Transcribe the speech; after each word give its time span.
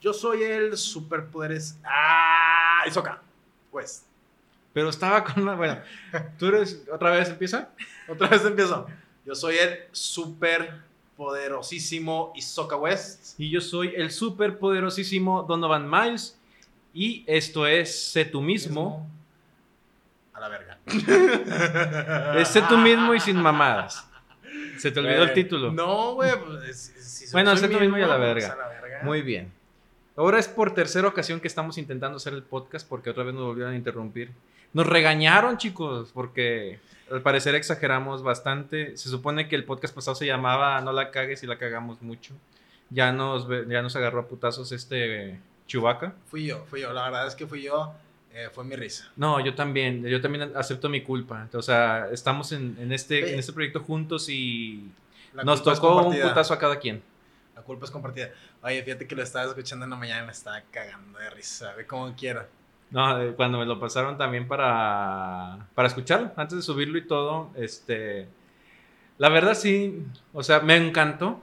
Yo 0.00 0.12
soy 0.12 0.42
el 0.44 0.76
superpoderes. 0.76 1.76
¡Ah! 1.84 2.82
Isoka. 2.86 3.20
Pues. 3.70 4.04
Pero 4.72 4.88
estaba 4.90 5.24
con 5.24 5.42
una. 5.42 5.56
Bueno, 5.56 5.80
tú 6.38 6.46
eres. 6.46 6.84
¿Otra 6.92 7.10
vez 7.10 7.28
empieza? 7.30 7.70
Otra 8.08 8.28
vez 8.28 8.44
empiezo. 8.44 8.86
Yo 9.26 9.34
soy 9.34 9.56
el 9.58 9.80
superpoderosísimo 9.90 12.32
Isoka 12.36 12.76
West. 12.76 13.34
Y 13.40 13.50
yo 13.50 13.60
soy 13.60 13.92
el 13.96 14.12
súper 14.12 14.58
poderosísimo 14.58 15.42
Donovan 15.42 15.90
Miles. 15.90 16.38
Y 16.94 17.24
esto 17.26 17.66
es 17.66 18.10
Sé 18.12 18.24
tú 18.24 18.40
mismo. 18.40 19.04
A 20.32 20.38
la 20.40 20.48
verga. 20.48 20.78
Es 22.38 22.48
Sé 22.48 22.62
tú 22.62 22.78
mismo 22.78 23.12
y 23.14 23.20
sin 23.20 23.36
mamadas. 23.42 24.06
Se 24.78 24.92
te 24.92 25.00
olvidó 25.00 25.24
el 25.24 25.32
título. 25.32 25.72
No, 25.72 26.14
güey. 26.14 26.30
pues, 26.40 26.78
si- 26.78 26.92
si 27.02 27.24
soy- 27.26 27.32
Bueno, 27.32 27.56
sé 27.56 27.68
tú 27.68 27.80
mismo 27.80 27.98
y 27.98 28.02
a 28.02 28.06
la 28.06 28.16
pues, 28.16 28.48
a 28.48 28.54
la 28.56 28.68
verga. 28.68 29.00
Muy 29.02 29.22
bien. 29.22 29.52
Ahora 30.18 30.40
es 30.40 30.48
por 30.48 30.74
tercera 30.74 31.06
ocasión 31.06 31.38
que 31.38 31.46
estamos 31.46 31.78
intentando 31.78 32.16
hacer 32.16 32.32
el 32.34 32.42
podcast 32.42 32.88
porque 32.88 33.08
otra 33.10 33.22
vez 33.22 33.34
nos 33.34 33.44
volvieron 33.44 33.72
a 33.72 33.76
interrumpir. 33.76 34.32
Nos 34.72 34.84
regañaron, 34.84 35.58
chicos, 35.58 36.10
porque 36.12 36.80
al 37.08 37.22
parecer 37.22 37.54
exageramos 37.54 38.24
bastante. 38.24 38.96
Se 38.96 39.10
supone 39.10 39.46
que 39.46 39.54
el 39.54 39.64
podcast 39.64 39.94
pasado 39.94 40.16
se 40.16 40.26
llamaba 40.26 40.80
No 40.80 40.92
la 40.92 41.12
cagues 41.12 41.44
y 41.44 41.46
la 41.46 41.56
cagamos 41.56 42.02
mucho. 42.02 42.34
Ya 42.90 43.12
nos, 43.12 43.46
ya 43.68 43.80
nos 43.80 43.94
agarró 43.94 44.18
a 44.20 44.26
putazos 44.26 44.72
este 44.72 45.38
Chubaca. 45.68 46.14
Fui 46.26 46.46
yo, 46.46 46.64
fui 46.68 46.80
yo. 46.80 46.92
La 46.92 47.04
verdad 47.04 47.28
es 47.28 47.36
que 47.36 47.46
fui 47.46 47.62
yo. 47.62 47.94
eh, 48.34 48.48
fue 48.52 48.64
mi 48.64 48.74
risa. 48.74 49.08
No, 49.14 49.38
yo 49.38 49.54
también, 49.54 50.04
yo 50.04 50.20
también 50.20 50.50
acepto 50.56 50.88
mi 50.88 51.02
culpa. 51.02 51.48
O 51.52 51.62
sea, 51.62 52.08
estamos 52.10 52.50
en, 52.50 52.76
en 52.80 52.90
este, 52.90 53.34
en 53.34 53.38
este 53.38 53.52
proyecto 53.52 53.80
juntos 53.80 54.28
y 54.28 54.90
La 55.32 55.44
nos 55.44 55.62
tocó 55.62 56.08
un 56.08 56.20
putazo 56.20 56.54
a 56.54 56.58
cada 56.58 56.80
quien. 56.80 57.02
La 57.54 57.62
culpa 57.62 57.86
es 57.86 57.90
compartida. 57.90 58.30
Oye, 58.62 58.82
fíjate 58.82 59.06
que 59.06 59.14
lo 59.14 59.22
estaba 59.22 59.46
escuchando 59.46 59.84
en 59.84 59.90
la 59.90 59.96
mañana 59.96 60.22
y 60.22 60.26
me 60.26 60.32
estaba 60.32 60.60
cagando 60.70 61.18
de 61.18 61.30
risa. 61.30 61.74
Ve 61.74 61.86
como 61.86 62.14
quiera. 62.14 62.48
No, 62.90 63.36
cuando 63.36 63.58
me 63.58 63.66
lo 63.66 63.78
pasaron 63.78 64.16
también 64.16 64.48
para, 64.48 65.66
para 65.74 65.88
escucharlo, 65.88 66.32
antes 66.36 66.56
de 66.56 66.62
subirlo 66.62 66.96
y 66.96 67.06
todo, 67.06 67.50
este, 67.54 68.28
la 69.18 69.28
verdad 69.28 69.54
sí, 69.54 70.02
o 70.32 70.42
sea, 70.42 70.60
me 70.60 70.76
encantó. 70.76 71.40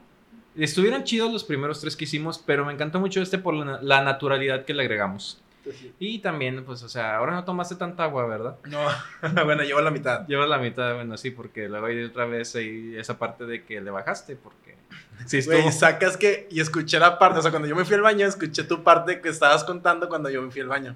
Estuvieron 0.56 1.04
chidos 1.04 1.32
los 1.32 1.44
primeros 1.44 1.82
tres 1.82 1.96
que 1.96 2.06
hicimos, 2.06 2.40
pero 2.40 2.66
me 2.66 2.74
encantó 2.74 3.00
mucho 3.00 3.22
este 3.22 3.38
por 3.38 3.54
la 3.54 4.02
naturalidad 4.02 4.66
que 4.66 4.74
le 4.74 4.84
agregamos. 4.84 5.42
Y 6.00 6.20
también, 6.20 6.64
pues, 6.66 6.84
o 6.84 6.90
sea, 6.90 7.18
ahora 7.18 7.34
no 7.34 7.44
tomaste 7.44 7.76
tanta 7.76 8.04
agua, 8.04 8.26
¿verdad? 8.28 8.58
No, 8.66 8.86
bueno, 9.46 9.64
llevo 9.64 9.82
la 9.82 9.92
mitad. 9.92 10.28
Llevas 10.28 10.50
la 10.50 10.58
mitad, 10.58 10.96
bueno, 10.96 11.18
sí, 11.18 11.32
porque 11.32 11.68
luego 11.68 11.88
hay 11.88 12.04
otra 12.04 12.26
vez 12.26 12.56
ahí 12.56 12.96
esa 12.98 13.18
parte 13.18 13.46
de 13.46 13.64
que 13.64 13.82
le 13.82 13.92
bajaste, 13.92 14.36
porque... 14.36 14.76
Sí, 15.26 15.40
estuvo... 15.40 15.60
Güey, 15.60 15.72
sacas 15.72 16.18
que. 16.18 16.48
Y 16.52 16.60
escuché 16.60 17.00
la 17.00 17.18
parte. 17.18 17.40
O 17.40 17.42
sea, 17.42 17.52
cuando 17.52 17.68
yo 17.68 17.76
me 17.76 17.86
fui 17.86 17.96
al 17.96 18.02
baño, 18.02 18.28
escuché 18.28 18.64
tu 18.64 18.84
parte 18.84 19.22
que 19.22 19.30
estabas 19.30 19.64
contando 19.64 20.10
cuando 20.10 20.30
yo 20.30 20.42
me 20.42 20.52
fui 20.52 20.62
al 20.62 20.68
baño. 20.68 20.96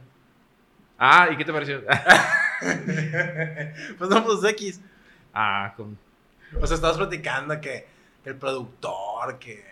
Ah, 0.98 1.30
¿y 1.32 1.38
qué 1.38 1.46
te 1.46 1.54
pareció? 1.54 1.82
pues 3.98 4.10
no, 4.10 4.26
pues 4.26 4.44
X. 4.44 4.82
ah, 5.34 5.74
con... 5.78 5.98
O 6.60 6.68
sea, 6.68 6.76
estabas 6.76 6.98
platicando 6.98 7.62
que, 7.62 7.88
que 8.24 8.30
el 8.30 8.36
productor, 8.36 9.40
que, 9.40 9.64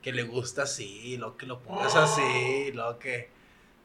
que 0.00 0.12
le 0.12 0.22
gusta 0.22 0.62
así, 0.62 1.18
lo 1.18 1.36
que 1.36 1.44
lo 1.44 1.60
pongas 1.60 1.94
así, 1.96 2.72
lo 2.72 2.98
que, 2.98 3.28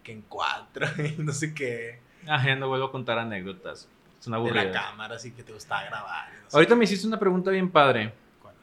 que 0.09 0.13
en 0.13 0.21
cuatro, 0.23 0.87
y 1.03 1.21
no 1.21 1.31
sé 1.31 1.53
qué. 1.53 1.99
Ah, 2.27 2.43
ya 2.45 2.55
no 2.55 2.67
vuelvo 2.67 2.87
a 2.87 2.91
contar 2.91 3.19
anécdotas. 3.19 3.87
Es 4.19 4.27
una 4.27 4.37
De 4.37 4.41
aburrida. 4.43 4.63
la 4.65 4.71
cámara, 4.71 5.15
así 5.15 5.31
que 5.31 5.43
te 5.43 5.53
gustaba 5.53 5.83
grabar. 5.83 6.29
y 6.29 6.43
no 6.43 6.49
sé 6.49 6.57
Ahorita 6.57 6.75
me 6.75 6.83
hiciste 6.85 7.07
una 7.07 7.19
pregunta 7.19 7.51
bien 7.51 7.69
padre. 7.69 8.13
cuál. 8.41 8.55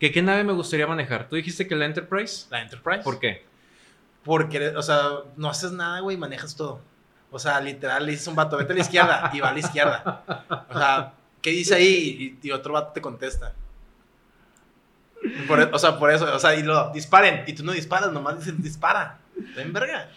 ¿Que 0.00 0.10
¿Qué 0.10 0.22
nave 0.22 0.42
me 0.44 0.52
gustaría 0.52 0.86
manejar? 0.86 1.28
¿Tú 1.28 1.36
dijiste 1.36 1.66
que 1.68 1.76
la 1.76 1.84
Enterprise? 1.84 2.46
La 2.50 2.62
Enterprise. 2.62 3.02
¿Por 3.02 3.20
qué? 3.20 3.44
Porque, 4.24 4.68
o 4.70 4.82
sea, 4.82 5.08
no 5.36 5.48
haces 5.50 5.70
nada, 5.72 6.00
güey, 6.00 6.16
manejas 6.16 6.56
todo. 6.56 6.80
O 7.30 7.38
sea, 7.38 7.60
literal, 7.60 8.06
le 8.06 8.12
dices 8.12 8.26
a 8.26 8.30
un 8.30 8.36
vato, 8.36 8.56
vete 8.56 8.72
a 8.72 8.76
la 8.76 8.80
izquierda, 8.82 9.30
y 9.34 9.40
va 9.40 9.50
a 9.50 9.52
la 9.52 9.58
izquierda. 9.58 10.22
O 10.70 10.78
sea, 10.78 11.12
¿qué 11.42 11.50
dice 11.50 11.74
ahí? 11.74 12.38
Y, 12.42 12.48
y 12.48 12.50
otro 12.50 12.72
vato 12.72 12.92
te 12.92 13.00
contesta. 13.02 13.52
Por 15.46 15.60
e- 15.60 15.70
o 15.72 15.78
sea, 15.78 15.98
por 15.98 16.10
eso, 16.10 16.32
o 16.34 16.38
sea, 16.38 16.54
y 16.54 16.62
lo 16.62 16.90
disparen, 16.92 17.44
y 17.46 17.52
tú 17.54 17.64
no 17.64 17.72
disparas, 17.72 18.10
nomás 18.12 18.38
dices 18.38 18.60
dispara. 18.62 19.18
Está 19.48 19.62
en 19.62 19.72
verga. 19.72 20.10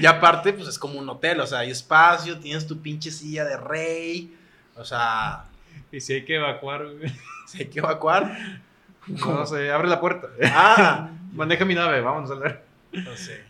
Y 0.00 0.06
aparte, 0.06 0.52
pues 0.52 0.68
es 0.68 0.78
como 0.78 0.98
un 0.98 1.08
hotel, 1.08 1.40
o 1.40 1.46
sea, 1.46 1.60
hay 1.60 1.70
espacio, 1.70 2.38
tienes 2.40 2.66
tu 2.66 2.80
pinche 2.82 3.10
silla 3.10 3.44
de 3.44 3.56
rey, 3.56 4.36
o 4.74 4.84
sea, 4.84 5.44
Y 5.92 6.00
si 6.00 6.14
hay 6.14 6.24
que 6.24 6.36
evacuar, 6.36 6.84
güey. 6.86 7.12
si 7.46 7.58
hay 7.62 7.66
que 7.68 7.78
evacuar. 7.78 8.36
No 9.06 9.46
sé, 9.46 9.70
abre 9.70 9.88
la 9.88 10.00
puerta. 10.00 10.28
Ah, 10.52 11.10
Maneja 11.32 11.64
mi 11.64 11.74
nave, 11.74 12.00
vamos 12.00 12.30
a 12.30 12.34
ver. 12.34 12.62
no 12.92 13.16
sé. 13.16 13.46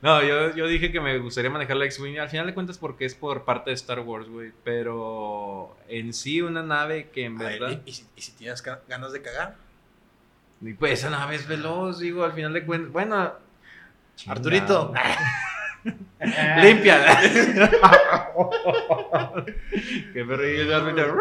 No, 0.00 0.22
yo, 0.22 0.54
yo 0.54 0.66
dije 0.68 0.92
que 0.92 1.00
me 1.00 1.18
gustaría 1.18 1.50
manejar 1.50 1.76
la 1.76 1.84
X-Wing. 1.86 2.18
Al 2.18 2.28
final 2.28 2.46
de 2.46 2.54
cuentas, 2.54 2.78
porque 2.78 3.04
es 3.04 3.14
por 3.16 3.44
parte 3.44 3.70
de 3.70 3.74
Star 3.74 3.98
Wars, 4.00 4.28
güey. 4.28 4.52
Pero 4.64 5.76
en 5.88 6.12
sí, 6.12 6.40
una 6.40 6.62
nave 6.62 7.10
que 7.12 7.24
en 7.24 7.36
ver, 7.38 7.58
verdad. 7.60 7.80
¿y, 7.84 7.90
y 7.90 7.92
si, 7.94 8.04
y 8.16 8.20
si 8.22 8.32
tienes 8.32 8.64
ga- 8.64 8.78
ganas 8.88 9.12
de 9.12 9.22
cagar? 9.22 9.56
Y 10.60 10.74
pues 10.74 10.92
esa 11.00 11.10
nave 11.10 11.34
es 11.36 11.48
veloz, 11.48 11.98
digo, 11.98 12.24
al 12.24 12.32
final 12.32 12.52
de 12.52 12.64
cuentas. 12.64 12.92
Bueno. 12.92 13.32
Arturito. 14.26 14.92
Limpia. 16.62 17.20
Qué 20.12 20.24
perro. 20.24 20.48
y 20.48 20.56
el 20.60 20.72
árbitro, 20.74 21.16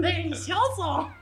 ¡Delicioso! 0.00 1.12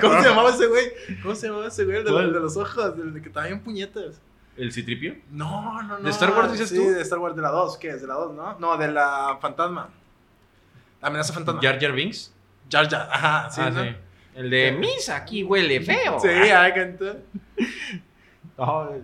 ¿Cómo 0.00 0.22
se 0.22 0.28
llamaba 0.28 0.50
ese 0.50 0.66
güey? 0.66 0.92
¿Cómo 1.22 1.34
se 1.34 1.46
llamaba 1.48 1.68
ese 1.68 1.84
güey? 1.84 1.96
El 1.98 2.04
de, 2.04 2.10
¿Cuál? 2.12 2.24
el 2.26 2.32
de 2.34 2.40
los 2.40 2.56
ojos, 2.56 2.92
el 2.98 3.14
de 3.14 3.22
que 3.22 3.28
estaba 3.28 3.46
bien 3.46 3.60
puñetas. 3.60 4.20
¿El 4.56 4.72
citripio? 4.72 5.16
No, 5.30 5.82
no, 5.82 5.98
no. 5.98 6.04
¿De 6.04 6.10
Star 6.10 6.30
Wars 6.32 6.52
dices 6.52 6.68
sí, 6.70 6.76
tú? 6.76 6.90
de 6.90 7.02
Star 7.02 7.18
Wars, 7.18 7.36
de 7.36 7.42
la 7.42 7.50
2. 7.50 7.76
¿Qué 7.78 7.88
es? 7.90 8.00
¿De 8.02 8.06
la 8.08 8.14
2, 8.14 8.34
no? 8.34 8.58
No, 8.58 8.76
de 8.76 8.88
la 8.88 9.38
fantasma. 9.40 9.88
La 11.00 11.08
amenaza 11.08 11.32
fantasma. 11.32 11.60
Jar 11.62 11.78
Jar 11.80 11.92
Binks. 11.92 12.32
Jar 12.70 12.88
Jar, 12.88 13.08
Ajá, 13.10 13.50
sí, 13.50 13.60
Ah, 13.64 13.70
¿no? 13.70 13.82
sí. 13.82 13.96
El 14.34 14.50
de 14.50 14.72
misa 14.72 15.16
aquí 15.16 15.42
huele 15.42 15.80
feo. 15.80 16.18
Sí, 16.20 16.28
ah, 16.54 16.70
que 16.72 16.96
Ay, 18.58 19.02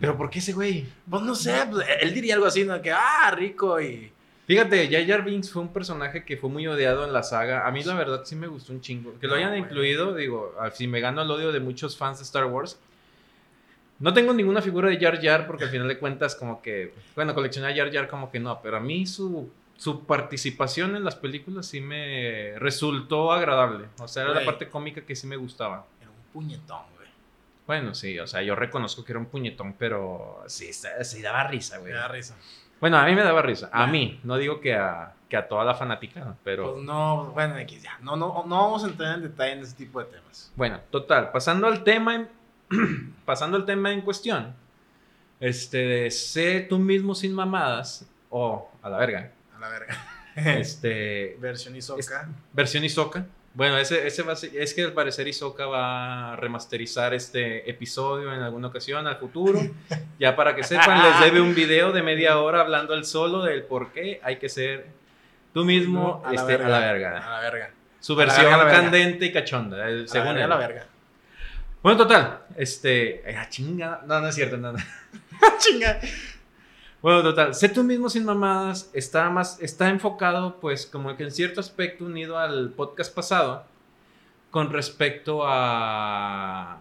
Pero 0.00 0.16
¿por 0.16 0.30
qué 0.30 0.38
ese 0.38 0.52
güey? 0.52 0.86
Pues 1.08 1.22
no 1.22 1.34
sé, 1.34 1.54
pues, 1.70 1.86
él 2.00 2.12
diría 2.14 2.34
algo 2.34 2.46
así, 2.46 2.64
¿no? 2.64 2.80
Que, 2.82 2.92
ah, 2.92 3.32
rico 3.36 3.80
y... 3.80 4.10
Fíjate, 4.46 4.88
Jar 4.90 5.06
Jar 5.06 5.24
Binks 5.24 5.50
fue 5.50 5.62
un 5.62 5.72
personaje 5.72 6.22
que 6.24 6.36
fue 6.36 6.50
muy 6.50 6.66
odiado 6.66 7.04
en 7.06 7.14
la 7.14 7.22
saga. 7.22 7.66
A 7.66 7.70
mí 7.70 7.82
la 7.82 7.94
verdad 7.94 8.22
sí 8.24 8.36
me 8.36 8.46
gustó 8.46 8.72
un 8.74 8.80
chingo. 8.82 9.18
Que 9.18 9.26
lo 9.26 9.32
No, 9.32 9.38
hayan 9.38 9.56
incluido, 9.56 10.14
digo, 10.14 10.54
al- 10.60 10.72
si 10.74 10.86
me 10.86 11.00
gano 11.00 11.22
el 11.22 11.30
odio 11.30 11.50
de 11.50 11.60
muchos 11.60 11.96
fans 11.96 12.18
de 12.18 12.24
Star 12.24 12.44
Wars. 12.44 12.78
No 14.00 14.12
tengo 14.12 14.34
ninguna 14.34 14.60
figura 14.60 14.90
de 14.90 14.98
Jar 14.98 15.18
Jar 15.22 15.46
porque 15.46 15.64
al 15.64 15.70
final 15.70 15.88
de 15.88 15.98
cuentas 15.98 16.34
como 16.34 16.60
que, 16.60 16.92
bueno, 17.14 17.34
coleccionar 17.34 17.74
Jar 17.74 17.90
Jar 17.90 18.06
como 18.08 18.30
que 18.30 18.38
no, 18.38 18.60
pero 18.60 18.76
a 18.76 18.80
mí 18.80 19.06
su, 19.06 19.48
su 19.78 20.04
participación 20.04 20.94
en 20.94 21.04
las 21.04 21.14
películas 21.16 21.64
sí 21.66 21.80
me 21.80 22.58
resultó 22.58 23.32
agradable. 23.32 23.86
O 23.98 24.08
sea, 24.08 24.24
era 24.24 24.34
la 24.34 24.44
parte 24.44 24.68
cómica 24.68 25.00
que 25.00 25.16
sí 25.16 25.26
me 25.26 25.36
gustaba. 25.36 25.86
Era 26.02 26.10
un 26.10 26.16
puñetón. 26.34 26.82
Bueno, 27.66 27.94
sí, 27.94 28.18
o 28.18 28.26
sea, 28.26 28.42
yo 28.42 28.54
reconozco 28.54 29.04
que 29.04 29.12
era 29.12 29.18
un 29.18 29.26
puñetón, 29.26 29.74
pero 29.74 30.44
sí, 30.46 30.70
sí 30.72 31.22
daba 31.22 31.44
risa, 31.44 31.78
güey. 31.78 31.92
Me 31.92 31.98
da 31.98 32.08
risa. 32.08 32.36
Bueno, 32.80 32.98
a 32.98 33.06
mí 33.06 33.14
me 33.14 33.22
daba 33.22 33.40
risa. 33.40 33.70
A 33.72 33.86
mí, 33.86 34.20
no 34.24 34.36
digo 34.36 34.60
que 34.60 34.74
a, 34.74 35.14
que 35.28 35.36
a 35.36 35.48
toda 35.48 35.64
la 35.64 35.74
fanática, 35.74 36.36
pero... 36.44 36.74
Pues 36.74 36.84
no, 36.84 37.30
bueno, 37.32 37.56
X 37.58 37.82
ya. 37.82 37.98
No, 38.02 38.16
no, 38.16 38.44
no 38.46 38.56
vamos 38.56 38.84
a 38.84 38.88
entrar 38.88 39.14
en 39.14 39.22
detalle 39.22 39.52
en 39.52 39.60
ese 39.60 39.74
tipo 39.74 40.00
de 40.00 40.06
temas. 40.06 40.52
Bueno, 40.56 40.80
total, 40.90 41.32
pasando 41.32 41.66
al 41.66 41.82
tema 41.84 42.14
en, 42.16 42.28
pasando 43.24 43.56
al 43.56 43.64
tema 43.64 43.92
en 43.92 44.02
cuestión. 44.02 44.54
Este, 45.40 45.78
de 45.78 46.10
sé 46.10 46.60
tú 46.68 46.78
mismo 46.78 47.14
sin 47.14 47.34
mamadas 47.34 48.08
o 48.28 48.70
a 48.82 48.88
la 48.88 48.98
verga. 48.98 49.32
A 49.56 49.60
la 49.60 49.68
verga. 49.68 49.96
Este, 50.36 51.36
Versión 51.40 51.76
Isoka. 51.76 52.28
versión 52.52 52.84
Isoka. 52.84 53.26
Bueno, 53.54 53.78
ese, 53.78 54.04
ese 54.06 54.22
va 54.22 54.32
a 54.32 54.36
ser- 54.36 54.50
es 54.56 54.74
que 54.74 54.82
al 54.82 54.92
parecer 54.92 55.28
Isoka 55.28 55.66
va 55.66 56.32
a 56.32 56.36
remasterizar 56.36 57.14
este 57.14 57.70
episodio 57.70 58.32
en 58.34 58.40
alguna 58.40 58.68
ocasión 58.68 59.06
al 59.06 59.16
futuro. 59.16 59.60
Ya 60.18 60.36
para 60.36 60.54
que 60.54 60.62
sepan, 60.62 61.02
les 61.02 61.20
debe 61.20 61.40
un 61.40 61.54
video 61.56 61.90
de 61.90 62.00
media 62.02 62.38
hora 62.40 62.60
hablando 62.60 62.94
el 62.94 63.04
solo 63.04 63.42
del 63.42 63.64
por 63.64 63.90
qué 63.92 64.20
hay 64.22 64.36
que 64.36 64.48
ser 64.48 64.86
tú 65.52 65.64
mismo 65.64 66.22
a 66.24 66.28
la, 66.32 66.40
este, 66.40 66.56
verga, 66.56 66.66
a 66.66 66.70
la 66.80 66.92
verga. 66.92 67.26
A 67.26 67.30
la 67.30 67.40
verga. 67.50 67.70
Su 68.00 68.14
la 68.16 68.24
versión 68.24 68.44
verga, 68.46 68.64
la 68.64 68.70
candente 68.70 69.26
y 69.26 69.32
cachonda, 69.32 69.88
el- 69.88 69.98
A 69.98 70.02
la 70.02 70.08
según 70.08 70.36
a 70.36 70.42
él. 70.44 70.48
la 70.48 70.56
verga. 70.56 70.86
Bueno, 71.82 71.98
total, 71.98 72.40
este, 72.56 73.22
ay, 73.26 73.34
ah, 73.36 73.48
chinga, 73.48 74.02
no, 74.06 74.20
no 74.20 74.28
es 74.28 74.34
cierto, 74.34 74.56
no, 74.56 74.72
no. 74.72 74.78
Chinga. 75.58 76.00
Bueno, 77.04 77.22
total, 77.22 77.54
sé 77.54 77.68
tú 77.68 77.84
mismo 77.84 78.08
sin 78.08 78.24
mamadas, 78.24 78.90
está 78.94 79.28
más, 79.28 79.60
está 79.60 79.90
enfocado, 79.90 80.58
pues, 80.58 80.86
como 80.86 81.14
que 81.18 81.24
en 81.24 81.30
cierto 81.30 81.60
aspecto 81.60 82.06
unido 82.06 82.38
al 82.38 82.70
podcast 82.70 83.14
pasado, 83.14 83.66
con 84.50 84.72
respecto 84.72 85.42
a, 85.44 86.78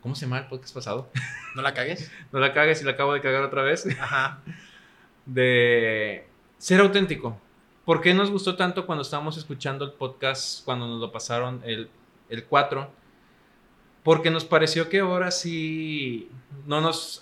¿cómo 0.00 0.14
se 0.14 0.24
llama 0.24 0.38
el 0.38 0.46
podcast 0.46 0.74
pasado? 0.74 1.10
No 1.54 1.60
la 1.60 1.74
cagues. 1.74 2.10
No 2.32 2.40
la 2.40 2.54
cagues 2.54 2.80
y 2.80 2.86
la 2.86 2.92
acabo 2.92 3.12
de 3.12 3.20
cagar 3.20 3.42
otra 3.42 3.60
vez, 3.60 3.86
Ajá. 4.00 4.40
de 5.26 6.26
ser 6.56 6.80
auténtico. 6.80 7.38
¿Por 7.84 8.00
qué 8.00 8.14
nos 8.14 8.30
gustó 8.30 8.56
tanto 8.56 8.86
cuando 8.86 9.02
estábamos 9.02 9.36
escuchando 9.36 9.84
el 9.84 9.92
podcast, 9.92 10.64
cuando 10.64 10.86
nos 10.86 11.02
lo 11.02 11.12
pasaron 11.12 11.60
el, 11.66 11.90
el 12.30 12.44
4? 12.44 12.90
Porque 14.02 14.30
nos 14.30 14.46
pareció 14.46 14.88
que 14.88 15.00
ahora 15.00 15.30
sí 15.32 16.30
no 16.64 16.80
nos, 16.80 17.20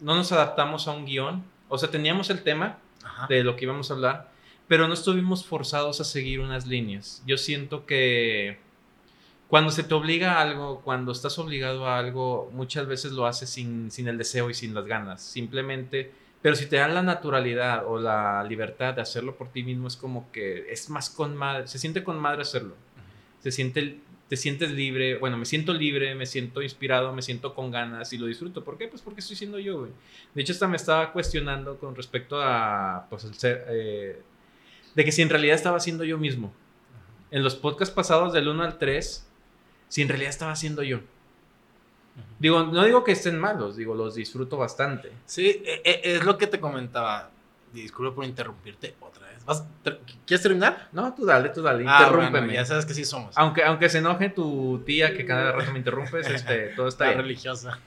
no 0.00 0.14
nos 0.14 0.32
adaptamos 0.32 0.88
a 0.88 0.92
un 0.92 1.06
guion. 1.06 1.44
O 1.68 1.78
sea, 1.78 1.90
teníamos 1.90 2.30
el 2.30 2.42
tema 2.42 2.78
Ajá. 3.02 3.26
de 3.28 3.44
lo 3.44 3.56
que 3.56 3.64
íbamos 3.64 3.90
a 3.90 3.94
hablar, 3.94 4.30
pero 4.68 4.88
no 4.88 4.94
estuvimos 4.94 5.44
forzados 5.44 6.00
a 6.00 6.04
seguir 6.04 6.40
unas 6.40 6.66
líneas. 6.66 7.22
Yo 7.26 7.36
siento 7.38 7.86
que 7.86 8.58
cuando 9.50 9.72
se 9.72 9.82
te 9.82 9.94
obliga 9.94 10.34
a 10.34 10.42
algo, 10.42 10.80
cuando 10.82 11.10
estás 11.10 11.36
obligado 11.40 11.86
a 11.88 11.98
algo, 11.98 12.48
muchas 12.52 12.86
veces 12.86 13.10
lo 13.10 13.26
haces 13.26 13.50
sin, 13.50 13.90
sin 13.90 14.06
el 14.06 14.16
deseo 14.16 14.48
y 14.48 14.54
sin 14.54 14.74
las 14.74 14.84
ganas. 14.84 15.22
Simplemente, 15.22 16.12
pero 16.40 16.54
si 16.54 16.66
te 16.66 16.76
dan 16.76 16.94
la 16.94 17.02
naturalidad 17.02 17.84
o 17.84 17.98
la 17.98 18.44
libertad 18.44 18.94
de 18.94 19.02
hacerlo 19.02 19.36
por 19.36 19.48
ti 19.48 19.64
mismo, 19.64 19.88
es 19.88 19.96
como 19.96 20.30
que 20.30 20.70
es 20.70 20.88
más 20.88 21.10
con 21.10 21.36
madre, 21.36 21.66
se 21.66 21.80
siente 21.80 22.04
con 22.04 22.16
madre 22.20 22.42
hacerlo. 22.42 22.76
Se 23.42 23.50
siente, 23.50 23.98
te 24.30 24.36
sientes 24.36 24.70
libre, 24.70 25.18
bueno, 25.18 25.36
me 25.36 25.44
siento 25.44 25.74
libre, 25.74 26.14
me 26.14 26.24
siento 26.24 26.62
inspirado, 26.62 27.12
me 27.12 27.20
siento 27.20 27.52
con 27.52 27.70
ganas 27.72 28.12
y 28.12 28.18
lo 28.18 28.26
disfruto. 28.26 28.62
¿Por 28.64 28.78
qué? 28.78 28.86
Pues 28.86 29.02
porque 29.02 29.18
estoy 29.20 29.34
siendo 29.34 29.58
yo, 29.58 29.80
güey. 29.80 29.90
De 30.34 30.40
hecho, 30.40 30.52
hasta 30.52 30.68
me 30.68 30.76
estaba 30.76 31.12
cuestionando 31.12 31.76
con 31.78 31.96
respecto 31.96 32.40
a, 32.40 33.06
pues, 33.10 33.24
el 33.24 33.34
ser, 33.34 33.66
eh, 33.68 34.22
de 34.94 35.04
que 35.04 35.10
si 35.12 35.20
en 35.22 35.28
realidad 35.30 35.56
estaba 35.56 35.80
siendo 35.80 36.04
yo 36.04 36.16
mismo. 36.16 36.52
En 37.32 37.42
los 37.42 37.56
podcasts 37.56 37.92
pasados 37.94 38.32
del 38.32 38.46
1 38.48 38.62
al 38.62 38.78
3, 38.78 39.26
si 39.88 40.02
en 40.02 40.08
realidad 40.08 40.30
estaba 40.30 40.54
siendo 40.54 40.82
yo. 40.84 41.00
Digo, 42.38 42.62
no 42.64 42.84
digo 42.84 43.02
que 43.04 43.12
estén 43.12 43.38
malos, 43.38 43.76
digo, 43.76 43.94
los 43.96 44.14
disfruto 44.14 44.56
bastante. 44.56 45.10
Sí, 45.26 45.60
e- 45.64 45.82
e- 45.84 46.00
es 46.16 46.24
lo 46.24 46.38
que 46.38 46.46
te 46.46 46.60
comentaba. 46.60 47.30
Disculpa 47.72 48.14
por 48.14 48.24
interrumpirte 48.24 48.94
otra 49.00 49.19
vez. 49.19 49.19
¿Vas- 49.19 49.19
ter- 49.19 49.19
¿Quieres 50.26 50.42
terminar? 50.42 50.88
No, 50.92 51.12
tú 51.14 51.24
dale, 51.26 51.48
tú 51.50 51.62
dale, 51.62 51.84
Ah, 51.88 51.98
interrúmpeme. 52.02 52.38
bueno, 52.40 52.52
ya 52.52 52.64
sabes 52.64 52.86
que 52.86 52.94
sí 52.94 53.04
somos. 53.04 53.36
aunque, 53.36 53.64
aunque 53.64 53.88
se 53.88 53.98
enoje 53.98 54.28
tu 54.30 54.82
tía 54.86 55.16
que 55.16 55.24
cada 55.26 55.52
rato 55.52 55.72
me 55.72 55.78
interrumpes, 55.78 56.26
este, 56.28 56.68
todo 56.76 56.88
está 56.88 57.04
La 57.06 57.10
bien. 57.12 57.22
religiosa. 57.22 57.78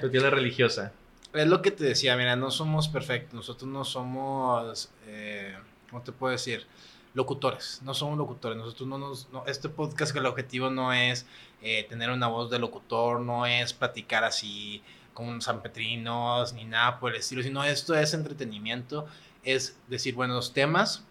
Tu 0.00 0.10
tía 0.10 0.20
la 0.20 0.30
religiosa. 0.30 0.92
Es 1.32 1.46
lo 1.46 1.60
que 1.62 1.70
te 1.70 1.84
decía, 1.84 2.16
mira, 2.16 2.36
no 2.36 2.50
somos 2.50 2.88
perfectos. 2.88 3.34
Nosotros 3.34 3.70
no 3.70 3.84
somos, 3.84 4.90
eh, 5.06 5.56
¿cómo 5.90 6.02
te 6.02 6.12
puedo 6.12 6.32
decir? 6.32 6.66
Locutores. 7.14 7.80
No 7.84 7.94
somos 7.94 8.16
locutores. 8.18 8.56
Nosotros 8.58 8.88
no 8.88 8.98
nos. 8.98 9.28
no- 9.32 9.44
este 9.46 9.68
podcast, 9.68 10.12
que 10.12 10.18
el 10.20 10.26
objetivo 10.26 10.70
no 10.70 10.92
es 10.92 11.26
eh, 11.62 11.84
tener 11.88 12.10
una 12.10 12.28
voz 12.28 12.50
de 12.50 12.58
locutor, 12.58 13.20
no 13.20 13.44
es 13.46 13.72
platicar 13.72 14.24
así 14.24 14.82
como 15.14 15.40
San 15.40 15.62
Petrinos, 15.62 16.52
ni 16.52 16.64
nada 16.64 17.00
por 17.00 17.12
el 17.12 17.18
estilo, 17.18 17.42
sino 17.42 17.64
esto 17.64 17.94
es 17.94 18.14
entretenimiento. 18.14 19.06
Es 19.42 19.76
decir 19.88 20.14
buenos 20.14 20.52
temas, 20.52 21.04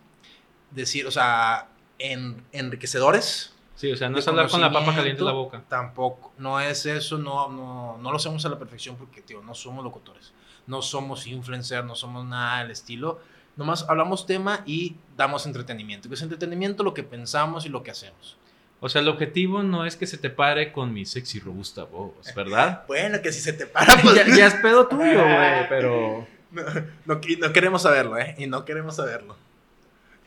decir, 0.72 1.06
o 1.08 1.12
sea, 1.12 1.68
en- 2.00 2.44
enriquecedores. 2.52 3.54
Sí, 3.75 3.92
o 3.92 3.96
sea, 3.98 4.10
no 4.10 4.18
es 4.18 4.28
hablar 4.28 4.50
con 4.50 4.60
la 4.62 4.72
papa 4.72 4.96
caliente 4.96 5.22
en 5.22 5.25
la 5.28 5.34
boca. 5.34 5.62
Tampoco, 5.68 6.34
no 6.38 6.60
es 6.60 6.86
eso, 6.86 7.18
no, 7.18 7.50
no, 7.50 7.98
no 8.00 8.12
lo 8.12 8.18
hacemos 8.18 8.44
a 8.46 8.50
la 8.50 8.58
perfección 8.58 8.96
porque, 8.96 9.22
tío, 9.22 9.42
no 9.44 9.54
somos 9.54 9.84
locutores, 9.84 10.34
no 10.66 10.81
somos 10.81 11.28
influencers, 11.28 11.86
no 11.86 11.94
somos 11.96 12.25
nada 12.25 12.62
del 12.64 12.72
estilo. 12.72 13.19
Nomás 13.56 13.86
hablamos 13.90 14.25
tema 14.25 14.62
y 14.66 14.96
damos 15.16 15.46
entretenimiento. 15.48 16.08
Que 16.10 16.16
es 16.16 16.22
entretenimiento 16.22 16.84
lo 16.84 16.94
que 16.94 17.04
pensamos 17.04 17.66
y 17.66 17.70
lo 17.70 17.81
que 17.84 17.90
hacemos. 17.92 18.38
O 18.80 18.88
sea, 18.90 19.02
el 19.02 19.08
objetivo 19.10 19.63
no 19.63 19.86
es 19.86 19.96
que 19.96 20.06
se 20.06 20.20
te 20.20 20.30
pare 20.30 20.72
con 20.72 20.94
mi 20.94 21.06
sexy 21.06 21.40
robusta 21.40 21.84
voz, 21.84 22.13
¿verdad? 22.36 22.84
Bueno, 22.88 23.20
que 23.22 23.31
si 23.31 23.42
se 23.42 23.54
te 23.54 23.66
para, 23.66 24.00
pues 24.02 24.13
ya, 24.16 24.28
ya 24.28 24.48
es 24.48 24.54
pedo 24.56 24.88
tuyo, 24.88 25.24
güey, 25.24 25.70
pero... 25.70 26.28
no, 26.52 26.63
no, 27.06 27.20
no 27.40 27.54
queremos 27.54 27.81
saberlo, 27.81 28.18
¿eh? 28.20 28.36
Y 28.38 28.46
no 28.46 28.63
queremos 28.66 28.96
saberlo. 28.96 29.36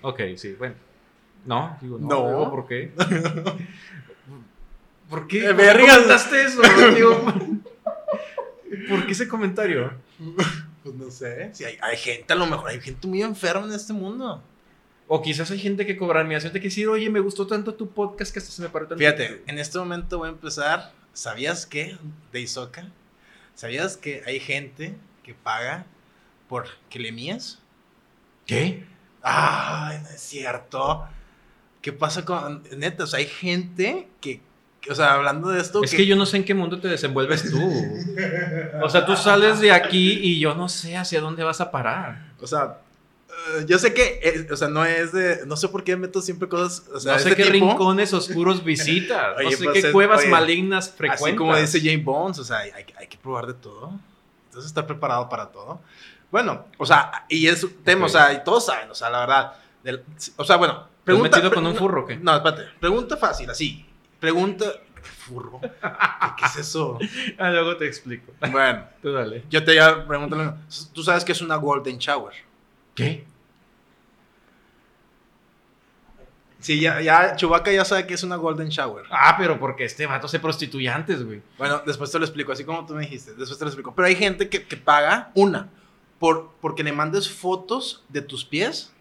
Ok, 0.02 0.20
sí, 0.36 0.54
bueno. 0.58 0.74
No, 1.44 1.76
digo, 1.80 1.98
no. 1.98 2.30
No. 2.30 2.50
¿Por 2.50 2.66
qué? 2.66 2.92
¿Por 5.08 5.26
qué? 5.26 5.38
Eh, 5.38 5.48
¿Por 5.48 5.56
qué 5.56 5.62
vergas. 5.64 5.96
comentaste 5.96 6.42
eso? 6.44 6.62
Digo, 6.94 7.24
¿Por 8.88 9.06
qué 9.06 9.12
ese 9.12 9.28
comentario? 9.28 9.92
Pues 10.82 10.94
no 10.94 11.10
sé. 11.10 11.50
Si 11.54 11.64
hay, 11.64 11.76
hay 11.80 11.96
gente, 11.96 12.32
a 12.32 12.36
lo 12.36 12.46
mejor 12.46 12.70
hay 12.70 12.80
gente 12.80 13.06
muy 13.06 13.22
enferma 13.22 13.66
en 13.66 13.72
este 13.72 13.92
mundo. 13.92 14.42
O 15.08 15.22
quizás 15.22 15.50
hay 15.50 15.58
gente 15.58 15.86
que 15.86 15.96
cobra 15.96 16.20
admiración 16.20 16.52
de 16.52 16.60
que 16.60 16.68
decir, 16.68 16.86
oye, 16.86 17.10
me 17.10 17.18
gustó 17.18 17.46
tanto 17.46 17.74
tu 17.74 17.90
podcast 17.90 18.32
que 18.32 18.38
hasta 18.38 18.52
se 18.52 18.62
me 18.62 18.68
paró 18.68 18.86
tanto. 18.86 19.00
Fíjate, 19.00 19.42
en 19.46 19.58
este 19.58 19.78
momento 19.78 20.18
voy 20.18 20.28
a 20.28 20.32
empezar. 20.32 20.92
¿Sabías 21.12 21.66
que 21.66 21.96
de 22.32 22.40
Isoca? 22.40 22.88
¿Sabías 23.56 23.96
que 23.96 24.22
hay 24.24 24.38
gente 24.38 24.94
que 25.24 25.34
paga 25.34 25.84
por 26.48 26.68
que 26.88 27.00
le 27.00 27.10
mías? 27.10 27.58
¿Qué? 28.46 28.84
Ay, 29.22 29.98
no 30.02 30.08
es 30.08 30.20
cierto. 30.20 31.04
¿Qué 31.82 31.92
pasa 31.92 32.24
con. 32.24 32.62
Neta, 32.76 33.04
o 33.04 33.06
sea, 33.06 33.18
hay 33.18 33.26
gente 33.26 34.08
que. 34.20 34.40
que- 34.80 34.90
o 34.92 34.94
sea, 34.94 35.14
hablando 35.14 35.48
de 35.50 35.60
esto. 35.60 35.82
Es 35.84 35.94
que 35.94 36.06
yo 36.06 36.16
no 36.16 36.26
sé 36.26 36.38
en 36.38 36.44
qué 36.44 36.54
mundo 36.54 36.80
te 36.80 36.88
desenvuelves 36.88 37.50
tú. 37.50 37.72
O 38.82 38.88
sea, 38.88 39.04
tú 39.04 39.16
sales 39.16 39.60
de 39.60 39.72
aquí 39.72 40.12
y 40.22 40.38
yo 40.40 40.54
no 40.54 40.68
sé 40.68 40.96
hacia 40.96 41.20
dónde 41.20 41.42
vas 41.44 41.60
a 41.60 41.70
parar. 41.70 42.32
O 42.40 42.46
sea. 42.46 42.78
eh, 43.58 43.64
yo 43.66 43.78
sé 43.78 43.94
que, 43.94 44.48
o 44.50 44.56
sea, 44.56 44.68
no 44.68 44.84
es 44.84 45.12
de, 45.12 45.46
no 45.46 45.56
sé 45.56 45.68
por 45.68 45.84
qué 45.84 45.96
meto 45.96 46.20
siempre 46.20 46.48
cosas, 46.48 46.86
o 46.92 46.98
sea, 47.00 47.12
no 47.14 47.18
sé 47.18 47.30
este 47.30 47.42
qué 47.44 47.50
tipo, 47.50 47.68
rincones 47.70 48.12
oscuros 48.12 48.62
visitas. 48.64 49.36
no 49.42 49.50
sé 49.50 49.64
pues, 49.64 49.84
qué 49.84 49.92
cuevas 49.92 50.20
oye, 50.20 50.28
malignas 50.30 50.90
frecuentas. 50.90 51.26
Así 51.28 51.36
como 51.36 51.56
dice 51.56 51.78
Jane 51.80 52.02
Bones, 52.02 52.38
o 52.38 52.44
sea, 52.44 52.58
hay- 52.58 52.72
hay 52.96 53.06
que 53.06 53.16
probar 53.18 53.46
de 53.46 53.54
todo. 53.54 53.92
Entonces, 54.46 54.68
estar 54.68 54.86
preparado 54.86 55.28
para 55.28 55.46
todo. 55.46 55.80
Bueno, 56.30 56.66
o 56.78 56.86
sea, 56.86 57.24
y 57.28 57.46
es 57.48 57.62
un 57.64 57.74
tema, 57.82 58.06
o 58.06 58.08
sea, 58.08 58.32
y 58.32 58.44
todos 58.44 58.66
saben, 58.66 58.90
o 58.90 58.94
sea, 58.94 59.10
la 59.10 59.20
verdad. 59.20 59.52
del- 59.82 60.04
o 60.36 60.44
sea, 60.44 60.56
bueno, 60.56 60.88
¿Te 61.04 61.12
has 61.12 61.18
metido 61.18 61.50
con 61.50 61.66
un 61.66 61.74
furro 61.74 62.02
o 62.02 62.06
qué? 62.06 62.16
No, 62.16 62.36
espérate. 62.36 62.64
Pregunta 62.78 63.16
fácil, 63.16 63.48
así. 63.50 63.84
Pregunta. 64.20 64.66
Furro. 65.26 65.60
¿Qué, 65.62 65.68
qué 66.38 66.44
es 66.44 66.56
eso? 66.56 66.98
Ah, 67.38 67.50
luego 67.50 67.76
te 67.76 67.86
explico. 67.86 68.32
Bueno, 68.52 68.84
Tú 69.02 69.10
dale. 69.12 69.44
yo 69.48 69.64
te 69.64 69.74
ya 69.74 70.06
pregúntale. 70.06 70.52
Tú 70.92 71.02
sabes 71.02 71.24
que 71.24 71.32
es 71.32 71.40
una 71.40 71.56
Golden 71.56 71.96
Shower. 71.98 72.34
¿Qué? 72.94 73.24
Sí, 76.58 76.78
ya, 76.80 77.00
ya, 77.00 77.34
Chewbacca 77.36 77.72
ya 77.72 77.86
sabe 77.86 78.06
que 78.06 78.12
es 78.12 78.22
una 78.22 78.36
Golden 78.36 78.68
Shower. 78.68 79.06
Ah, 79.10 79.34
pero 79.38 79.58
porque 79.58 79.84
este 79.86 80.04
vato 80.04 80.28
se 80.28 80.38
prostituye 80.40 80.90
antes, 80.90 81.24
güey. 81.24 81.40
Bueno, 81.56 81.82
después 81.86 82.10
te 82.10 82.18
lo 82.18 82.26
explico, 82.26 82.52
así 82.52 82.64
como 82.64 82.84
tú 82.84 82.92
me 82.94 83.00
dijiste. 83.02 83.30
Después 83.34 83.58
te 83.58 83.64
lo 83.64 83.70
explico. 83.70 83.94
Pero 83.94 84.06
hay 84.06 84.14
gente 84.14 84.50
que, 84.50 84.66
que 84.66 84.76
paga 84.76 85.30
una 85.34 85.70
por, 86.20 86.52
porque 86.60 86.84
le 86.84 86.92
mandes 86.92 87.28
fotos 87.28 88.04
de 88.08 88.22
tus 88.22 88.44
pies 88.44 88.92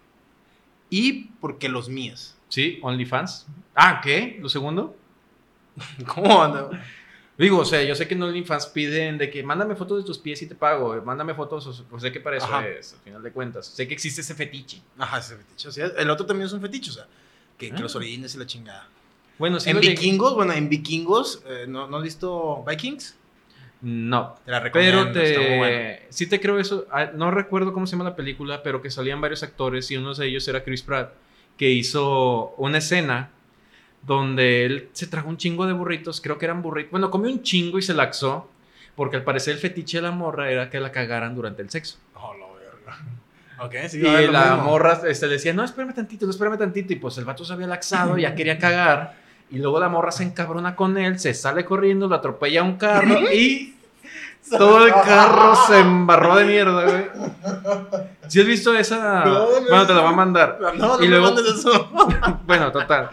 y 0.90 1.26
porque 1.40 1.68
los 1.68 1.88
mías. 1.88 2.34
Sí, 2.48 2.80
OnlyFans. 2.82 3.46
Ah, 3.76 4.00
¿qué? 4.02 4.38
¿Lo 4.40 4.48
segundo? 4.48 4.96
¿Cómo 6.06 6.42
anda? 6.42 6.68
Digo, 7.38 7.58
o 7.58 7.64
sea, 7.64 7.82
yo 7.82 7.94
sé 7.94 8.06
que 8.08 8.14
en 8.14 8.22
OnlyFans 8.22 8.66
piden 8.66 9.16
de 9.16 9.30
que 9.30 9.42
mándame 9.42 9.74
fotos 9.76 9.98
de 9.98 10.04
tus 10.04 10.18
pies 10.18 10.42
y 10.42 10.46
te 10.46 10.54
pago. 10.54 10.94
eh, 10.96 11.00
Mándame 11.00 11.32
fotos, 11.34 11.66
o 11.66 11.72
sea, 11.72 11.84
pues 11.88 12.02
sé 12.02 12.12
que 12.12 12.20
para 12.20 12.36
eso 12.36 12.46
Ajá. 12.46 12.66
es, 12.68 12.92
al 12.94 12.98
final 13.00 13.22
de 13.22 13.32
cuentas. 13.32 13.66
Sé 13.66 13.86
que 13.88 13.94
existe 13.94 14.20
ese 14.20 14.34
fetiche. 14.34 14.82
Ajá, 14.98 15.18
ese 15.18 15.36
fetiche. 15.36 15.68
O 15.68 15.72
sea, 15.72 15.86
el 15.86 16.10
otro 16.10 16.26
también 16.26 16.46
es 16.46 16.52
un 16.52 16.60
fetiche, 16.60 16.90
o 16.90 16.94
sea, 16.94 17.06
que, 17.56 17.70
que 17.70 17.76
Ah. 17.76 17.80
los 17.80 17.94
orines 17.96 18.34
y 18.34 18.38
la 18.38 18.46
chingada. 18.46 18.88
Bueno, 19.38 19.58
sí 19.58 19.70
en 19.70 19.78
llegué- 19.78 19.90
Vikingos, 19.92 20.34
bueno, 20.34 20.52
en 20.52 20.68
Vikingos, 20.68 21.42
eh, 21.46 21.64
¿no, 21.66 21.86
¿no 21.86 21.96
has 21.98 22.02
visto 22.02 22.62
Vikings? 22.68 23.16
No. 23.82 24.36
Te 24.44 24.50
la 24.50 24.60
recomiendo, 24.60 25.10
Pero 25.12 25.22
está 25.24 25.40
muy 25.40 25.68
te... 25.68 26.06
Sí 26.10 26.26
te 26.28 26.40
creo 26.40 26.58
eso. 26.58 26.86
Ah, 26.90 27.10
No 27.14 27.30
recuerdo 27.30 27.72
cómo 27.72 27.86
se 27.86 27.92
llama 27.92 28.04
la 28.10 28.16
película, 28.16 28.62
pero 28.62 28.82
que 28.82 28.90
salían 28.90 29.20
varios 29.20 29.42
actores 29.42 29.90
y 29.90 29.96
uno 29.96 30.14
de 30.14 30.26
ellos 30.26 30.46
era 30.48 30.62
Chris 30.62 30.82
Pratt, 30.82 31.12
que 31.56 31.70
hizo 31.70 32.54
una 32.58 32.78
escena 32.78 33.30
donde 34.02 34.64
él 34.64 34.88
se 34.92 35.06
tragó 35.06 35.28
un 35.28 35.36
chingo 35.36 35.66
de 35.66 35.72
burritos, 35.72 36.20
creo 36.20 36.38
que 36.38 36.44
eran 36.46 36.62
burritos. 36.62 36.90
Bueno, 36.90 37.10
comió 37.10 37.30
un 37.30 37.42
chingo 37.42 37.78
y 37.78 37.82
se 37.82 37.94
laxó, 37.94 38.48
porque 38.96 39.16
al 39.16 39.24
parecer 39.24 39.54
el 39.54 39.60
fetiche 39.60 39.98
de 39.98 40.02
la 40.02 40.10
morra 40.10 40.50
era 40.50 40.70
que 40.70 40.80
la 40.80 40.90
cagaran 40.92 41.34
durante 41.34 41.62
el 41.62 41.70
sexo. 41.70 41.98
Oh, 42.14 42.34
la 42.34 42.46
verga. 42.58 42.98
Ok, 43.62 43.74
sí, 43.90 43.98
Y 43.98 44.26
la 44.28 44.54
mismo. 44.54 44.64
morra 44.70 45.02
este, 45.06 45.26
le 45.26 45.34
decía, 45.34 45.52
no, 45.52 45.62
espérame 45.62 45.92
tantito, 45.92 46.24
no, 46.24 46.30
espérame 46.30 46.56
tantito. 46.56 46.94
Y 46.94 46.96
pues 46.96 47.18
el 47.18 47.26
vato 47.26 47.44
se 47.44 47.52
había 47.52 47.66
laxado, 47.66 48.16
ya 48.16 48.34
quería 48.34 48.56
cagar. 48.56 49.19
Y 49.50 49.58
luego 49.58 49.80
la 49.80 49.88
morra 49.88 50.12
se 50.12 50.22
encabrona 50.22 50.76
con 50.76 50.96
él, 50.96 51.18
se 51.18 51.34
sale 51.34 51.64
corriendo, 51.64 52.06
lo 52.08 52.14
atropella 52.14 52.62
un 52.62 52.76
carro 52.76 53.18
y 53.32 53.74
todo 54.50 54.86
el 54.86 54.92
carro 54.92 55.54
se 55.66 55.80
embarró 55.80 56.36
de 56.36 56.44
mierda, 56.44 56.84
güey. 56.84 57.04
¿Sí 58.28 58.40
has 58.40 58.46
visto 58.46 58.72
esa? 58.76 59.24
No, 59.24 59.34
no, 59.34 59.46
bueno, 59.68 59.86
te 59.86 59.94
la 59.94 60.00
voy 60.02 60.12
a 60.12 60.16
mandar. 60.16 60.58
No, 60.60 60.72
no 60.98 61.04
Y 61.04 61.08
luego- 61.08 61.26
mandes 61.34 61.46
eso. 61.46 61.90
bueno, 62.46 62.70
total. 62.70 63.10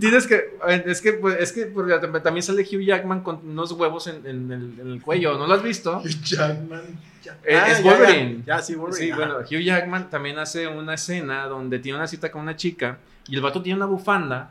Tienes 0.00 0.26
que, 0.26 0.56
es 0.86 1.02
que, 1.02 1.12
pues, 1.12 1.36
es 1.38 1.52
que 1.52 1.66
porque 1.66 1.94
también 2.22 2.42
sale 2.42 2.62
Hugh 2.62 2.80
Jackman 2.80 3.22
con 3.22 3.40
unos 3.46 3.70
huevos 3.72 4.06
en, 4.06 4.26
en 4.26 4.50
el, 4.50 4.80
en 4.80 4.90
el 4.92 5.02
cuello, 5.02 5.36
¿no 5.36 5.46
lo 5.46 5.52
has 5.54 5.62
visto? 5.62 6.02
Jackman. 6.24 6.80
Ya- 7.22 7.36
Eh, 7.44 7.54
Ah, 7.56 7.68
es 7.70 7.78
ya, 7.78 7.84
ya. 7.84 7.90
Wolverine. 7.98 8.42
Ya, 8.46 8.62
sí, 8.62 8.74
Wolverine. 8.74 9.06
Sí, 9.06 9.12
bueno, 9.16 9.34
Hugh 9.40 9.62
Jackman 9.62 10.08
también 10.08 10.38
hace 10.38 10.66
una 10.66 10.94
escena 10.94 11.44
donde 11.46 11.78
tiene 11.78 11.98
una 11.98 12.06
cita 12.08 12.30
con 12.32 12.40
una 12.40 12.56
chica 12.56 12.96
y 13.28 13.36
el 13.36 13.42
vato 13.42 13.60
tiene 13.60 13.76
una 13.76 13.86
bufanda 13.86 14.50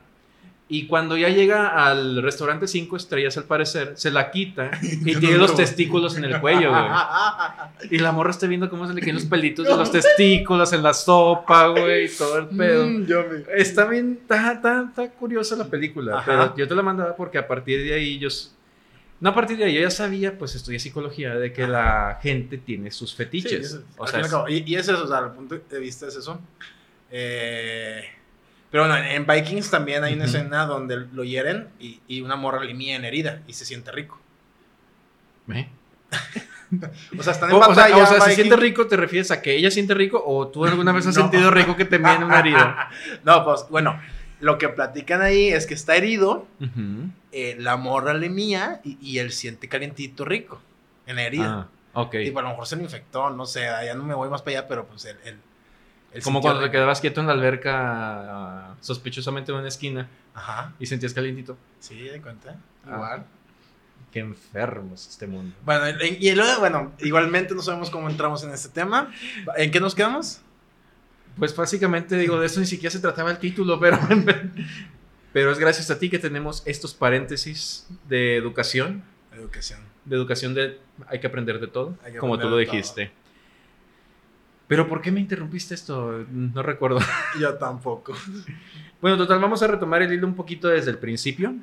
y 0.72 0.86
cuando 0.86 1.18
ya 1.18 1.30
llega 1.30 1.68
al 1.88 2.22
restaurante 2.22 2.68
cinco 2.68 2.96
estrellas 2.96 3.36
al 3.38 3.46
parecer, 3.46 3.94
se 3.96 4.12
la 4.12 4.30
quita 4.30 4.70
y 4.84 5.16
tiene 5.16 5.32
no 5.32 5.38
los 5.40 5.50
lo- 5.52 5.56
testículos 5.58 6.16
en 6.16 6.26
el 6.26 6.40
cuello, 6.40 6.70
güey. 6.70 6.84
Y 7.90 7.98
la 7.98 8.12
morra 8.12 8.30
está 8.30 8.46
viendo 8.46 8.70
cómo 8.70 8.88
se 8.88 8.94
le 8.94 9.02
caen 9.02 9.16
los 9.16 9.26
pelitos 9.26 9.66
de 9.68 9.76
los 9.76 9.92
testículos 9.92 10.72
en 10.74 10.84
la 10.84 10.94
sopa, 10.94 11.68
güey, 11.70 12.06
y 12.06 12.10
todo 12.10 12.38
el 12.38 12.48
pedo. 12.50 12.86
Mm. 12.86 13.08
Está 13.56 13.86
bien, 13.86 14.20
está, 14.22 14.52
está, 14.54 14.86
está 14.90 15.10
curiosa 15.12 15.56
la 15.56 15.66
película, 15.66 16.20
Ajá. 16.20 16.26
pero 16.26 16.56
yo 16.58 16.68
te 16.68 16.76
la 16.76 16.84
mandaba 16.84 17.16
porque 17.16 17.40
a 17.40 17.48
partir 17.48 17.84
de 17.84 17.94
ahí 17.96 18.20
yo... 18.20 18.28
No, 19.22 19.32
a 19.32 19.34
partir 19.36 19.58
de 19.58 19.66
ahí 19.66 19.74
yo 19.74 19.82
ya 19.82 19.90
sabía, 19.90 20.38
pues 20.38 20.54
estudié 20.56 20.80
psicología, 20.80 21.34
de 21.36 21.52
que 21.52 21.68
la 21.68 22.20
gente 22.22 22.58
tiene 22.60 22.92
sus 22.92 23.10
Sí, 23.10 23.18
fetiches. 23.18 23.66
eso- 23.66 23.84
o 23.98 24.04
al 24.06 24.10
sea, 24.12 24.22
cabo, 24.22 24.48
y, 24.48 24.64
y 24.66 24.76
es 24.76 24.88
eso, 24.88 25.04
o 25.04 25.08
sea, 25.08 25.20
el 25.20 25.32
punto 25.32 25.58
de 25.58 25.80
vista 25.80 26.08
es 26.08 26.16
eso. 26.16 26.40
Eh, 27.12 28.04
pero 28.72 28.88
bueno, 28.88 28.98
en 29.04 29.26
Vikings 29.26 29.70
también 29.72 30.04
hay 30.04 30.14
una 30.14 30.26
Ujú. 30.26 30.36
escena 30.38 30.66
donde 30.66 30.98
lo 31.12 31.24
hieren 31.24 31.70
y, 31.80 32.00
y 32.08 32.22
una 32.22 32.36
morra 32.36 32.64
le 32.64 32.74
mía 32.74 32.96
en 32.96 33.06
herida 33.06 33.42
y 33.48 33.54
se 33.54 33.66
siente 33.66 33.92
rico. 33.92 34.20
¿eh? 35.54 35.68
O 37.18 37.24
sea, 37.24 37.34
están 37.34 37.52
O, 37.52 37.56
en 37.58 37.64
o 37.64 37.74
sea, 37.74 37.86
batalla. 37.86 38.04
o 38.04 38.06
sea, 38.06 38.22
si 38.22 38.36
siente 38.36 38.56
rico, 38.56 38.86
¿te 38.86 38.96
refieres 38.96 39.32
a 39.32 39.42
que 39.42 39.56
ella 39.56 39.72
siente 39.72 39.96
rico 39.96 40.22
o 40.24 40.50
tú 40.50 40.66
alguna 40.66 40.92
vez 40.92 41.08
has 41.08 41.16
No. 41.18 41.24
sentido 41.24 41.50
rico 41.50 41.76
que 41.76 41.86
te 41.86 41.98
meen 41.98 42.24
una 42.24 42.40
herida? 42.40 42.92
no, 43.24 43.44
pues 43.44 43.66
bueno, 43.72 44.00
lo 44.40 44.60
que 44.60 44.70
platican 44.70 45.24
ahí 45.24 45.48
es 45.50 45.66
que 45.66 45.74
está 45.74 45.96
herido, 45.96 46.46
Ujú. 46.60 47.10
eh, 47.32 47.56
la 47.58 47.76
morra 47.76 48.14
le 48.14 48.30
mía 48.30 48.82
y, 48.84 49.00
y 49.02 49.18
él 49.18 49.32
siente 49.32 49.68
calientito 49.68 50.26
rico 50.26 50.62
en 51.08 51.16
la 51.16 51.24
herida. 51.24 51.68
Ah, 51.96 52.02
ok. 52.02 52.14
Y 52.24 52.30
pues, 52.30 52.38
a 52.38 52.48
lo 52.48 52.50
mejor 52.50 52.68
se 52.68 52.76
lo 52.76 52.84
infectó, 52.84 53.32
no 53.32 53.48
sé, 53.48 53.62
ya 53.62 53.96
no 53.96 54.04
me 54.04 54.14
voy 54.14 54.30
más 54.30 54.44
para 54.44 54.60
allá, 54.60 54.68
pero 54.68 54.86
pues 54.86 55.06
él... 55.06 55.18
él- 55.26 55.40
él 56.14 56.24
Como 56.24 56.42
cuando 56.42 56.62
te 56.62 56.72
quedabas 56.72 57.02
quieto 57.02 57.22
en 57.22 57.28
la 57.28 57.34
alberca, 57.34 57.72
ah, 58.72 58.76
sospechosamente 58.82 59.52
en 59.52 59.58
una 59.60 59.68
esquina, 59.68 60.08
Ajá, 60.34 60.74
y 60.80 60.86
sentías 60.86 61.14
calientito. 61.14 61.58
sí, 61.80 62.02
de 62.02 62.22
cuenta. 62.22 62.58
Ah. 62.86 62.94
Igual. 62.96 63.26
Qué 64.12 64.20
enfermo 64.20 64.96
es 64.96 65.08
este 65.08 65.28
mundo. 65.28 65.56
Bueno, 65.64 65.86
y 66.02 66.34
luego, 66.34 66.60
bueno, 66.62 66.92
igualmente 67.00 67.54
no 67.54 67.62
sabemos 67.62 67.92
cómo 67.92 68.10
entramos 68.10 68.44
en 68.44 68.50
este 68.52 68.70
tema. 68.70 69.12
¿En 69.56 69.70
qué 69.70 69.80
nos 69.80 69.94
quedamos? 69.94 70.42
Pues 71.38 71.56
básicamente 71.56 72.18
digo, 72.18 72.40
de 72.40 72.48
eso 72.48 72.60
ni 72.60 72.66
siquiera 72.66 72.90
se 72.92 73.00
trataba 73.00 73.30
el 73.30 73.38
título, 73.38 73.80
pero, 73.80 74.00
pero 75.34 75.52
es 75.52 75.60
gracias 75.60 75.92
a 75.92 76.00
ti 76.00 76.10
que 76.10 76.18
tenemos 76.18 76.64
estos 76.66 76.96
paréntesis 76.96 77.88
de 78.08 78.36
educación, 78.36 79.04
Educación. 79.32 79.80
de 80.06 80.16
educación 80.16 80.54
de 80.56 80.80
hay 81.08 81.20
que 81.20 81.28
aprender 81.28 81.60
de 81.60 81.68
todo, 81.68 81.96
como 82.20 82.40
tú 82.40 82.50
lo 82.50 82.56
todo. 82.66 83.12
Pero 84.70 84.88
¿por 84.88 85.02
qué 85.02 85.12
me 85.12 85.20
interrumpiste 85.20 85.74
esto? 85.74 86.24
No 86.32 86.64
recuerdo. 86.64 87.00
Yo 87.42 87.56
tampoco. 87.56 88.14
Bueno, 89.02 89.18
total, 89.18 89.40
vamos 89.40 89.62
a 89.64 89.68
retomar 89.68 90.02
el 90.04 90.14
hilo 90.14 90.26
un 90.28 90.36
poquito 90.36 90.70
desde 90.70 90.92
el 90.92 90.98
principio. 91.00 91.56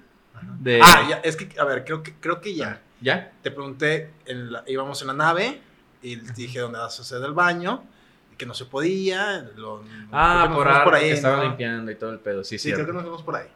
De... 0.60 0.80
Ah, 0.82 1.06
ya, 1.08 1.16
es 1.18 1.36
que, 1.36 1.48
a 1.58 1.64
ver, 1.64 1.84
creo 1.84 2.02
que, 2.02 2.12
creo 2.14 2.40
que 2.42 2.54
ya. 2.54 2.82
¿Ya? 3.00 3.32
Te 3.42 3.50
pregunté, 3.50 4.10
en 4.26 4.52
la- 4.52 4.64
íbamos 4.66 5.00
en 5.00 5.06
la 5.08 5.14
nave 5.14 5.60
y 6.02 6.16
te 6.16 6.32
dije 6.34 6.58
dónde 6.58 6.78
vas 6.78 6.98
a 6.98 7.02
hacer 7.02 7.22
el 7.22 7.32
baño, 7.32 7.84
que 8.36 8.44
no 8.44 8.52
se 8.54 8.64
podía. 8.66 9.48
Lo, 9.56 9.82
Ah, 10.12 10.46
creo 10.50 10.84
por, 10.84 10.94
ahí, 10.94 11.04
que 11.08 11.12
estaba 11.12 11.36
¿no? 11.38 11.44
limpiando 11.44 11.90
y 11.92 11.94
todo 11.94 12.10
el 12.10 12.18
pedo, 12.18 12.42
sí, 12.44 12.58
Sí, 12.58 12.68
creo 12.72 12.76
cierto. 12.78 12.90
que 12.92 12.94
nos 12.94 13.02
fuimos 13.04 13.22
por 13.22 13.36
ahí. 13.36 13.46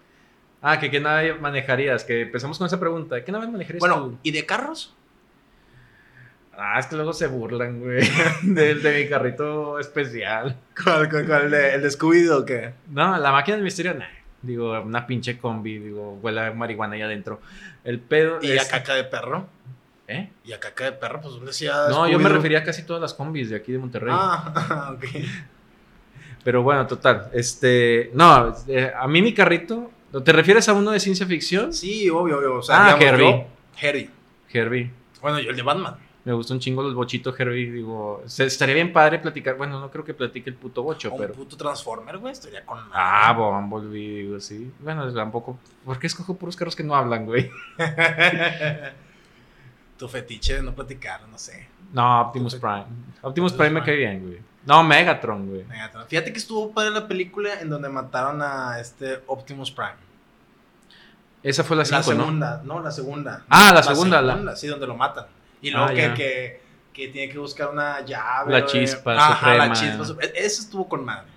Ah, 0.62 0.78
que 0.78 0.90
qué 0.90 1.00
nave 1.00 1.34
manejarías, 1.34 2.04
que 2.04 2.20
empezamos 2.22 2.56
con 2.56 2.66
esa 2.66 2.78
pregunta. 2.78 3.24
¿Qué 3.24 3.32
nave 3.32 3.48
manejarías 3.48 3.80
Bueno, 3.80 3.96
tú? 4.10 4.18
¿y 4.22 4.30
de 4.30 4.46
carros? 4.46 4.94
Ah, 6.56 6.78
es 6.78 6.86
que 6.86 6.96
luego 6.96 7.12
se 7.12 7.26
burlan, 7.26 7.80
güey, 7.80 8.00
del 8.42 8.82
de 8.82 9.02
mi 9.02 9.08
carrito 9.08 9.78
especial. 9.78 10.56
¿Cuál, 10.82 11.08
cuál, 11.08 11.26
cuál? 11.26 11.42
¿El 11.44 11.50
de, 11.50 11.74
el 11.76 11.82
de 11.82 11.88
Scooby-Doo 11.88 12.42
o 12.42 12.44
qué? 12.44 12.72
No, 12.90 13.16
la 13.16 13.32
máquina 13.32 13.56
del 13.56 13.64
misterio, 13.64 13.94
nah. 13.94 14.06
Digo, 14.42 14.80
una 14.80 15.06
pinche 15.06 15.38
combi, 15.38 15.78
digo, 15.78 16.18
huele 16.22 16.40
a 16.40 16.52
marihuana 16.52 16.94
ahí 16.96 17.02
adentro. 17.02 17.40
El 17.84 18.00
pedo 18.00 18.38
¿Y 18.42 18.52
es... 18.52 18.66
a 18.66 18.70
caca 18.78 18.94
de 18.94 19.04
perro? 19.04 19.46
¿Eh? 20.08 20.28
¿Y 20.44 20.52
a 20.52 20.60
caca 20.60 20.84
de 20.84 20.92
perro? 20.92 21.20
Pues 21.20 21.34
¿dónde 21.34 21.48
decía 21.48 21.72
No, 21.88 22.08
yo 22.08 22.18
me 22.18 22.28
refería 22.28 22.58
a 22.58 22.64
casi 22.64 22.82
todas 22.82 23.00
las 23.00 23.14
combis 23.14 23.50
de 23.50 23.56
aquí 23.56 23.72
de 23.72 23.78
Monterrey. 23.78 24.12
Ah, 24.14 24.92
ok. 24.96 25.04
Pero 26.42 26.62
bueno, 26.62 26.86
total. 26.86 27.28
Este, 27.32 28.10
no, 28.14 28.54
eh, 28.66 28.90
a 28.98 29.06
mí 29.06 29.20
mi 29.22 29.34
carrito, 29.34 29.90
¿te 30.24 30.32
refieres 30.32 30.68
a 30.68 30.72
uno 30.72 30.90
de 30.90 31.00
ciencia 31.00 31.26
ficción? 31.26 31.72
Sí, 31.72 32.08
obvio, 32.08 32.38
obvio. 32.38 32.54
O 32.56 32.62
sea, 32.62 32.86
Ah, 32.94 32.98
Herbie. 32.98 33.46
Herbie. 33.80 34.10
Herbie. 34.52 34.90
Bueno, 35.20 35.38
yo 35.38 35.50
el 35.50 35.56
de 35.56 35.62
Batman. 35.62 35.96
Me 36.22 36.34
gusta 36.34 36.52
un 36.52 36.60
chingo 36.60 36.82
los 36.82 36.92
bochitos 36.94 37.38
Herbie, 37.40 37.70
digo, 37.70 38.22
se- 38.26 38.44
estaría 38.44 38.74
bien 38.74 38.92
padre 38.92 39.18
platicar, 39.20 39.56
bueno, 39.56 39.80
no 39.80 39.90
creo 39.90 40.04
que 40.04 40.12
platique 40.12 40.50
el 40.50 40.56
puto 40.56 40.82
bocho, 40.82 41.10
un 41.12 41.18
pero... 41.18 41.32
puto 41.32 41.56
Transformer, 41.56 42.18
güey. 42.18 42.32
Estaría 42.32 42.64
con. 42.66 42.78
Ah, 42.92 43.32
Bumblebee, 43.32 44.24
digo, 44.24 44.38
sí. 44.38 44.70
Bueno, 44.80 45.10
tampoco, 45.14 45.58
¿por 45.84 45.98
qué 45.98 46.08
escojo 46.08 46.36
puros 46.36 46.56
carros 46.56 46.76
que 46.76 46.84
no 46.84 46.94
hablan, 46.94 47.24
güey? 47.24 47.50
tu 49.98 50.08
fetiche 50.08 50.56
de 50.56 50.62
no 50.62 50.74
platicar, 50.74 51.26
no 51.28 51.38
sé. 51.38 51.66
No, 51.92 52.20
Optimus 52.22 52.54
Prime. 52.54 52.80
Optimus 52.80 53.18
Optimus 53.22 53.52
Prime 53.54 53.70
me 53.70 53.82
cae 53.82 53.96
bien, 53.96 54.22
güey. 54.26 54.38
No, 54.66 54.82
Megatron, 54.84 55.48
güey. 55.48 55.64
Megatron. 55.64 56.06
Fíjate 56.06 56.32
que 56.32 56.38
estuvo 56.38 56.70
padre 56.72 56.90
la 56.90 57.08
película 57.08 57.60
en 57.60 57.70
donde 57.70 57.88
mataron 57.88 58.40
a 58.42 58.78
este 58.78 59.22
Optimus 59.26 59.70
Prime. 59.70 59.94
Esa 61.42 61.64
fue 61.64 61.76
la 61.76 61.84
La 61.84 62.02
5, 62.02 62.14
¿no? 62.14 62.24
segunda, 62.24 62.60
¿no? 62.64 62.80
La 62.82 62.90
segunda. 62.90 63.44
Ah, 63.48 63.72
la 63.74 63.82
segunda, 63.82 64.20
la- 64.20 64.54
sí, 64.56 64.66
donde 64.66 64.86
lo 64.86 64.94
matan. 64.96 65.24
Y 65.62 65.70
luego 65.70 65.86
Ah, 65.86 65.94
que, 65.94 66.14
que, 66.14 66.60
que 66.92 67.08
tiene 67.08 67.32
que 67.32 67.38
buscar 67.38 67.68
una 67.70 68.04
llave. 68.04 68.52
La 68.52 68.66
chispa 68.66 69.14
Ajá, 69.14 69.54
la 69.56 69.72
chispa 69.72 70.04
Eso 70.34 70.62
estuvo 70.62 70.88
con 70.88 71.04
madre. 71.04 71.28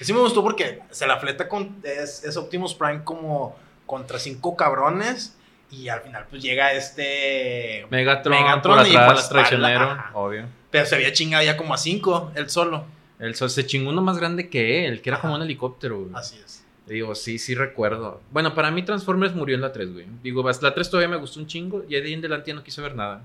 Sí 0.00 0.12
me 0.12 0.18
gustó 0.20 0.42
porque 0.42 0.80
se 0.90 1.06
la 1.06 1.18
fleta 1.18 1.48
con. 1.48 1.76
Es, 1.84 2.24
es 2.24 2.36
Optimus 2.36 2.74
Prime 2.74 3.04
como 3.04 3.56
contra 3.86 4.18
cinco 4.18 4.56
cabrones. 4.56 5.36
Y 5.70 5.88
al 5.88 6.00
final, 6.00 6.26
pues 6.28 6.42
llega 6.42 6.72
este. 6.72 7.86
Megatron, 7.90 8.36
Megatron 8.36 8.78
por 8.78 8.86
y 8.86 8.90
por 8.90 8.94
la 8.98 9.04
atrás, 9.06 9.22
espalda, 9.24 9.48
traicionero, 9.48 9.84
ajá. 9.90 10.10
obvio. 10.14 10.46
Pero 10.70 10.86
se 10.86 10.94
había 10.94 11.12
chingado 11.12 11.42
ya 11.44 11.56
como 11.56 11.72
a 11.74 11.78
cinco, 11.78 12.30
él 12.34 12.50
solo. 12.50 12.84
El 13.18 13.34
sol 13.36 13.50
se 13.50 13.64
chingó 13.64 13.90
uno 13.90 14.02
más 14.02 14.18
grande 14.18 14.48
que 14.48 14.86
él, 14.86 15.00
que 15.00 15.10
era 15.10 15.16
Ajá. 15.18 15.28
como 15.28 15.36
un 15.36 15.42
helicóptero, 15.42 16.00
güey. 16.00 16.10
Así 16.14 16.40
es. 16.44 16.64
Digo, 16.86 17.14
sí, 17.14 17.38
sí 17.38 17.54
recuerdo. 17.54 18.20
Bueno, 18.32 18.54
para 18.54 18.70
mí 18.70 18.82
Transformers 18.82 19.34
murió 19.34 19.54
en 19.54 19.60
la 19.62 19.72
3, 19.72 19.92
güey. 19.92 20.06
Digo, 20.22 20.42
la 20.60 20.74
3 20.74 20.90
todavía 20.90 21.08
me 21.08 21.16
gustó 21.16 21.38
un 21.38 21.46
chingo 21.46 21.84
y 21.88 21.92
de 21.92 22.02
ahí 22.02 22.12
en 22.12 22.18
adelante 22.18 22.50
ya 22.50 22.54
no 22.56 22.64
quise 22.64 22.80
ver 22.82 22.96
nada. 22.96 23.22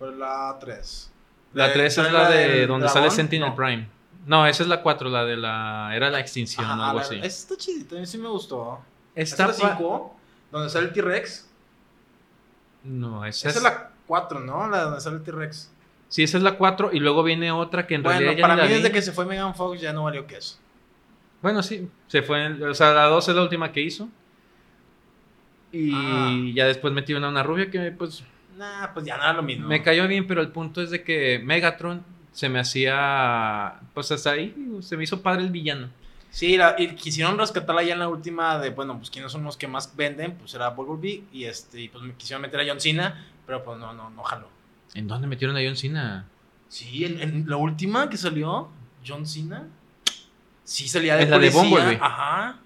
¿Cuál 0.00 0.14
es 0.14 0.18
la 0.18 0.56
3? 0.58 1.12
La 1.54 1.72
3 1.72 1.98
es 1.98 2.12
la 2.12 2.28
de 2.28 2.66
donde 2.66 2.88
sale 2.88 3.08
Sentinel 3.10 3.50
No. 3.50 3.54
Prime. 3.54 3.88
No, 4.26 4.46
esa 4.46 4.62
es 4.64 4.68
la 4.68 4.82
4, 4.82 5.08
la 5.10 5.24
de 5.24 5.36
la... 5.36 5.90
Era 5.94 6.10
la 6.10 6.18
extinción 6.20 6.64
Ajá, 6.64 6.78
o 6.78 6.82
algo 6.84 6.98
la- 6.98 7.04
así. 7.04 7.14
Esa 7.16 7.26
está 7.26 7.56
chidita, 7.56 7.96
a 7.96 8.00
mí 8.00 8.06
sí 8.06 8.18
me 8.18 8.28
gustó. 8.28 8.80
Esta 9.14 9.50
es 9.50 9.58
la 9.60 9.68
pa- 9.70 9.76
5, 9.76 10.16
donde 10.52 10.68
sale 10.70 10.86
el 10.88 10.92
T-Rex. 10.92 11.48
No, 12.84 13.24
esa 13.24 13.48
Esa 13.48 13.50
es... 13.50 13.56
es 13.56 13.62
la 13.62 13.90
4, 14.06 14.40
¿no? 14.40 14.68
La 14.68 14.82
donde 14.82 15.00
sale 15.00 15.16
el 15.16 15.22
T-Rex. 15.22 15.70
Sí, 16.08 16.22
esa 16.24 16.38
es 16.38 16.42
la 16.42 16.56
4 16.58 16.90
y 16.92 16.98
luego 17.00 17.22
viene 17.22 17.52
otra 17.52 17.86
que 17.86 17.94
en 17.94 18.02
Bueno, 18.02 18.18
realidad 18.20 18.38
ya 18.38 18.42
para 18.42 18.54
mí 18.56 18.60
la 18.62 18.66
vi. 18.66 18.74
desde 18.74 18.90
que 18.90 19.02
se 19.02 19.12
fue 19.12 19.26
Megan 19.26 19.54
Fox 19.54 19.80
ya 19.80 19.92
no 19.92 20.04
valió 20.04 20.26
queso. 20.26 20.56
Bueno, 21.42 21.62
sí, 21.62 21.88
se 22.08 22.22
fue, 22.22 22.44
en- 22.46 22.62
o 22.62 22.74
sea, 22.74 22.92
la 22.92 23.04
2 23.04 23.28
es 23.28 23.34
la 23.36 23.42
última 23.42 23.70
que 23.72 23.80
hizo. 23.80 24.08
Y 25.72 25.92
Ah. 25.94 26.34
ya 26.54 26.66
después 26.66 26.92
metió 26.92 27.16
una, 27.16 27.28
una 27.28 27.42
rubia 27.42 27.70
que 27.70 27.92
pues 27.92 28.24
Nah, 28.60 28.92
pues 28.92 29.06
ya 29.06 29.16
no 29.16 29.22
era 29.22 29.32
lo 29.32 29.42
mismo. 29.42 29.66
me 29.66 29.82
cayó 29.82 30.06
bien, 30.06 30.26
pero 30.26 30.42
el 30.42 30.48
punto 30.48 30.82
es 30.82 30.90
de 30.90 31.02
que 31.02 31.40
Megatron 31.42 32.04
se 32.32 32.48
me 32.50 32.60
hacía, 32.60 33.80
pues 33.94 34.12
hasta 34.12 34.32
ahí, 34.32 34.54
se 34.82 34.96
me 34.98 35.04
hizo 35.04 35.22
padre 35.22 35.42
el 35.42 35.50
villano. 35.50 35.88
Sí, 36.30 36.56
la- 36.56 36.76
y 36.78 36.94
quisieron 36.94 37.38
rescatarla 37.38 37.82
ya 37.82 37.94
en 37.94 37.98
la 38.00 38.08
última 38.08 38.58
de, 38.58 38.70
bueno, 38.70 38.96
pues 38.98 39.10
quiénes 39.10 39.32
son 39.32 39.42
los 39.44 39.56
que 39.56 39.66
más 39.66 39.96
venden, 39.96 40.32
pues 40.36 40.52
era 40.54 40.68
Bumblebee 40.68 41.24
y 41.32 41.44
este, 41.44 41.80
y 41.80 41.88
pues 41.88 42.04
me 42.04 42.12
quisieron 42.14 42.42
meter 42.42 42.60
a 42.60 42.64
John 42.68 42.80
Cena, 42.80 43.26
pero 43.46 43.64
pues 43.64 43.78
no, 43.78 43.92
no, 43.94 44.10
no 44.10 44.22
jaló. 44.22 44.48
¿En 44.94 45.08
dónde 45.08 45.26
metieron 45.26 45.56
a 45.56 45.60
John 45.64 45.76
Cena? 45.76 46.26
Sí, 46.68 47.04
en, 47.04 47.20
en 47.20 47.44
la 47.48 47.56
última 47.56 48.08
que 48.10 48.16
salió, 48.16 48.68
John 49.04 49.26
Cena, 49.26 49.66
sí 50.64 50.86
salía 50.86 51.16
de 51.16 51.22
En 51.24 51.30
la 51.30 51.38
de. 51.38 51.50
Bumblebee. 51.50 51.98
Ajá. 52.00 52.58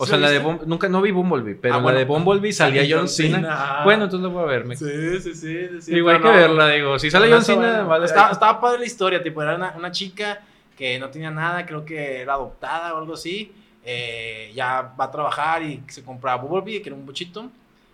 O 0.00 0.04
¿Sí 0.04 0.10
sea, 0.10 0.18
la 0.18 0.30
de? 0.30 0.38
Bumblebee, 0.38 0.68
nunca 0.68 0.88
no 0.88 1.02
vi 1.02 1.10
Bumblebee, 1.10 1.56
pero 1.56 1.74
Ah, 1.74 1.78
bueno. 1.78 1.94
la 1.94 1.98
de 1.98 2.04
Bumblebee 2.04 2.52
salía 2.52 2.86
John 2.88 3.08
Cena. 3.08 3.80
Bueno, 3.82 4.04
entonces 4.04 4.22
lo 4.24 4.30
voy 4.30 4.44
a 4.44 4.46
ver. 4.46 4.64
me- 4.64 4.76
Sí, 4.76 4.86
sí, 5.20 5.34
sí. 5.34 5.68
sí 5.82 5.92
Digo, 5.94 6.08
hay 6.10 6.18
que 6.18 6.24
no. 6.24 6.32
verla, 6.32 6.68
digo. 6.68 6.98
Si 7.00 7.10
sale 7.10 7.28
John 7.30 7.42
Cena, 7.44 7.82
vale. 7.82 8.04
estaba, 8.06 8.30
estaba 8.30 8.60
padre 8.60 8.78
la 8.78 8.86
historia, 8.86 9.22
tipo, 9.22 9.42
era 9.42 9.56
una, 9.56 9.74
una 9.76 9.90
chica 9.90 10.40
que 10.76 10.98
no 11.00 11.08
tenía 11.10 11.32
nada, 11.32 11.66
creo 11.66 11.84
que 11.84 12.20
era 12.22 12.34
adoptada 12.34 12.94
o 12.94 12.98
algo 12.98 13.14
así. 13.14 13.52
eh, 13.90 14.52
ya 14.54 14.92
va 15.00 15.04
a 15.06 15.10
trabajar 15.10 15.62
y 15.62 15.82
se 15.88 16.02
compra 16.04 16.34
Bumblebee, 16.36 16.82
que 16.82 16.90
era 16.90 16.96
un 16.96 17.06
bochito, 17.06 17.50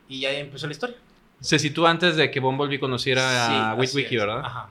y 0.08 0.20
ya 0.20 0.30
empezó 0.32 0.66
la 0.66 0.72
historia. 0.72 0.96
Se 1.40 1.58
sitúa 1.58 1.88
antes 1.90 2.16
de 2.16 2.30
que 2.30 2.40
Bumblebee 2.40 2.80
conociera 2.80 3.44
a 3.44 3.46
Sí, 3.76 3.82
así 3.82 3.96
Witwicky. 3.98 4.16
¿verdad? 4.16 4.40
Ajá. 4.44 4.68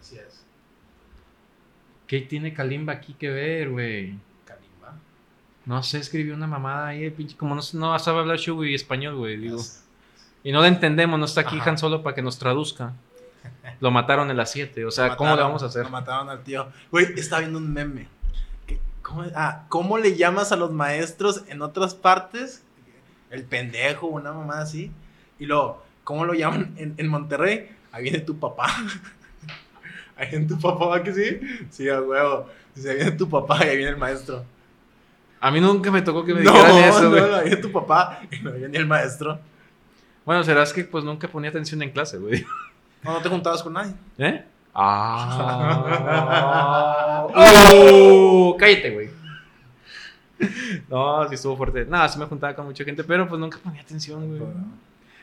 Así 0.00 0.16
es. 0.16 0.44
¿Qué 2.08 2.20
tiene 2.22 2.52
Kalimba 2.52 2.92
aquí 2.94 3.14
que 3.14 3.30
ver, 3.30 3.70
güey? 3.70 4.14
No 5.64 5.82
sé, 5.82 5.98
escribió 5.98 6.34
una 6.34 6.46
mamada 6.46 6.88
ahí, 6.88 7.04
el 7.04 7.12
pinche, 7.12 7.36
como 7.36 7.54
no, 7.54 7.62
no 7.74 7.98
sabe 7.98 8.18
hablar 8.18 8.36
Shubi 8.36 8.74
español, 8.74 9.16
güey, 9.16 9.36
digo. 9.36 9.58
Yes. 9.58 9.84
Y 10.44 10.50
no 10.50 10.60
la 10.60 10.68
entendemos, 10.68 11.18
no 11.18 11.24
está 11.24 11.42
aquí 11.42 11.58
Ajá. 11.58 11.70
Han 11.70 11.78
Solo 11.78 12.02
para 12.02 12.14
que 12.14 12.22
nos 12.22 12.38
traduzca. 12.38 12.92
Lo 13.80 13.90
mataron 13.90 14.30
en 14.30 14.36
las 14.36 14.50
7, 14.52 14.84
o 14.84 14.90
sea, 14.90 15.08
Lo 15.08 15.16
¿cómo 15.16 15.30
le 15.30 15.36
mataron, 15.36 15.50
vamos 15.50 15.62
a 15.62 15.66
hacer? 15.66 15.84
Lo 15.84 15.90
mataron 15.90 16.28
al 16.28 16.42
tío. 16.42 16.68
Güey, 16.90 17.06
estaba 17.16 17.40
viendo 17.40 17.58
un 17.58 17.72
meme. 17.72 18.08
¿Cómo, 19.02 19.24
ah, 19.34 19.64
¿Cómo 19.68 19.98
le 19.98 20.16
llamas 20.16 20.52
a 20.52 20.56
los 20.56 20.70
maestros 20.70 21.42
en 21.48 21.62
otras 21.62 21.94
partes? 21.94 22.62
El 23.30 23.44
pendejo, 23.44 24.06
una 24.06 24.32
mamá 24.32 24.60
así. 24.60 24.92
Y 25.38 25.46
luego, 25.46 25.82
¿cómo 26.04 26.24
lo 26.24 26.34
llaman 26.34 26.74
en, 26.76 26.94
en 26.96 27.08
Monterrey? 27.08 27.70
Ahí 27.90 28.04
viene 28.04 28.20
tu 28.20 28.38
papá. 28.38 28.66
Ahí 30.16 30.30
viene 30.30 30.46
tu 30.46 30.58
papá, 30.58 30.86
¿va 30.86 31.02
que 31.02 31.12
sí? 31.12 31.40
Sí, 31.70 31.88
a 31.88 32.00
huevo. 32.00 32.46
Dice, 32.74 32.90
ahí 32.90 32.96
viene 32.96 33.12
tu 33.12 33.28
papá 33.28 33.64
y 33.64 33.68
ahí 33.68 33.76
viene 33.76 33.92
el 33.92 33.96
maestro. 33.96 34.44
A 35.44 35.50
mí 35.50 35.60
nunca 35.60 35.90
me 35.90 36.02
tocó 36.02 36.24
que 36.24 36.32
me 36.34 36.44
no, 36.44 36.52
dijeran 36.52 36.76
eso, 36.84 37.10
güey. 37.10 37.20
no, 37.20 37.34
ahí 37.34 37.46
viene 37.46 37.56
tu 37.56 37.72
papá 37.72 38.20
y 38.30 38.38
no 38.44 38.52
viene 38.52 38.78
el 38.78 38.86
maestro. 38.86 39.40
Bueno, 40.24 40.44
serás 40.44 40.72
que 40.72 40.84
pues 40.84 41.02
nunca 41.02 41.26
ponía 41.26 41.50
atención 41.50 41.82
en 41.82 41.90
clase, 41.90 42.16
güey. 42.18 42.46
No, 43.02 43.14
no 43.14 43.20
te 43.20 43.28
juntabas 43.28 43.60
con 43.60 43.72
nadie. 43.72 43.92
¿Eh? 44.18 44.44
Ah. 44.74 45.68
Uh, 47.34 48.56
cállate, 48.56 48.90
güey. 48.90 49.10
No, 50.88 51.28
sí 51.28 51.34
estuvo 51.34 51.58
fuerte. 51.58 51.84
Nada, 51.84 52.08
sí 52.08 52.18
me 52.18 52.24
juntaba 52.24 52.54
con 52.54 52.64
mucha 52.64 52.82
gente, 52.82 53.04
pero 53.04 53.28
pues 53.28 53.38
nunca 53.38 53.58
ponía 53.62 53.82
atención, 53.82 54.26
güey. 54.28 54.40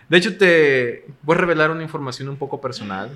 De 0.07 0.17
hecho, 0.17 0.37
te 0.37 1.07
voy 1.23 1.35
a 1.35 1.39
revelar 1.39 1.71
una 1.71 1.81
información 1.81 2.29
un 2.29 2.35
poco 2.35 2.61
personal. 2.61 3.09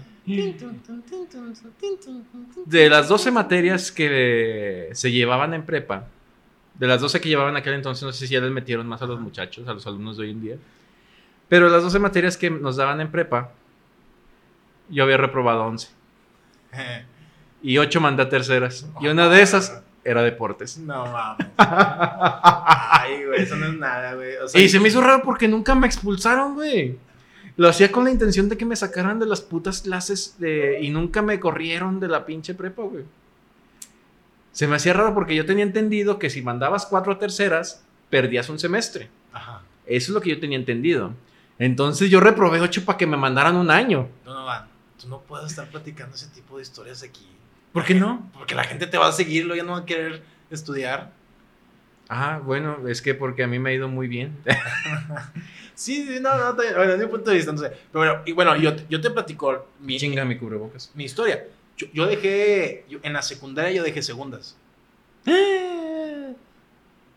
De 2.66 2.90
las 2.90 3.08
12 3.10 3.30
materias 3.30 3.92
que 3.92 4.90
se 4.94 5.12
llevaban 5.12 5.54
en 5.54 5.64
prepa, 5.64 6.08
de 6.76 6.88
las 6.88 7.02
12 7.02 7.22
que 7.22 7.30
llevaban 7.30 7.52
en 7.54 7.58
aquel 7.58 7.74
entonces, 7.74 8.04
no 8.04 8.12
sé 8.12 8.28
si 8.28 8.34
ya 8.34 8.42
les 8.42 8.52
metieron 8.52 8.88
más 8.88 9.02
a 9.02 9.06
los 9.06 9.20
muchachos, 9.20 9.68
a 9.68 9.74
los 9.74 9.86
alumnos 9.86 10.18
de 10.18 10.24
hoy 10.24 10.32
en 10.32 10.42
día. 10.42 10.56
Pero 11.50 11.70
las 11.70 11.84
12 11.84 12.00
materias 12.00 12.38
que 12.38 12.50
nos 12.50 12.78
daban 12.78 13.00
en 13.02 13.12
prepa, 13.12 13.52
yo 14.90 15.04
había 15.04 15.18
reprobado 15.18 15.64
11. 15.66 15.90
Y 17.66 17.78
8 17.78 18.02
mandé 18.02 18.24
a 18.24 18.28
terceras. 18.28 18.86
Y 19.00 19.08
una 19.08 19.30
de 19.30 19.42
esas 19.42 19.84
era 20.04 20.22
deportes. 20.22 20.78
No 20.78 21.06
mames. 21.06 21.48
Ay, 21.58 23.24
güey, 23.26 23.42
eso 23.42 23.56
no 23.56 23.68
es 23.68 23.74
nada, 23.76 24.16
güey. 24.16 24.36
O 24.36 24.50
sea, 24.50 24.60
Y 24.60 24.68
se 24.68 24.82
me 24.82 24.90
hizo 24.90 25.00
raro 25.00 25.24
porque 25.24 25.48
nunca 25.48 25.74
me 25.74 25.88
expulsaron, 25.88 26.56
güey. 26.56 26.98
Lo 27.56 27.70
hacía 27.70 27.90
con 27.90 28.04
la 28.04 28.12
intención 28.12 28.50
de 28.50 28.58
que 28.58 28.66
me 28.66 28.76
sacaran 28.76 29.18
de 29.18 29.28
las 29.28 29.40
putas 29.40 29.82
clases 29.82 30.36
de... 30.40 30.80
y 30.82 30.90
nunca 30.90 31.22
me 31.22 31.40
corrieron 31.40 32.02
de 32.02 32.10
la 32.10 32.26
pinche 32.26 32.54
prepa, 32.54 32.82
güey. 32.84 33.06
Se 34.54 34.68
me 34.68 34.78
hacía 34.78 34.94
raro 34.94 35.14
porque 35.14 35.36
yo 35.36 35.46
tenía 35.46 35.64
entendido 35.66 36.20
que 36.20 36.30
si 36.30 36.42
mandabas 36.42 36.86
cuatro 36.86 37.18
terceras, 37.18 37.84
perdías 38.10 38.48
un 38.50 38.60
semestre. 38.60 39.10
Ajá. 39.34 39.62
Eso 39.86 40.12
es 40.12 40.16
lo 40.16 40.22
que 40.22 40.30
yo 40.30 40.40
tenía 40.40 40.58
entendido. 40.58 41.12
Entonces 41.60 42.10
yo 42.10 42.20
reprobé 42.20 42.62
ocho 42.62 42.86
para 42.86 42.98
que 42.98 43.06
me 43.08 43.18
mandaran 43.18 43.56
un 43.56 43.70
año. 43.70 44.08
Donovan, 44.24 44.68
tú 45.02 45.10
no 45.10 45.20
puedes 45.22 45.48
estar 45.48 45.68
platicando 45.68 46.16
ese 46.16 46.28
tipo 46.28 46.58
de 46.58 46.64
historias 46.64 47.04
aquí. 47.04 47.28
¿Por 47.74 47.84
qué 47.84 47.96
no? 47.96 48.30
Porque 48.34 48.56
la 48.56 48.64
gente 48.64 48.88
te 48.88 48.98
va 48.98 49.08
a 49.08 49.12
seguir, 49.12 49.46
luego 49.46 49.62
ya 49.62 49.68
no 49.68 49.74
va 49.74 49.80
a 49.80 49.86
querer 49.86 50.24
estudiar. 50.50 51.12
Ah, 52.08 52.40
bueno, 52.44 52.88
es 52.88 53.02
que 53.02 53.16
porque 53.16 53.44
a 53.44 53.48
mí 53.48 53.58
me 53.58 53.72
ha 53.72 53.74
ido 53.74 53.88
muy 53.88 54.08
bien. 54.08 54.38
Sí, 55.76 56.06
sí, 56.06 56.20
no, 56.22 56.38
no, 56.38 56.54
bueno, 56.54 56.92
desde 56.92 57.06
mi 57.06 57.12
punto 57.12 57.32
de 57.32 57.38
vista, 57.38 57.52
no 57.52 57.58
sé. 57.58 57.70
Pero 57.92 58.06
bueno, 58.06 58.22
y 58.26 58.32
bueno, 58.32 58.56
yo, 58.56 58.76
yo 58.90 59.02
te 59.02 59.10
platico 59.10 59.70
mi, 59.80 59.98
Chinga 59.98 60.24
mi 60.24 60.38
cubrebocas. 60.38 60.92
mi 60.94 61.06
historia. 61.06 61.48
Yo, 61.78 61.88
yo 61.94 62.06
dejé, 62.06 62.86
yo- 62.90 63.00
en 63.04 63.14
la 63.14 63.22
secundaria 63.22 63.72
yo 63.72 63.84
dejé 63.84 64.02
segundas. 64.02 64.56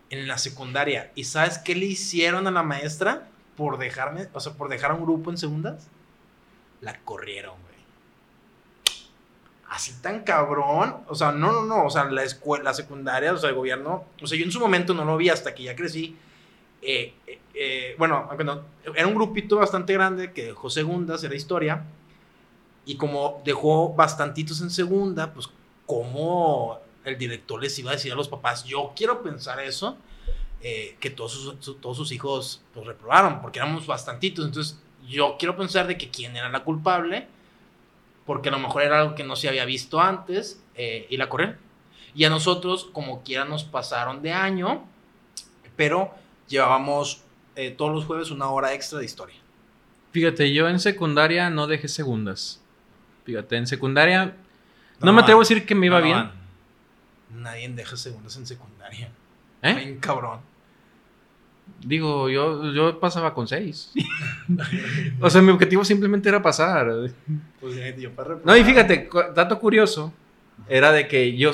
En 0.09 0.29
la 0.29 0.39
secundaria. 0.39 1.11
¿Y 1.15 1.25
sabes 1.25 1.59
qué 1.59 1.75
le 1.75 1.87
hicieron 1.87 2.47
a 2.47 2.51
la 2.51 2.63
maestra 2.63 3.29
por 3.57 3.79
dejarme, 3.79 4.29
o 4.33 4.41
sea, 4.41 4.53
por 4.53 4.69
dejar 4.69 4.93
a 4.93 4.95
un 4.95 5.03
grupo 5.03 5.31
en 5.31 5.39
segundas? 5.39 5.89
La 6.81 7.01
corrieron, 7.01 7.55
güey. 7.63 7.75
Así 9.69 9.93
tan 10.01 10.23
cabrón. 10.23 10.97
O 11.09 11.15
sea, 11.15 11.33
no, 11.33 11.51
no, 11.53 11.63
no. 11.65 11.85
O 11.87 11.91
sea, 11.91 12.05
la 12.05 12.23
escuela, 12.23 12.65
la 12.65 12.75
secundaria, 12.75 13.33
o 13.33 13.37
sea, 13.37 13.49
el 13.51 13.57
gobierno. 13.57 14.05
O 14.23 14.27
sea, 14.27 14.39
yo 14.39 14.45
en 14.45 14.53
su 14.53 14.61
momento 14.61 14.95
no 14.95 15.05
lo 15.05 15.17
vi 15.17 15.29
hasta 15.29 15.55
que 15.55 15.65
ya 15.65 15.75
crecí. 15.75 16.17
Eh, 16.83 17.15
eh, 17.27 17.39
eh, 17.55 17.95
bueno, 17.99 18.29
era 18.95 19.07
un 19.09 19.15
grupito 19.15 19.57
bastante 19.57 19.93
grande 19.95 20.33
que 20.33 20.45
dejó 20.47 20.71
segundas, 20.71 21.25
era 21.25 21.35
historia. 21.35 21.83
Y 22.87 22.97
como 22.97 23.43
dejó 23.45 23.93
bastantitos 23.95 24.61
en 24.63 24.71
segunda, 24.71 25.33
pues 25.35 25.49
como 25.87 26.79
el 27.05 27.19
director 27.19 27.61
les 27.61 27.79
iba 27.79 27.91
a 27.91 27.95
decir 27.95 28.13
a 28.13 28.15
los 28.17 28.29
papás, 28.29 28.65
yo 28.65 28.93
quiero 28.97 29.23
pensar 29.23 29.61
eso, 29.61 29.97
eh, 30.63 30.97
que 31.01 31.11
todos 31.11 31.33
sus, 31.33 31.55
su- 31.61 31.75
todos 31.75 31.97
sus 31.97 32.11
hijos 32.13 32.63
pues 32.73 32.87
reprobaron, 32.87 33.43
porque 33.43 33.59
éramos 33.59 33.87
bastantitos. 33.87 34.45
Entonces 34.47 34.79
yo 35.07 35.37
quiero 35.39 35.57
pensar 35.57 35.87
de 35.87 35.99
que 35.99 36.11
quién 36.11 36.37
era 36.37 36.49
la 36.49 36.65
culpable, 36.65 37.27
porque 38.25 38.49
a 38.49 38.53
lo 38.53 38.59
mejor 38.59 38.83
era 38.83 39.01
algo 39.01 39.15
que 39.15 39.23
no 39.25 39.37
se 39.37 39.49
había 39.49 39.65
visto 39.65 40.01
antes, 40.01 40.61
eh, 40.75 41.07
y 41.11 41.17
la 41.17 41.29
corrieron. 41.29 41.59
Y 42.15 42.25
a 42.25 42.31
nosotros, 42.31 42.89
como 42.93 43.23
quiera, 43.23 43.45
nos 43.45 43.63
pasaron 43.65 44.23
de 44.23 44.33
año, 44.33 44.85
pero 45.77 46.11
llevábamos 46.49 47.23
eh, 47.57 47.71
todos 47.71 47.93
los 47.95 48.05
jueves 48.05 48.31
una 48.31 48.49
hora 48.51 48.73
extra 48.75 48.99
de 48.99 49.05
historia. 49.05 49.37
Fíjate, 50.13 50.53
yo 50.53 50.69
en 50.69 50.81
secundaria 50.81 51.51
no 51.51 51.67
dejé 51.67 51.89
segundas. 51.89 52.63
Fíjate, 53.27 53.57
en 53.57 53.67
secundaria 53.67 54.37
no, 55.01 55.07
No, 55.07 55.13
me 55.13 55.21
atrevo 55.21 55.41
a 55.41 55.43
decir 55.43 55.67
que 55.67 55.75
me 55.75 55.87
iba 55.87 55.99
No, 56.01 56.07
bien. 56.07 56.31
Nadie 57.35 57.69
deja 57.69 57.97
segundas 57.97 58.37
en 58.37 58.47
secundaria. 58.47 59.11
¿Eh? 59.63 59.75
Bien 59.75 59.99
cabrón. 59.99 60.41
Digo, 61.81 62.29
yo, 62.29 62.73
yo 62.73 63.01
pasaba 63.01 63.35
con 63.35 63.49
seis. 63.49 63.93
o 65.21 65.29
sea, 65.29 65.43
mi 65.43 65.51
objetivo 65.51 65.85
simplemente 65.85 66.29
era 66.29 66.41
pasar. 66.41 66.87
Pues 67.61 67.77
eh, 67.77 67.97
yo 67.99 68.13
para 68.13 68.37
No, 68.45 68.57
y 68.57 68.63
fíjate, 68.65 69.11
dato 69.35 69.59
curioso, 69.59 70.13
era 70.69 70.93
de 70.93 71.09
que 71.09 71.37
yo 71.37 71.51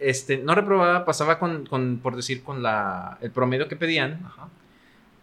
este, 0.00 0.38
no 0.38 0.54
reprobaba, 0.54 1.04
pasaba 1.04 1.38
con, 1.38 1.66
con, 1.66 1.98
por 1.98 2.16
decir, 2.16 2.42
con 2.42 2.62
la, 2.62 3.18
el 3.20 3.32
promedio 3.32 3.68
que 3.68 3.76
pedían, 3.76 4.20
Ajá. 4.24 4.48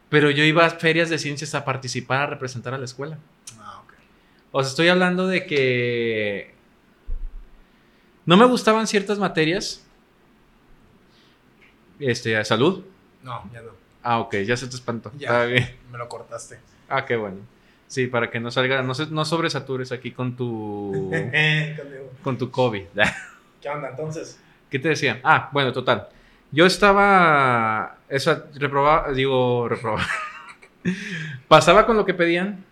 pero 0.10 0.30
yo 0.30 0.44
iba 0.44 0.66
a 0.66 0.70
ferias 0.72 1.10
de 1.10 1.18
ciencias 1.18 1.56
a 1.56 1.64
participar, 1.64 2.24
a 2.24 2.28
representar 2.28 2.74
a 2.74 2.78
la 2.78 2.86
escuela. 2.86 3.18
O 4.52 4.62
sea, 4.62 4.70
estoy 4.70 4.88
hablando 4.88 5.28
de 5.28 5.46
que 5.46 6.54
no 8.26 8.38
me 8.38 8.46
gustaban 8.46 8.88
ciertas 8.88 9.20
materias. 9.20 9.86
Este, 12.00 12.44
salud. 12.46 12.84
No, 13.24 13.50
ya 13.54 13.62
no. 13.62 13.72
Ah, 14.04 14.20
ok, 14.20 14.36
ya 14.46 14.56
se 14.56 14.68
te 14.68 14.76
espantó. 14.76 15.12
Ya. 15.18 15.46
Bien. 15.46 15.76
Me 15.92 15.98
lo 15.98 16.08
cortaste. 16.08 16.60
Ah, 16.88 17.06
qué 17.06 17.16
bueno. 17.16 17.40
Sí, 17.88 18.08
para 18.08 18.30
que 18.30 18.40
no 18.40 18.52
salga, 18.52 18.82
no, 18.82 18.94
no 19.12 19.26
sobresatures 19.26 19.92
aquí 19.94 20.12
con 20.12 20.36
tu, 20.36 21.12
con 22.24 22.38
tu 22.38 22.52
COVID. 22.52 22.86
¿Qué 23.62 23.70
onda 23.70 23.90
entonces? 23.90 24.40
¿Qué 24.70 24.80
te 24.80 24.90
decía? 24.90 25.22
Ah, 25.24 25.50
bueno, 25.54 25.72
total. 25.72 26.10
Yo 26.52 26.66
estaba, 26.66 27.98
esa, 28.10 28.46
reprobaba, 28.56 29.12
digo, 29.14 29.70
reprobaba. 29.70 30.06
Pasaba 31.48 31.86
con 31.86 31.96
lo 31.96 32.06
que 32.06 32.14
pedían, 32.14 32.66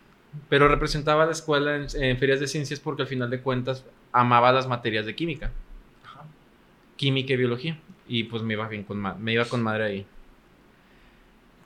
pero 0.49 0.67
representaba 0.67 1.23
a 1.23 1.25
la 1.25 1.31
escuela 1.31 1.75
en, 1.75 1.87
en 1.95 2.17
ferias 2.17 2.39
de 2.39 2.47
ciencias 2.47 2.79
porque 2.79 3.01
al 3.03 3.07
final 3.07 3.29
de 3.29 3.41
cuentas 3.41 3.83
amaba 4.11 4.51
las 4.51 4.67
materias 4.67 5.05
de 5.05 5.15
química, 5.15 5.51
Ajá. 6.05 6.23
química 6.97 7.33
y 7.33 7.37
biología. 7.37 7.79
Y 8.07 8.25
pues 8.25 8.43
me 8.43 8.53
iba 8.53 8.67
bien 8.67 8.83
con, 8.83 9.01
me 9.23 9.33
iba 9.33 9.45
con 9.45 9.63
madre 9.63 9.83
ahí. 9.83 10.05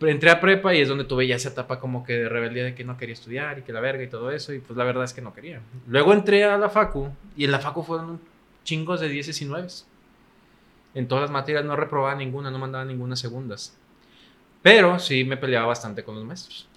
Entré 0.02 0.32
a 0.32 0.40
prepa 0.40 0.74
y 0.74 0.80
es 0.80 0.88
donde 0.88 1.04
tuve 1.04 1.28
ya 1.28 1.36
esa 1.36 1.50
etapa 1.50 1.82
como 1.82 2.06
que 2.06 2.14
de 2.14 2.30
rebeldía 2.30 2.64
de 2.64 2.74
que 2.74 2.86
no 2.86 2.96
quería 2.96 3.12
estudiar 3.12 3.60
y 3.60 3.64
que 3.64 3.74
la 3.74 3.82
verga 3.82 4.02
y 4.02 4.08
todo 4.08 4.32
eso. 4.32 4.54
Y 4.54 4.60
pues 4.60 4.78
la 4.78 4.86
verdad 4.86 5.04
es 5.04 5.14
que 5.14 5.22
no 5.22 5.34
quería. 5.34 5.60
Luego 5.88 6.14
entré 6.14 6.46
a 6.46 6.58
la 6.58 6.70
facu 6.70 7.10
y 7.36 7.44
en 7.44 7.52
la 7.52 7.60
facu 7.60 7.84
fueron 7.84 8.22
chingos 8.64 9.02
de 9.02 9.10
10 9.10 9.42
y 9.42 9.46
9. 9.46 9.68
En 10.94 11.08
todas 11.10 11.24
las 11.24 11.32
materias 11.32 11.66
no 11.66 11.76
reprobaba 11.76 12.16
ninguna, 12.16 12.50
no 12.50 12.60
mandaba 12.60 12.86
ninguna 12.86 13.18
segundas. 13.18 13.78
Pero 14.62 15.00
sí 15.00 15.26
me 15.26 15.36
peleaba 15.36 15.68
bastante 15.68 16.04
con 16.06 16.16
los 16.16 16.24
maestros. 16.24 16.69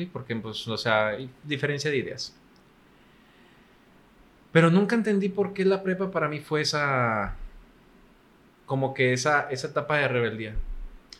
Sí, 0.00 0.06
porque 0.06 0.34
pues, 0.36 0.66
o 0.66 0.78
sea, 0.78 1.08
hay 1.08 1.28
diferencia 1.44 1.90
de 1.90 1.98
ideas. 1.98 2.34
Pero 4.50 4.70
nunca 4.70 4.94
entendí 4.96 5.28
por 5.28 5.52
qué 5.52 5.64
la 5.66 5.82
prepa 5.82 6.10
para 6.10 6.26
mí 6.26 6.40
fue 6.40 6.62
esa 6.62 7.34
como 8.64 8.94
que 8.94 9.12
esa, 9.12 9.50
esa 9.50 9.66
etapa 9.68 9.96
de 9.98 10.08
rebeldía. 10.08 10.54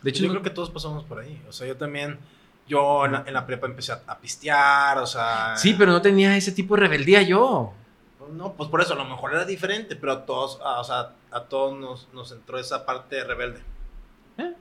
De 0.03 0.11
hecho, 0.11 0.23
yo 0.23 0.29
no- 0.29 0.33
creo 0.35 0.43
que 0.45 0.51
todos 0.51 0.71
pasamos 0.71 1.05
por 1.05 1.19
ahí. 1.19 1.43
O 1.49 1.53
sea, 1.53 1.67
yo 1.67 1.77
también. 1.77 2.19
Yo 2.67 3.05
en 3.05 3.13
la, 3.13 3.25
en 3.27 3.35
la 3.35 3.45
prepa 3.45 3.67
empecé 3.67 3.93
a, 3.93 4.01
a 4.07 4.19
pistear, 4.19 4.97
o 4.99 5.07
sea. 5.07 5.57
Sí, 5.57 5.75
pero 5.77 5.93
no 5.93 6.01
tenía 6.01 6.37
ese 6.39 6.53
tipo 6.53 6.75
de 6.75 6.81
rebeldía 6.83 7.21
yo. 7.23 7.75
No, 8.33 8.53
pues 8.55 8.71
por 8.71 8.81
eso, 8.81 8.95
a 8.95 8.97
lo 8.97 9.05
mejor 9.05 9.33
era 9.33 9.45
diferente, 9.45 9.95
pero 9.97 10.13
a 10.13 10.25
todos, 10.25 10.59
a- 10.65 10.81
o 10.81 10.85
sea, 10.85 11.13
a 11.33 11.41
todos 11.45 11.77
nos, 11.79 12.09
nos 12.15 12.33
entró 12.33 12.59
esa 12.59 12.87
parte 12.87 13.23
rebelde. 13.25 13.61
¿Eh? 14.39 14.55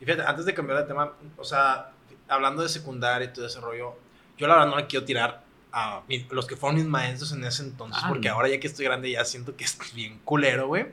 Y 0.00 0.04
fíjate, 0.06 0.22
antes 0.26 0.44
de 0.44 0.54
cambiar 0.54 0.78
de 0.80 0.84
tema, 0.86 1.12
o 1.36 1.44
sea, 1.44 1.90
hablando 2.34 2.62
de 2.62 2.68
secundaria 2.68 3.28
y 3.28 3.32
todo 3.32 3.46
ese 3.46 3.60
rollo, 3.60 3.96
yo 4.36 4.46
la 4.46 4.54
verdad 4.56 4.70
no 4.70 4.76
le 4.76 4.86
quiero 4.86 5.04
tirar 5.04 5.42
a 5.72 6.02
mi- 6.08 6.26
los 6.30 6.46
que 6.46 6.56
fueron 6.56 6.76
mis 6.78 6.86
maestros 6.86 7.32
en 7.32 7.44
ese 7.44 7.62
entonces, 7.62 8.00
Ah, 8.04 8.08
porque 8.08 8.28
no. 8.28 8.34
ahora 8.34 8.48
ya 8.48 8.60
que 8.60 8.66
estoy 8.66 8.84
grande 8.84 9.10
ya 9.10 9.24
siento 9.24 9.56
que 9.56 9.64
es 9.64 9.76
bien 9.94 10.20
culero, 10.24 10.68
güey. 10.68 10.86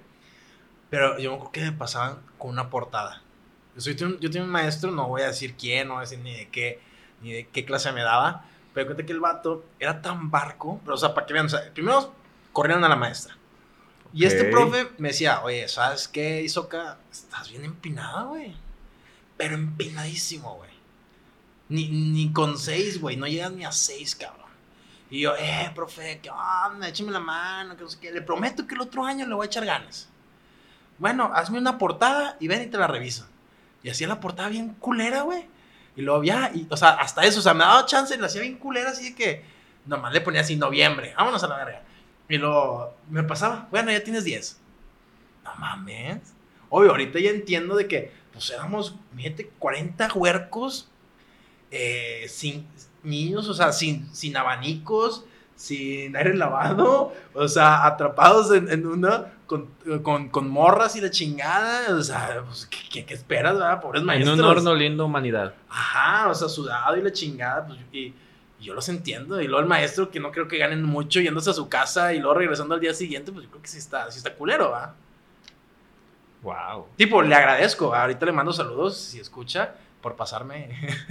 Pero 0.89 1.17
yo 1.19 1.29
me 1.29 1.35
acuerdo 1.35 1.51
que 1.51 1.61
me 1.61 1.71
pasaban 1.71 2.19
con 2.37 2.49
una 2.51 2.69
portada. 2.69 3.21
Yo, 3.75 3.81
soy, 3.81 3.95
yo 3.95 4.17
tenía 4.19 4.43
un 4.43 4.49
maestro, 4.49 4.91
no 4.91 5.07
voy 5.07 5.21
a 5.21 5.27
decir 5.27 5.55
quién, 5.55 5.87
no 5.87 5.93
voy 5.95 5.99
a 6.01 6.01
decir 6.01 6.19
ni 6.19 6.33
de 6.35 6.49
qué, 6.49 6.79
ni 7.21 7.31
de 7.31 7.47
qué 7.47 7.63
clase 7.63 7.91
me 7.93 8.01
daba, 8.01 8.43
pero 8.73 8.87
cuenta 8.87 9.05
que 9.05 9.13
el 9.13 9.19
vato 9.21 9.63
era 9.79 10.01
tan 10.01 10.29
barco, 10.31 10.81
pero 10.83 10.95
o 10.95 10.97
sea, 10.97 11.13
para 11.13 11.25
que 11.27 11.33
vean, 11.33 11.45
o 11.45 11.49
sea, 11.49 11.71
primero 11.73 12.13
corrieron 12.51 12.83
a 12.83 12.89
la 12.89 12.95
maestra. 12.97 13.37
Y 14.13 14.25
este 14.25 14.43
profe 14.45 14.87
me 14.97 15.09
decía, 15.09 15.41
oye, 15.43 15.69
¿sabes 15.69 16.09
qué, 16.09 16.41
Isoca? 16.41 16.97
Estás 17.09 17.49
bien 17.49 17.63
empinada, 17.63 18.23
güey. 18.23 18.53
Pero 19.37 19.55
empinadísimo, 19.55 20.55
güey. 20.57 20.70
Ni, 21.71 21.87
ni 21.87 22.33
con 22.33 22.57
seis, 22.57 22.99
güey. 22.99 23.15
No 23.15 23.27
llegas 23.27 23.53
ni 23.53 23.63
a 23.63 23.71
seis, 23.71 24.13
cabrón. 24.13 24.41
Y 25.09 25.21
yo, 25.21 25.33
eh, 25.37 25.71
profe, 25.73 26.19
¿qué 26.21 26.29
onda? 26.29 26.89
Échame 26.89 27.11
la 27.11 27.21
mano, 27.21 27.77
que 27.77 27.83
no 27.83 27.89
sé 27.89 27.97
qué. 27.97 28.11
Le 28.11 28.21
prometo 28.21 28.67
que 28.67 28.75
el 28.75 28.81
otro 28.81 29.05
año 29.05 29.25
le 29.25 29.33
voy 29.33 29.45
a 29.45 29.47
echar 29.47 29.65
ganas. 29.65 30.09
Bueno, 30.97 31.31
hazme 31.33 31.57
una 31.57 31.77
portada 31.77 32.35
y 32.41 32.49
ven 32.49 32.61
y 32.61 32.67
te 32.67 32.77
la 32.77 32.87
reviso. 32.87 33.25
Y 33.83 33.89
hacía 33.89 34.09
la 34.09 34.19
portada 34.19 34.49
bien 34.49 34.73
culera, 34.75 35.21
güey. 35.21 35.45
Y 35.95 36.01
luego 36.01 36.23
ya, 36.23 36.51
y, 36.53 36.67
o 36.69 36.75
sea, 36.75 36.89
hasta 36.89 37.23
eso, 37.23 37.39
o 37.39 37.41
sea, 37.41 37.53
me 37.53 37.63
daba 37.63 37.85
chance 37.85 38.13
y 38.13 38.17
lo 38.17 38.25
hacía 38.25 38.41
bien 38.41 38.57
culera, 38.57 38.91
así 38.91 39.11
de 39.11 39.15
que 39.15 39.43
nomás 39.85 40.11
le 40.11 40.21
ponía 40.21 40.41
así 40.41 40.57
noviembre, 40.57 41.13
vámonos 41.17 41.41
a 41.43 41.47
la 41.47 41.57
verga. 41.57 41.83
Y 42.27 42.37
luego 42.37 42.95
me 43.09 43.23
pasaba, 43.23 43.67
bueno, 43.71 43.91
ya 43.91 44.03
tienes 44.03 44.25
10. 44.25 44.59
No 45.45 45.55
mames. 45.55 46.33
Obvio, 46.69 46.91
ahorita 46.91 47.19
ya 47.19 47.29
entiendo 47.29 47.75
de 47.75 47.87
que, 47.87 48.11
pues 48.33 48.49
éramos, 48.49 48.95
fíjate, 49.15 49.49
40 49.57 50.13
huercos, 50.13 50.90
eh, 51.71 52.25
sin 52.27 52.67
niños, 53.03 53.47
o 53.47 53.53
sea, 53.53 53.71
sin, 53.71 54.13
sin 54.13 54.35
abanicos, 54.37 55.25
sin 55.55 56.15
aire 56.15 56.35
lavado, 56.35 57.13
o 57.33 57.47
sea, 57.47 57.85
atrapados 57.85 58.51
en, 58.51 58.69
en 58.71 58.85
una, 58.85 59.33
con, 59.45 59.67
con, 60.01 60.29
con 60.29 60.49
morras 60.49 60.95
y 60.95 61.01
la 61.01 61.09
chingada, 61.11 61.95
o 61.95 62.01
sea, 62.01 62.43
pues, 62.45 62.67
¿qué, 62.67 63.05
qué, 63.05 63.13
esperas, 63.13 63.53
verdad? 63.53 63.81
Pobres 63.81 64.01
En 64.01 64.07
maestros. 64.07 64.39
un 64.39 64.45
horno 64.45 64.75
lindo 64.75 65.05
humanidad. 65.05 65.53
Ajá, 65.69 66.29
o 66.29 66.35
sea, 66.35 66.49
sudado 66.49 66.97
y 66.97 67.01
la 67.01 67.11
chingada, 67.11 67.67
pues, 67.67 67.79
y, 67.91 68.13
y 68.59 68.63
yo 68.63 68.73
los 68.73 68.89
entiendo. 68.89 69.39
Y 69.41 69.45
luego 69.47 69.61
el 69.61 69.67
maestro, 69.67 70.09
que 70.09 70.19
no 70.19 70.31
creo 70.31 70.47
que 70.47 70.57
ganen 70.57 70.83
mucho, 70.83 71.19
yéndose 71.19 71.49
a 71.51 71.53
su 71.53 71.69
casa 71.69 72.13
y 72.13 72.19
luego 72.19 72.35
regresando 72.35 72.73
al 72.73 72.81
día 72.81 72.93
siguiente, 72.93 73.31
pues 73.31 73.45
yo 73.45 73.51
creo 73.51 73.61
que 73.61 73.67
sí 73.67 73.77
está, 73.77 74.09
sí 74.11 74.17
está 74.17 74.33
culero, 74.33 74.71
¿va? 74.71 74.95
Wow. 76.41 76.87
Tipo, 76.95 77.21
le 77.21 77.35
agradezco, 77.35 77.93
ahorita 77.93 78.25
le 78.25 78.31
mando 78.31 78.51
saludos, 78.51 78.97
si 78.97 79.19
escucha, 79.19 79.75
por 80.01 80.15
pasarme 80.15 80.69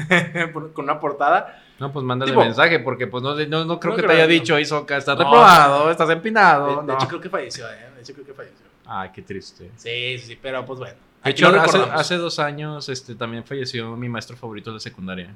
por- 0.53 0.73
con 0.73 0.85
una 0.85 0.99
portada. 1.01 1.63
No, 1.79 1.93
pues 1.93 2.05
mándale 2.05 2.33
Tipo- 2.33 2.43
mensaje, 2.45 2.79
porque 2.81 3.07
pues 3.07 3.23
no, 3.23 3.35
no, 3.35 3.65
no 3.65 3.81
creo 3.81 3.93
No 3.95 3.97
que 4.01 4.07
te 4.07 4.13
haya 4.13 4.27
dicho, 4.27 4.59
Isoca, 4.59 4.97
estás 4.97 5.17
No. 5.17 5.25
reprobado, 5.25 5.91
estás 5.91 6.11
empinado. 6.11 6.81
de 6.83 6.87
no. 6.89 6.95
hecho, 6.95 7.09
creo 7.09 7.21
que 7.21 7.31
falleció, 7.31 7.67
¿eh? 7.71 7.89
De 7.95 8.01
hecho, 8.03 8.13
creo 8.15 8.27
que 8.27 8.35
falleció. 8.35 8.67
Ay, 8.87 9.11
qué 9.15 9.23
triste. 9.23 9.71
Sí, 9.77 10.19
sí, 10.19 10.27
sí, 10.27 10.39
pero 10.41 10.65
pues 10.67 10.79
bueno. 10.81 10.95
De 11.25 11.31
hecho, 11.31 11.49
hace, 11.49 11.79
hace 11.79 12.17
dos 12.17 12.39
años 12.39 12.89
este, 12.89 13.15
también 13.15 13.45
falleció 13.45 13.95
mi 13.97 14.09
maestro 14.09 14.37
favorito 14.37 14.71
de 14.71 14.75
la 14.75 14.81
secundaria. 14.81 15.35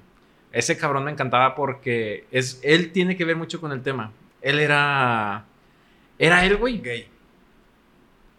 Ese 0.51 0.77
cabrón 0.79 1.05
me 1.05 1.11
encantaba 1.11 1.55
porque 1.55 2.27
es, 2.31 2.61
él 2.63 2.91
tiene 2.93 3.17
que 3.17 3.25
ver 3.25 3.37
mucho 3.37 3.61
con 3.61 3.71
el 3.73 3.83
tema. 3.83 4.11
Él 4.41 4.59
era... 4.61 5.45
Era 6.19 6.45
él, 6.45 6.57
güey. 6.57 6.79
Gay. 6.81 7.09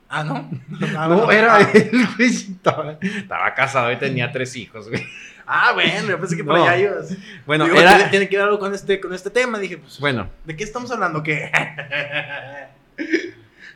Ah, 0.10 0.24
¿no? 0.24 0.50
No, 0.70 1.26
bueno. 1.26 1.32
era 1.32 1.58
Ah. 1.58 1.70
él, 1.74 2.08
güey. 2.18 2.30
Estaba, 2.30 2.98
estaba 3.02 3.54
casado 3.54 3.92
y 3.92 3.98
tenía 3.98 4.32
tres 4.32 4.56
hijos, 4.56 4.90
güey. 4.90 5.04
Ah, 5.48 5.74
bueno, 5.74 6.10
yo 6.10 6.20
pensé 6.20 6.36
que 6.38 6.44
por 6.44 6.56
No. 6.58 6.64
allá 6.64 6.78
ibas. 6.78 7.16
Bueno, 7.46 7.66
Digo, 7.66 7.78
era... 7.80 7.96
tiene, 7.96 8.10
tiene 8.10 8.30
que 8.30 8.38
ver 8.38 8.46
algo 8.46 8.60
con 8.60 8.74
este, 8.74 9.00
con 9.00 9.14
este 9.14 9.30
tema. 9.30 9.60
Dije, 9.60 9.78
pues, 9.78 10.00
Bueno, 10.00 10.30
¿de 10.44 10.56
qué 10.56 10.64
estamos 10.64 10.90
hablando? 10.92 11.22
¿Qué? 11.22 11.52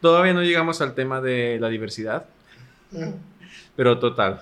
todavía 0.01 0.33
no 0.33 0.41
llegamos 0.41 0.81
al 0.81 0.95
tema 0.95 1.21
de 1.21 1.57
la 1.59 1.69
diversidad. 1.69 2.25
Pero 3.75 3.99
total. 3.99 4.41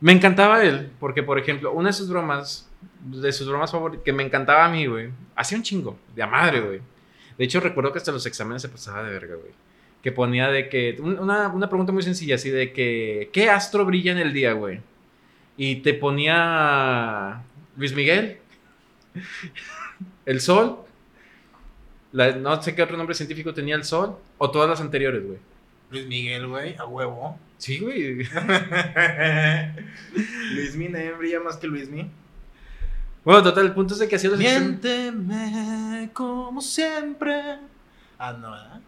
Me 0.00 0.12
encantaba 0.12 0.62
él, 0.64 0.90
porque 1.00 1.22
por 1.22 1.38
ejemplo, 1.38 1.72
una 1.72 1.88
de 1.88 1.92
sus 1.92 2.08
bromas, 2.08 2.68
de 3.04 3.32
sus 3.32 3.48
bromas 3.48 3.70
favoritas, 3.70 4.04
que 4.04 4.12
me 4.12 4.22
encantaba 4.22 4.64
a 4.64 4.68
mí, 4.68 4.86
güey, 4.86 5.10
hacía 5.36 5.56
un 5.56 5.62
chingo, 5.64 5.98
de 6.14 6.22
a 6.22 6.26
madre, 6.26 6.60
güey. 6.60 6.80
De 7.38 7.44
hecho, 7.44 7.60
recuerdo 7.60 7.92
que 7.92 7.98
hasta 7.98 8.12
los 8.12 8.26
exámenes 8.26 8.62
se 8.62 8.68
pasaba 8.68 9.02
de 9.02 9.12
verga, 9.12 9.34
güey. 9.36 9.52
Que 10.04 10.12
ponía 10.12 10.48
de 10.48 10.68
que, 10.68 10.96
un- 11.00 11.18
una, 11.18 11.48
una 11.48 11.68
pregunta 11.68 11.90
muy 11.92 12.02
sencilla, 12.04 12.36
así 12.36 12.50
de 12.50 12.72
que, 12.72 13.30
¿qué 13.32 13.50
astro 13.50 13.84
brilla 13.84 14.12
en 14.12 14.18
el 14.18 14.32
día, 14.32 14.52
güey? 14.52 14.80
Y 15.56 15.76
te 15.76 15.94
ponía 15.94 17.42
Luis 17.76 17.94
Miguel, 17.94 18.38
el 20.26 20.40
sol, 20.40 20.80
la- 22.12 22.36
no 22.36 22.62
sé 22.62 22.74
qué 22.74 22.82
otro 22.82 22.96
nombre 22.96 23.14
científico 23.14 23.54
tenía 23.54 23.74
el 23.76 23.84
sol, 23.84 24.18
o 24.38 24.50
todas 24.50 24.68
las 24.68 24.80
anteriores, 24.80 25.24
güey. 25.26 25.38
Luis 25.90 26.06
Miguel, 26.06 26.46
güey, 26.48 26.76
a 26.76 26.84
huevo. 26.86 27.38
Sí, 27.56 27.78
güey. 27.78 28.24
Luismi 30.54 30.88
nadie 30.88 31.12
brilla 31.12 31.40
más 31.40 31.56
que 31.56 31.66
Luismi. 31.66 32.10
Bueno, 33.24 33.42
total, 33.42 33.66
el 33.66 33.72
punto 33.72 33.94
es 33.94 34.00
de 34.00 34.08
que 34.08 34.16
hacía 34.16 34.28
los 34.30 34.38
Miénteme 34.38 36.10
como 36.12 36.60
siempre. 36.60 37.58
Ah, 38.18 38.32
no, 38.38 38.50
¿verdad? 38.50 38.80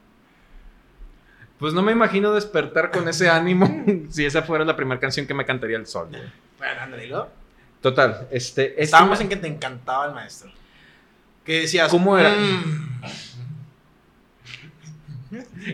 Pues 1.59 1.73
no 1.73 1.83
me 1.83 1.93
imagino 1.93 2.33
despertar 2.33 2.91
con 2.91 3.09
ese 3.09 3.29
ánimo 3.31 3.85
si 4.11 4.25
esa 4.27 4.43
fuera 4.43 4.65
la 4.65 4.77
primera 4.77 5.01
canción 5.01 5.27
que 5.27 5.35
me 5.35 5.45
cantaría 5.47 5.77
el 5.79 5.87
sol. 5.87 6.09
güey. 6.11 6.23
Bueno. 6.59 7.29
Total, 7.81 8.27
este... 8.31 8.67
este 8.71 8.83
Estábamos 8.83 9.21
en 9.21 9.29
que 9.29 9.37
te 9.37 9.47
encantaba 9.47 10.07
el 10.07 10.13
maestro. 10.15 10.51
Que 11.45 11.61
decías, 11.61 11.91
¿Cómo 11.91 12.19
era? 12.19 12.31
"Mm". 12.35 13.01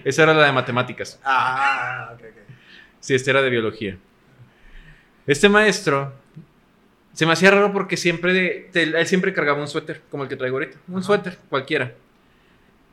Esa 0.05 0.23
era 0.25 0.35
la 0.35 0.45
de 0.47 0.53
matemáticas. 0.53 1.19
Ah, 1.25 2.11
ok, 2.15 2.21
ok. 2.21 2.37
Sí, 3.01 3.15
este 3.15 3.31
era 3.31 3.43
de 3.43 3.51
biología. 3.51 3.97
Este 5.27 5.49
maestro 5.49 6.13
se 7.13 7.27
me 7.27 7.33
hacía 7.33 7.51
raro 7.51 7.73
porque 7.73 7.97
siempre, 7.97 8.69
te- 8.73 8.83
él 8.83 9.07
siempre 9.07 9.33
cargaba 9.33 9.61
un 9.61 9.69
suéter, 9.69 10.03
como 10.11 10.23
el 10.25 10.29
que 10.29 10.37
traigo 10.37 10.57
ahorita. 10.57 10.79
Un 10.89 10.97
Ajá. 10.99 11.07
suéter, 11.07 11.39
cualquiera. 11.49 11.93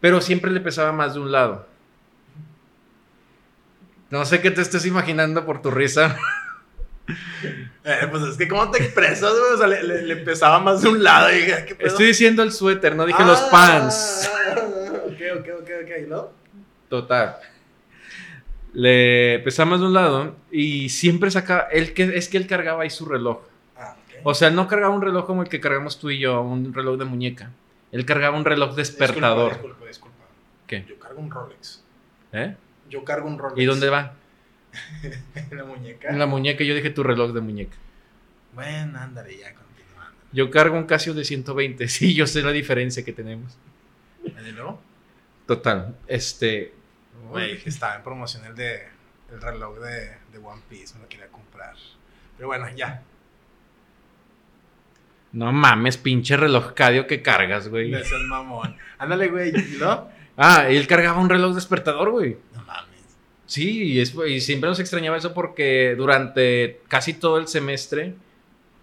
Pero 0.02 0.22
siempre 0.22 0.52
le 0.52 0.60
pesaba 0.60 0.92
más 0.92 1.14
de 1.14 1.20
un 1.22 1.32
lado. 1.32 1.68
No 4.10 4.26
sé 4.26 4.42
qué 4.42 4.52
te 4.52 4.62
estés 4.62 4.86
imaginando 4.86 5.46
por 5.46 5.62
tu 5.62 5.72
risa. 5.72 6.18
Eh, 7.84 8.08
pues 8.12 8.22
es 8.22 8.38
que, 8.38 8.48
¿cómo 8.48 8.70
te 8.70 8.84
expresas, 8.84 9.32
güey? 9.32 9.54
O 9.54 9.58
sea, 9.58 9.66
le, 9.66 9.82
le- 9.82 10.04
le 10.04 10.16
pesaba 10.18 10.60
más 10.60 10.84
de 10.84 10.90
un 10.90 11.04
lado. 11.04 11.32
Y 11.32 11.38
dije, 11.38 11.66
¿qué 11.68 11.74
pedo? 11.74 11.88
Estoy 11.88 12.06
diciendo 12.08 12.44
el 12.44 12.52
suéter, 12.52 12.96
no 12.96 13.04
dije 13.06 13.24
los 13.26 13.40
Ah, 13.40 13.48
pants. 13.50 14.30
Ok, 15.06 15.20
ok, 15.40 15.48
ok, 15.62 15.70
ok, 15.86 16.08
¿no? 16.08 16.30
Total. 16.88 17.38
Le 18.74 19.40
pesaba 19.40 19.72
más 19.72 19.80
de 19.80 19.88
un 19.88 19.94
lado 19.94 20.36
y 20.52 20.90
siempre 20.90 21.32
sacaba. 21.32 21.62
Él, 21.72 21.94
que, 21.96 22.04
es 22.16 22.30
que 22.30 22.38
él 22.38 22.46
cargaba 22.46 22.84
ahí 22.84 22.92
su 22.92 23.06
reloj. 23.06 23.40
Ah, 23.76 23.96
ok. 23.98 24.14
O 24.26 24.34
sea, 24.36 24.50
él 24.50 24.56
no 24.56 24.68
cargaba 24.68 24.94
un 24.94 25.02
reloj 25.02 25.26
como 25.26 25.42
el 25.42 25.50
que 25.50 25.60
cargamos 25.60 25.98
tú 26.00 26.12
y 26.12 26.20
yo, 26.20 26.42
un 26.42 26.72
reloj 26.74 27.00
de 27.00 27.06
muñeca. 27.06 27.50
Él 27.92 28.06
cargaba 28.06 28.38
un 28.38 28.46
reloj 28.46 28.76
despertador. 28.76 29.54
Disculpa, 29.54 29.86
disculpa, 29.88 29.88
disculpa. 29.88 30.26
¿Qué? 30.68 30.86
Yo 30.88 31.00
cargo 31.00 31.20
un 31.22 31.32
Rolex. 31.32 31.84
¿Eh? 32.34 32.56
Yo 32.90 33.04
cargo 33.04 33.28
un 33.28 33.38
Rolex. 33.38 33.60
¿Y 33.60 33.66
dónde 33.66 33.90
va? 33.90 34.14
En 35.36 35.58
la 35.58 35.64
muñeca. 35.66 36.10
En 36.10 36.20
la 36.20 36.26
muñeca, 36.26 36.64
yo 36.64 36.76
dije 36.76 36.90
tu 36.90 37.04
reloj 37.04 37.34
de 37.34 37.42
muñeca. 37.42 37.76
Bueno, 38.54 39.00
ándale, 39.00 39.38
ya 39.38 39.54
continuando. 39.54 40.18
Yo 40.32 40.52
cargo 40.52 40.78
un 40.78 40.86
Casio 40.86 41.14
de 41.14 41.24
120. 41.24 41.88
Sí, 41.88 42.14
yo 42.14 42.28
sé 42.28 42.42
la 42.42 42.52
diferencia 42.52 43.04
que 43.04 43.14
tenemos. 43.14 43.58
¿Y 44.24 44.52
luego? 44.52 44.82
Total. 45.46 45.96
Este. 46.08 46.74
Güey, 47.30 47.60
que 47.60 47.70
estaba 47.70 47.96
en 47.96 48.04
promoción 48.04 48.46
el 48.46 48.56
de 48.56 49.00
el 49.32 49.42
reloj 49.42 49.80
de, 49.80 50.18
de 50.32 50.38
One 50.44 50.62
Piece, 50.70 50.96
me 50.96 51.02
lo 51.02 51.10
quería 51.10 51.28
comprar. 51.28 51.76
Pero 52.36 52.48
bueno, 52.48 52.68
ya. 52.76 53.04
No 55.32 55.52
mames, 55.52 55.98
pinche 55.98 56.38
reloj 56.38 56.74
cadio 56.74 57.06
que 57.06 57.22
cargas, 57.22 57.68
güey. 57.68 57.94
Es 57.94 58.12
mamón. 58.28 58.76
Ándale, 58.98 59.28
güey, 59.28 59.50
¿y 59.50 59.78
luego? 59.78 60.10
Ah, 60.36 60.68
él 60.70 60.88
cargaba 60.88 61.20
un 61.20 61.30
reloj 61.30 61.54
despertador, 61.54 62.10
güey. 62.10 62.38
Sí, 63.50 63.82
y, 63.94 64.00
es- 64.00 64.14
y 64.28 64.42
siempre 64.42 64.70
nos 64.70 64.80
extrañaba 64.80 65.18
eso 65.18 65.34
porque 65.34 65.96
durante 65.98 66.82
casi 66.88 67.14
todo 67.16 67.40
el 67.40 67.48
semestre, 67.48 68.14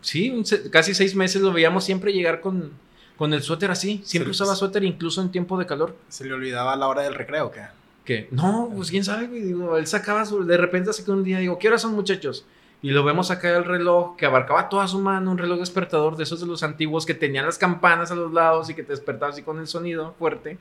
sí, 0.01 0.31
un 0.31 0.45
se- 0.45 0.69
casi 0.71 0.93
seis 0.93 1.15
meses 1.15 1.41
lo 1.41 1.53
veíamos 1.53 1.85
siempre 1.85 2.13
llegar 2.13 2.41
con, 2.41 2.73
con 3.17 3.33
el 3.33 3.43
suéter 3.43 3.71
así. 3.71 4.01
Siempre 4.05 4.33
usaba 4.33 4.57
suéter 4.57 4.83
incluso 4.83 5.23
en 5.23 5.31
tiempo 5.31 5.57
de 5.57 5.67
calor. 5.67 5.97
¿Se 6.09 6.25
le 6.25 6.33
olvidaba 6.35 6.75
la 6.75 6.89
hora 6.89 7.03
del 7.03 7.15
recreo 7.15 7.53
qué? 7.53 7.61
Que, 8.05 8.27
no, 8.33 8.73
pues 8.75 8.91
quién 8.91 9.05
sabe, 9.05 9.29
güey. 9.29 9.41
Digo, 9.43 9.77
él 9.77 9.87
sacaba 9.87 10.25
su, 10.27 10.45
de 10.45 10.57
repente 10.57 10.91
así 10.91 11.05
que 11.05 11.13
un 11.13 11.23
día, 11.23 11.39
digo, 11.39 11.59
¿qué 11.61 11.69
horas 11.69 11.83
son 11.83 11.95
muchachos? 11.95 12.45
Y 12.83 12.91
lo 12.91 13.05
vemos 13.05 13.29
sacar 13.29 13.55
el 13.55 13.65
reloj 13.65 14.17
que 14.17 14.27
abarcaba 14.27 14.69
toda 14.69 14.89
su 14.89 14.99
mano, 15.01 15.31
un 15.31 15.39
reloj 15.39 15.61
despertador 15.61 16.17
de 16.17 16.25
esos 16.25 16.41
de 16.41 16.47
los 16.47 16.65
antiguos 16.65 17.07
que 17.07 17.15
tenían 17.15 17.47
las 17.47 17.57
campanas 17.59 18.11
a 18.11 18.17
los 18.17 18.33
lados 18.33 18.69
y 18.69 18.75
que 18.75 18.83
te 18.83 18.93
despertaba 18.93 19.31
así 19.31 19.43
con 19.43 19.61
el 19.61 19.69
sonido 19.69 20.15
fuerte. 20.19 20.59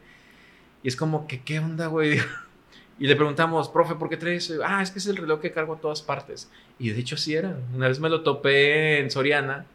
Y 0.84 0.88
es 0.90 0.96
como 0.96 1.28
que, 1.28 1.42
¿qué 1.42 1.58
onda, 1.60 1.88
güey? 1.88 2.20
Y 2.98 3.08
le 3.08 3.16
preguntamos, 3.16 3.70
profe, 3.70 3.96
¿por 3.96 4.10
qué 4.10 4.18
traes? 4.18 4.50
ese?" 4.50 4.60
Ah, 4.66 4.82
es 4.82 4.92
que 4.92 5.00
es 5.00 5.06
el 5.08 5.18
reloj 5.18 5.42
que 5.42 5.52
cargo 5.52 5.76
a 5.76 5.80
todas 5.80 6.02
partes. 6.02 6.50
Y 6.80 6.90
de 6.92 7.00
hecho 7.00 7.16
así 7.16 7.36
era. 7.36 7.56
Una 7.76 7.88
vez 7.88 8.00
me 8.00 8.10
lo 8.10 8.22
topé 8.22 9.00
en 9.00 9.12
Soriana 9.12 9.66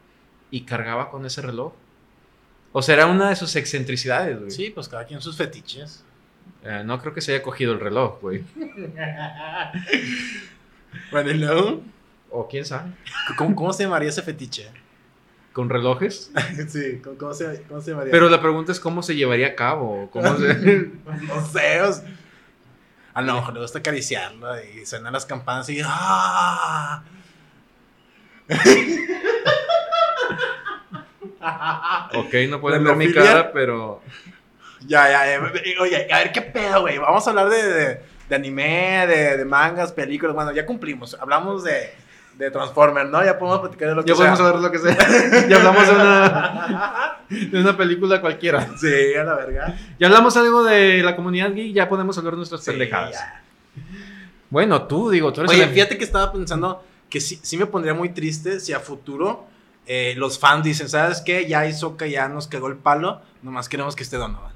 y 0.51 0.63
cargaba 0.63 1.11
con 1.11 1.25
ese 1.27 1.43
reloj. 1.43 1.73
O 2.73 2.83
sea, 2.83 2.95
era 2.95 3.07
una 3.07 3.31
de 3.31 3.37
sus 3.37 3.57
excentricidades, 3.57 4.39
güey. 4.39 4.51
Sí, 4.51 4.71
pues 4.71 4.89
cada 4.89 5.05
quien 5.05 5.21
sus 5.21 5.37
fetiches. 5.37 6.05
Eh, 6.65 6.83
no 6.85 7.01
creo 7.01 7.13
que 7.15 7.21
se 7.21 7.33
haya 7.35 7.43
cogido 7.43 7.73
el 7.73 7.81
reloj, 7.81 8.21
güey. 8.21 8.45
bueno, 11.11 11.31
¿y 11.31 11.35
luego? 11.35 11.83
O 12.31 12.49
quién 12.49 12.65
sabe. 12.65 12.93
¿Cómo, 13.37 13.55
cómo 13.57 13.73
se 13.73 13.85
llamaría 13.85 14.09
ese 14.09 14.23
fetiche? 14.23 14.69
¿Con 15.53 15.69
relojes? 15.69 16.31
sí, 16.69 17.01
¿cómo, 17.03 17.19
cómo 17.19 17.35
se, 17.35 17.63
cómo 17.69 17.81
se 17.81 17.91
llamaría? 17.91 18.13
Pero 18.13 18.29
la 18.29 18.41
pregunta 18.41 18.71
es 18.73 18.79
cómo 18.81 19.03
se 19.03 19.17
llevaría 19.17 19.49
a 19.49 19.55
cabo. 19.57 20.09
¿Cómo 20.13 20.37
se- 20.37 20.55
no 21.27 21.47
sé, 21.47 21.81
o 21.83 21.93
sea, 21.93 22.05
a 23.15 23.23
lo 23.23 23.35
mejor 23.35 23.55
le 23.55 23.61
gusta 23.61 23.81
acariciarlo 23.81 24.63
y 24.63 24.87
suenan 24.87 25.13
las 25.13 25.27
campanas 25.27 25.69
y 25.69 25.81
¡ah! 25.85 27.03
ok, 32.15 32.35
no 32.49 32.61
pueden 32.61 32.85
¿La 32.85 32.91
ver 32.91 32.99
mi 32.99 33.13
cara, 33.13 33.53
pero... 33.53 34.01
Ya, 34.87 35.11
ya, 35.11 35.27
ya. 35.27 35.41
Oye, 35.81 36.07
a 36.11 36.19
ver 36.19 36.33
qué 36.33 36.43
pedo, 36.43 36.83
güey. 36.83 36.99
Vamos 36.99 37.27
a 37.27 37.31
hablar 37.31 37.49
de, 37.51 37.63
de, 37.63 38.03
de 38.29 38.35
anime, 38.35 39.07
de, 39.07 39.37
de 39.37 39.45
mangas, 39.45 39.93
películas. 39.93 40.35
Bueno, 40.35 40.53
ya 40.53 40.65
cumplimos. 40.65 41.17
Hablamos 41.21 41.65
de, 41.65 41.93
de 42.41 42.51
Transformers, 42.51 43.11
¿no? 43.11 43.25
Ya 43.25 43.39
podemos 43.39 43.61
platicar 43.61 43.89
de 43.91 43.95
lo 43.95 44.03
que 44.05 44.09
Ya 44.09 44.15
podemos 44.15 44.39
sea. 44.39 44.49
hablar 44.49 44.63
de 44.63 44.67
lo 44.69 44.73
que 44.73 44.79
sea. 44.79 45.49
ya 45.49 45.57
hablamos 45.57 45.87
de 45.87 45.95
una, 45.95 47.17
de 47.29 47.61
una 47.61 47.77
película 47.77 48.21
cualquiera. 48.21 48.69
Sí, 48.79 49.15
a 49.15 49.25
la 49.25 49.35
verga. 49.35 49.77
Ya 49.99 50.07
hablamos 50.07 50.37
algo 50.37 50.65
de 50.65 51.03
la 51.03 51.15
comunidad 51.17 51.53
geek, 51.53 51.75
ya 51.75 51.89
podemos 51.89 52.17
hablar 52.19 52.33
de 52.33 52.39
nuestras 52.39 52.65
Sí, 52.65 52.71
pendejadas. 52.71 53.13
ya. 53.13 53.43
Bueno, 54.49 54.83
tú, 54.89 55.11
digo, 55.11 55.33
tú 55.33 55.43
eres 55.43 55.53
Oye, 55.53 55.65
el- 55.65 55.71
fíjate 55.71 55.97
que 55.99 56.05
estaba 56.05 56.33
pensando 56.33 56.83
que 57.09 57.21
sí, 57.21 57.39
sí 57.43 57.57
me 57.57 57.67
pondría 57.67 57.95
muy 57.95 58.09
triste 58.11 58.59
si 58.61 58.73
a 58.73 58.81
futuro 58.81 59.47
eh, 59.87 60.15
los 60.17 60.39
fans 60.39 60.65
dicen, 60.65 60.89
¿sabes 60.89 61.21
qué? 61.21 61.47
Ya 61.47 61.67
Hisoka 61.67 62.07
ya 62.07 62.29
nos 62.29 62.47
cagó 62.49 62.69
el 62.69 62.77
palo, 62.77 63.21
nomás 63.43 63.69
queremos 63.69 63.95
que 63.97 64.03
esté 64.03 64.17
Donovan. 64.17 64.53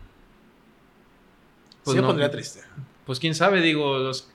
Pues 1.84 1.94
sí 1.96 2.00
me 2.00 2.06
pondría 2.06 2.30
triste. 2.30 2.60
Pues 3.04 3.18
quién 3.20 3.34
sabe, 3.34 3.60
digo, 3.60 3.98
los, 3.98 4.30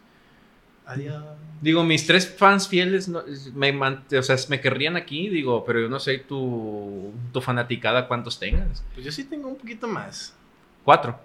Adiós. 0.85 1.23
Digo, 1.61 1.83
mis 1.83 2.05
tres 2.07 2.29
fans 2.37 2.67
fieles 2.67 3.07
no- 3.07 3.23
me, 3.53 3.71
o 4.17 4.23
sea, 4.23 4.35
me 4.49 4.61
querrían 4.61 4.95
aquí, 4.97 5.29
digo, 5.29 5.63
pero 5.65 5.79
yo 5.81 5.89
no 5.89 5.99
sé 5.99 6.19
tu, 6.19 7.11
tu 7.33 7.41
fanaticada 7.41 8.07
cuántos 8.07 8.39
tengas. 8.39 8.83
Pues 8.93 9.05
yo 9.05 9.11
sí 9.11 9.23
tengo 9.25 9.47
un 9.49 9.55
poquito 9.57 9.87
más. 9.87 10.35
Cuatro. 10.83 11.19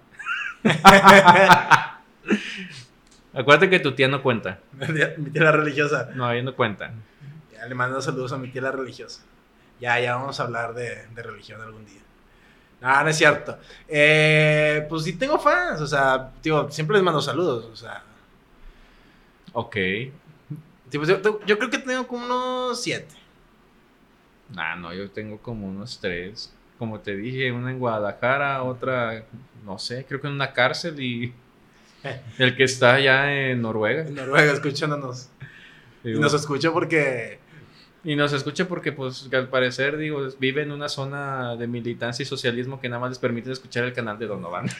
Acuérdate 3.33 3.69
que 3.69 3.79
tu 3.79 3.93
tía 3.93 4.07
no 4.07 4.21
cuenta. 4.23 4.59
mi 5.17 5.29
tía 5.29 5.43
la 5.43 5.51
religiosa. 5.51 6.09
No, 6.15 6.31
ella 6.31 6.43
no 6.43 6.55
cuenta. 6.55 6.91
Ya 7.53 7.65
le 7.65 7.75
mando 7.75 8.01
saludos 8.01 8.31
a 8.31 8.37
mi 8.37 8.49
tía 8.49 8.61
la 8.61 8.71
religiosa. 8.71 9.23
Ya, 9.79 9.99
ya 9.99 10.15
vamos 10.15 10.39
a 10.39 10.43
hablar 10.43 10.73
de, 10.73 11.05
de 11.13 11.23
religión 11.23 11.61
algún 11.61 11.85
día. 11.85 11.99
No, 12.81 13.03
no 13.03 13.09
es 13.09 13.17
cierto. 13.17 13.57
Eh, 13.87 14.85
pues 14.87 15.03
sí 15.03 15.13
tengo 15.13 15.37
fans, 15.39 15.81
o 15.81 15.87
sea, 15.87 16.31
digo, 16.41 16.69
siempre 16.71 16.95
les 16.95 17.03
mando 17.03 17.21
saludos, 17.21 17.65
o 17.65 17.75
sea. 17.75 18.03
Ok. 19.53 19.75
Tipo, 20.89 21.05
yo, 21.05 21.21
yo 21.45 21.57
creo 21.57 21.69
que 21.69 21.77
tengo 21.77 22.07
como 22.07 22.25
unos 22.25 22.81
siete. 22.81 23.15
Nah, 24.53 24.75
no, 24.75 24.93
yo 24.93 25.09
tengo 25.09 25.39
como 25.39 25.67
unos 25.67 25.99
tres. 25.99 26.53
Como 26.77 26.99
te 26.99 27.15
dije, 27.15 27.51
una 27.51 27.71
en 27.71 27.79
Guadalajara, 27.79 28.63
otra, 28.63 29.23
no 29.65 29.79
sé, 29.79 30.05
creo 30.05 30.21
que 30.21 30.27
en 30.27 30.33
una 30.33 30.53
cárcel 30.53 30.99
y 30.99 31.33
el 32.37 32.55
que 32.55 32.63
está 32.63 32.95
allá 32.95 33.49
en 33.49 33.61
Noruega. 33.61 34.03
En 34.03 34.15
Noruega, 34.15 34.53
escuchándonos. 34.53 35.29
Y 36.03 36.11
nos 36.11 36.33
escucha 36.33 36.71
porque. 36.71 37.39
y 38.03 38.15
nos 38.15 38.33
escucha 38.33 38.67
porque, 38.67 38.91
pues, 38.91 39.29
al 39.33 39.49
parecer, 39.49 39.97
digo, 39.97 40.27
vive 40.39 40.61
en 40.61 40.71
una 40.71 40.89
zona 40.89 41.55
de 41.55 41.67
militancia 41.67 42.23
y 42.23 42.25
socialismo 42.25 42.79
que 42.79 42.89
nada 42.89 42.99
más 42.99 43.09
les 43.11 43.19
permite 43.19 43.51
escuchar 43.51 43.85
el 43.85 43.93
canal 43.93 44.19
de 44.19 44.27
Donovan. 44.27 44.69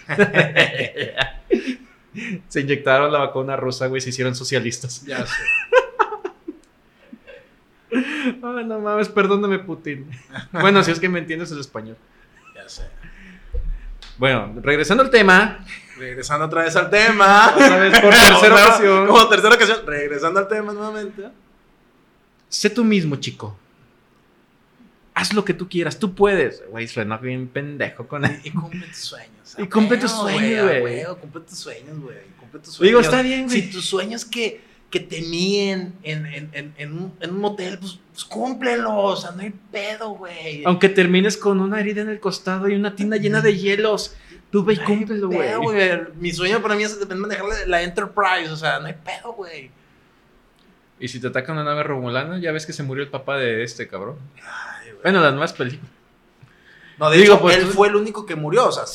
se 2.47 2.61
inyectaron 2.61 3.11
la 3.11 3.19
vacuna 3.19 3.55
rusa, 3.55 3.87
güey, 3.87 4.01
se 4.01 4.09
hicieron 4.09 4.35
socialistas. 4.35 5.03
Ya 5.05 5.25
sé. 5.25 5.43
Ay, 8.25 8.65
no 8.65 8.79
mames, 8.79 9.09
perdóname, 9.09 9.59
Putin. 9.59 10.09
Bueno, 10.51 10.83
si 10.83 10.91
es 10.91 10.99
que 10.99 11.09
me 11.09 11.19
entiendes 11.19 11.51
el 11.51 11.59
español. 11.59 11.97
Ya 12.53 12.67
sé. 12.67 12.83
Bueno, 14.17 14.53
regresando 14.61 15.03
al 15.03 15.09
tema, 15.09 15.65
Regresando 15.97 16.45
otra 16.45 16.63
vez 16.63 16.75
al 16.75 16.89
tema. 16.89 17.53
Otra 17.55 17.77
vez 17.77 17.99
por 17.99 18.09
tercera 18.13 18.55
ocasión. 18.55 19.07
Como 19.07 19.27
tercera 19.29 19.55
ocasión. 19.55 19.79
Regresando 19.85 20.39
al 20.39 20.47
tema 20.47 20.73
nuevamente. 20.73 21.29
sé 22.49 22.69
tú 22.69 22.83
mismo, 22.83 23.15
chico. 23.15 23.57
Haz 25.13 25.33
lo 25.33 25.45
que 25.45 25.53
tú 25.53 25.69
quieras, 25.69 25.97
tú 25.97 26.13
puedes. 26.13 26.63
Güey, 26.69 26.87
suena 26.89 27.17
bien 27.17 27.47
pendejo 27.47 28.05
con 28.07 28.23
Y 28.43 28.51
cumple 28.51 28.85
tus 28.87 28.97
sueños. 28.97 29.55
Y 29.57 29.67
cumple 29.67 29.97
tus 29.97 30.11
A 30.11 30.17
sueños, 30.17 30.79
güey. 30.81 31.03
Cumple 31.21 31.41
tus 31.41 31.57
sueños, 31.57 31.99
güey. 31.99 32.17
Cumple 32.39 32.59
tus 32.59 32.73
sueños. 32.73 32.89
Digo, 32.89 32.99
está 32.99 33.21
bien, 33.21 33.45
güey. 33.45 33.61
Si 33.61 33.71
tus 33.71 33.85
sueños 33.85 34.25
que, 34.25 34.61
que 34.95 35.01
te 35.01 35.21
mien 35.23 35.93
en, 36.03 36.25
en, 36.25 36.49
en, 36.53 36.73
en 36.77 36.93
un, 36.93 37.13
en 37.19 37.31
un 37.31 37.39
motel, 37.41 37.77
pues, 37.79 37.99
pues 38.13 38.23
cúmplelos. 38.23 38.87
O 38.93 39.15
sea, 39.17 39.31
no 39.31 39.41
hay 39.41 39.53
pedo, 39.71 40.11
güey. 40.11 40.63
Aunque 40.65 40.87
termines 40.87 41.35
con 41.35 41.59
una 41.59 41.81
herida 41.81 42.01
en 42.01 42.07
el 42.07 42.21
costado 42.21 42.69
y 42.69 42.75
una 42.75 42.95
tina 42.95 43.17
llena 43.17 43.41
de 43.41 43.57
hielos, 43.57 44.15
tú 44.51 44.63
ve 44.63 44.75
y 44.75 44.77
No 44.77 44.85
cúmplelo, 44.85 45.27
güey. 45.27 45.49
Mi 46.15 46.31
sueño 46.31 46.61
para 46.61 46.75
mí 46.75 46.83
es 46.83 46.97
de 46.97 47.13
manejar 47.13 47.43
la, 47.45 47.65
la 47.67 47.81
Enterprise. 47.81 48.49
O 48.49 48.55
sea, 48.55 48.79
no 48.79 48.85
hay 48.85 48.93
pedo, 48.93 49.33
güey. 49.33 49.69
Y 50.97 51.09
si 51.09 51.19
te 51.19 51.27
ataca 51.27 51.51
una 51.51 51.65
nave 51.65 51.83
romulana, 51.83 52.39
ya 52.39 52.53
ves 52.53 52.65
que 52.65 52.71
se 52.71 52.81
murió 52.83 53.03
el 53.03 53.09
papá 53.09 53.35
de 53.37 53.63
este 53.63 53.85
cabrón. 53.89 54.15
Ay, 54.37 54.91
güey. 54.91 55.01
Bueno, 55.03 55.19
las 55.19 55.33
nuevas 55.33 55.51
películas. 55.51 55.91
No, 56.97 57.09
de 57.09 57.17
Digo, 57.17 57.33
hecho, 57.33 57.41
pues, 57.41 57.57
él 57.57 57.63
tú- 57.65 57.71
fue 57.71 57.89
el 57.89 57.97
único 57.97 58.25
que 58.25 58.35
murió, 58.35 58.67
o 58.69 58.71
sea, 58.71 58.85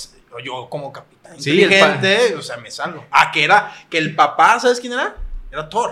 yo 0.42 0.68
como 0.70 0.90
capitán 0.90 1.38
Sí, 1.38 1.60
el 1.62 1.68
pa- 1.68 1.96
inteligente, 1.96 2.34
o 2.36 2.40
sea, 2.40 2.56
me 2.56 2.70
salgo. 2.70 3.04
Ah, 3.10 3.30
que 3.30 3.44
era, 3.44 3.70
que 3.90 3.98
el 3.98 4.14
papá, 4.14 4.58
¿sabes 4.58 4.80
quién 4.80 4.94
era? 4.94 5.14
Era 5.50 5.68
Thor. 5.68 5.90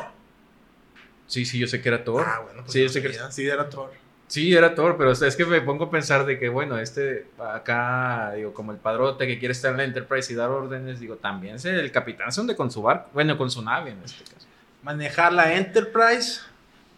Sí, 1.27 1.45
sí, 1.45 1.59
yo 1.59 1.67
sé 1.67 1.83
que 1.83 1.89
era 1.89 2.05
Thor. 2.05 2.25
Ah, 2.27 2.41
bueno, 2.41 2.63
pues 2.63 2.73
sí, 2.73 2.79
no 2.81 2.87
yo 2.87 2.93
sé 2.93 3.03
que- 3.03 3.13
sí, 3.31 3.47
era 3.47 3.69
Thor. 3.69 3.93
Sí, 4.29 4.55
era 4.55 4.75
Thor, 4.75 4.97
pero 4.99 5.13
es 5.13 5.37
que 5.37 5.47
me 5.47 5.61
pongo 5.63 5.85
a 5.85 5.91
pensar 5.91 6.27
de 6.27 6.39
que, 6.39 6.51
bueno, 6.51 6.79
este 6.79 7.27
acá, 7.39 8.33
digo, 8.37 8.53
como 8.53 8.73
el 8.73 8.79
padrote 8.79 9.27
que 9.27 9.39
quiere 9.39 9.53
estar 9.53 9.71
en 9.71 9.79
la 9.79 9.85
Enterprise 9.85 10.31
y 10.33 10.37
dar 10.37 10.51
órdenes, 10.51 11.01
digo, 11.01 11.17
también 11.17 11.55
es 11.57 11.65
el 11.65 11.91
capitán 11.91 12.31
se 12.31 12.41
hunde 12.43 12.55
con 12.55 12.71
su 12.71 12.83
barco, 12.83 13.09
bueno, 13.15 13.39
con 13.39 13.51
su 13.51 13.63
nave 13.63 13.91
en 13.93 14.03
este 14.05 14.25
caso. 14.25 14.47
Manejar 14.83 15.33
la 15.33 15.55
Enterprise, 15.55 16.41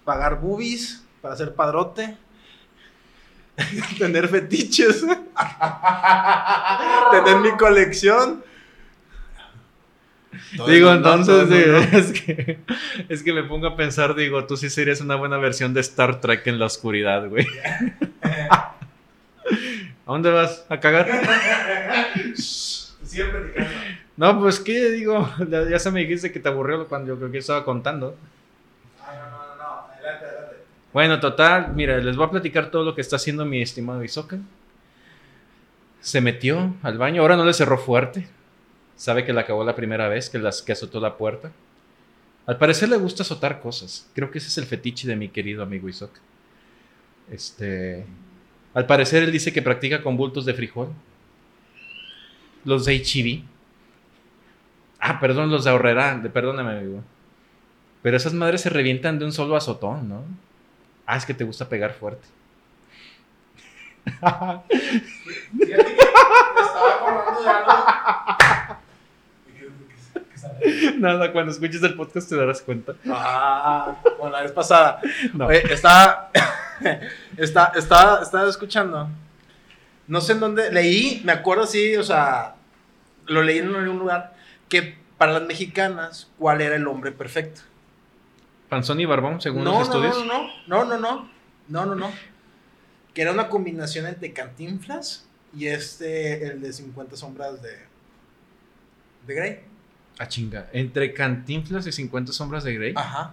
pagar 0.05 0.41
boobies 0.41 1.05
para 1.23 1.37
ser 1.37 1.55
padrote, 1.55 2.17
tener 3.99 4.27
fetiches, 4.29 5.03
tener 7.13 7.37
mi 7.39 7.53
colección. 7.57 8.45
Digo, 10.67 10.93
entonces, 10.93 11.51
es, 11.93 12.13
que, 12.13 12.59
es 13.09 13.23
que 13.23 13.33
me 13.33 13.43
pongo 13.43 13.67
a 13.69 13.77
pensar, 13.77 14.15
digo, 14.15 14.47
tú 14.47 14.57
sí 14.57 14.71
serías 14.71 15.01
una 15.01 15.17
buena 15.17 15.39
versión 15.39 15.75
de 15.75 15.81
Star 15.81 16.21
Trek 16.21 16.47
en 16.47 16.59
la 16.59 16.67
oscuridad, 16.67 17.29
güey. 17.29 17.47
¿A 18.23 18.75
dónde 20.07 20.31
vas? 20.31 20.65
¿A 20.69 20.79
cagar? 20.79 21.09
Siempre 22.35 23.41
platicando. 23.41 23.71
No, 24.17 24.39
pues, 24.39 24.61
¿qué? 24.61 24.91
Digo, 24.91 25.29
ya, 25.49 25.69
ya 25.69 25.79
se 25.79 25.91
me 25.91 26.01
dijiste 26.01 26.31
que 26.31 26.41
te 26.41 26.49
aburrió 26.49 26.87
cuando 26.89 27.09
yo 27.09 27.19
creo 27.19 27.31
que 27.31 27.39
estaba 27.39 27.65
contando. 27.65 28.17
Ah, 29.03 29.15
no, 29.15 29.31
no, 29.31 29.57
no, 29.57 29.87
adelante, 29.93 30.27
adelante. 30.27 30.57
Bueno, 30.93 31.21
total, 31.21 31.73
mira, 31.75 31.99
les 31.99 32.17
voy 32.17 32.27
a 32.27 32.31
platicar 32.31 32.71
todo 32.71 32.85
lo 32.85 32.95
que 32.95 33.01
está 33.01 33.17
haciendo 33.17 33.45
mi 33.45 33.63
estimado 33.63 34.05
Isoka. 34.05 34.39
Se 36.01 36.21
metió 36.21 36.75
al 36.83 36.99
baño, 36.99 37.23
ahora 37.23 37.37
no 37.37 37.45
le 37.45 37.53
cerró 37.53 37.79
fuerte. 37.79 38.29
Sabe 39.01 39.25
que 39.25 39.33
la 39.33 39.41
acabó 39.41 39.65
la 39.65 39.75
primera 39.75 40.09
vez 40.09 40.29
que, 40.29 40.39
las, 40.39 40.61
que 40.61 40.73
azotó 40.73 41.01
la 41.01 41.17
puerta. 41.17 41.51
Al 42.45 42.59
parecer 42.59 42.91
le 42.91 42.99
gusta 42.99 43.23
azotar 43.23 43.63
cosas. 43.63 44.07
Creo 44.15 44.31
que 44.31 44.37
ese 44.37 44.49
es 44.49 44.59
el 44.59 44.67
fetiche 44.67 45.09
de 45.09 45.17
mi 45.17 45.31
querido 45.31 45.63
amigo 45.63 45.89
Isoka. 45.89 46.21
Este. 47.31 48.05
Al 48.75 48.85
parecer 48.85 49.23
él 49.23 49.33
dice 49.33 49.55
que 49.55 49.63
practica 49.63 50.03
con 50.03 50.19
bultos 50.19 50.45
de 50.45 50.53
frijol. 50.53 50.91
Los 52.67 52.85
de 52.85 52.97
HIV. 52.97 53.43
Ah, 54.99 55.19
perdón, 55.19 55.51
los 55.51 55.65
de 55.65 55.71
ahorrera. 55.71 56.23
Perdóname, 56.35 56.73
amigo. 56.73 57.03
Pero 58.03 58.19
esas 58.19 58.35
madres 58.35 58.61
se 58.61 58.69
revientan 58.69 59.19
de 59.19 59.25
un 59.25 59.33
solo 59.33 59.57
azotón, 59.57 60.11
¿no? 60.11 60.25
Ah, 61.07 61.17
es 61.17 61.25
que 61.25 61.33
te 61.33 61.45
gusta 61.45 61.71
pegar 61.71 61.95
fuerte. 61.95 62.29
Estaba 64.05 64.63
acordando 66.99 67.43
de 67.43 67.49
algo. 67.49 68.40
Nada, 70.99 71.33
cuando 71.33 71.53
escuches 71.53 71.83
el 71.83 71.95
podcast 71.95 72.29
te 72.29 72.37
darás 72.37 72.61
cuenta. 72.61 72.95
Ah, 73.09 73.97
como 74.17 74.31
la 74.31 74.43
vez 74.43 74.53
pasada. 74.53 75.01
No. 75.35 75.47
Oye, 75.47 75.63
estaba, 75.73 76.31
estaba, 77.37 78.21
estaba 78.23 78.49
escuchando. 78.49 79.09
No 80.07 80.21
sé 80.21 80.33
en 80.33 80.41
dónde. 80.41 80.73
Leí, 80.73 81.23
me 81.25 81.33
acuerdo 81.33 81.67
sí, 81.67 81.97
o 81.97 82.03
sea, 82.03 82.55
lo 83.27 83.43
leí 83.43 83.59
en 83.59 83.75
algún 83.75 83.99
lugar. 83.99 84.35
Que 84.69 84.97
para 85.19 85.33
las 85.33 85.43
mexicanas, 85.43 86.31
¿cuál 86.39 86.61
era 86.61 86.77
el 86.77 86.87
hombre 86.87 87.13
perfecto? 87.13 87.63
Panzón 88.69 89.01
y 89.01 89.05
barbón, 89.05 89.41
según 89.41 89.65
no, 89.65 89.79
los 89.79 89.89
no, 89.89 89.95
estudios. 89.95 90.27
no, 90.27 90.49
no, 90.67 90.85
no, 90.85 90.85
no, 90.85 90.99
no, 90.99 91.31
no, 91.69 91.87
no, 91.87 91.95
no. 91.95 92.11
Que 93.15 93.23
era 93.23 93.33
una 93.33 93.49
combinación 93.49 94.07
entre 94.07 94.33
Cantinflas 94.33 95.27
y 95.57 95.67
este, 95.67 96.47
el 96.47 96.61
de 96.61 96.73
50 96.73 97.17
sombras 97.17 97.61
de, 97.61 97.79
de 99.27 99.35
Grey. 99.35 99.70
Ah, 100.23 100.29
chinga. 100.29 100.69
Entre 100.73 101.15
Cantinflas 101.15 101.87
y 101.87 101.93
50 101.93 102.33
sombras 102.33 102.63
de 102.65 102.75
Grey. 102.75 102.93
Ajá. 102.97 103.33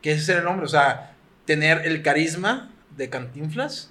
Que 0.00 0.12
ese 0.12 0.32
era 0.32 0.40
el 0.40 0.46
nombre, 0.46 0.64
o 0.64 0.68
sea, 0.68 1.14
tener 1.44 1.86
el 1.86 2.02
carisma 2.02 2.70
de 2.96 3.10
Cantinflas 3.10 3.90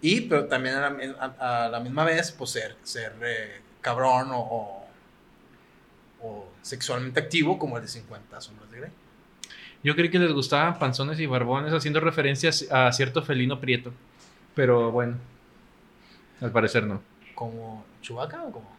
y, 0.00 0.22
pero 0.22 0.46
también 0.46 0.76
a 0.76 0.90
la, 0.90 0.96
a- 1.40 1.64
a 1.66 1.68
la 1.68 1.80
misma 1.80 2.04
vez, 2.04 2.30
pues 2.32 2.50
ser, 2.50 2.76
ser 2.84 3.14
eh, 3.22 3.60
cabrón 3.80 4.30
o, 4.32 4.38
o, 4.38 4.86
o 6.22 6.52
sexualmente 6.62 7.18
activo 7.20 7.58
como 7.58 7.76
el 7.76 7.82
de 7.82 7.88
50 7.88 8.40
sombras 8.40 8.70
de 8.70 8.78
Grey. 8.78 8.90
Yo 9.82 9.94
creí 9.96 10.10
que 10.10 10.18
les 10.18 10.32
gustaban 10.32 10.78
panzones 10.78 11.18
y 11.20 11.26
barbones 11.26 11.72
haciendo 11.72 12.00
referencias 12.00 12.66
a 12.70 12.92
cierto 12.92 13.22
felino 13.22 13.58
prieto. 13.60 13.92
Pero 14.54 14.90
bueno. 14.92 15.16
Al 16.40 16.52
parecer 16.52 16.86
no. 16.86 17.02
¿Como 17.34 17.84
Chubaca 18.02 18.42
o 18.44 18.52
como? 18.52 18.76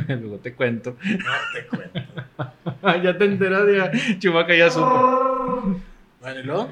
Luego 0.08 0.38
te 0.38 0.54
cuento. 0.54 0.96
No 1.02 1.32
te 1.52 1.66
cuento. 1.66 3.02
ya 3.02 3.16
te 3.16 3.24
enteras 3.24 3.66
de 3.66 4.18
Chubaca 4.18 4.54
ya 4.54 4.70
supo. 4.70 5.80
Bueno, 6.20 6.40
¿y 6.40 6.42
luego? 6.44 6.70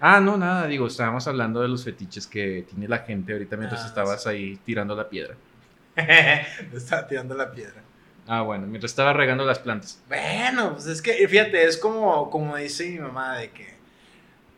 Ah, 0.00 0.20
no, 0.20 0.36
nada, 0.36 0.66
digo, 0.66 0.88
estábamos 0.88 1.28
hablando 1.28 1.60
de 1.60 1.68
los 1.68 1.84
fetiches 1.84 2.26
que 2.26 2.64
tiene 2.68 2.88
la 2.88 2.98
gente 2.98 3.32
ahorita 3.32 3.56
mientras 3.56 3.84
Ah, 3.84 3.86
estabas 3.86 4.26
ahí 4.26 4.56
tirando 4.64 4.96
la 4.96 5.08
piedra. 5.08 5.36
Estaba 6.74 7.06
tirando 7.06 7.36
la 7.36 7.52
piedra. 7.52 7.82
Ah, 8.26 8.42
bueno, 8.42 8.66
mientras 8.66 8.90
estaba 8.92 9.12
regando 9.12 9.44
las 9.44 9.58
plantas. 9.60 10.02
Bueno, 10.08 10.72
pues 10.74 10.86
es 10.86 11.00
que, 11.00 11.26
fíjate, 11.28 11.64
es 11.64 11.76
como, 11.78 12.28
como 12.30 12.56
dice 12.56 12.90
mi 12.90 12.98
mamá 12.98 13.38
de 13.38 13.50
que, 13.50 13.74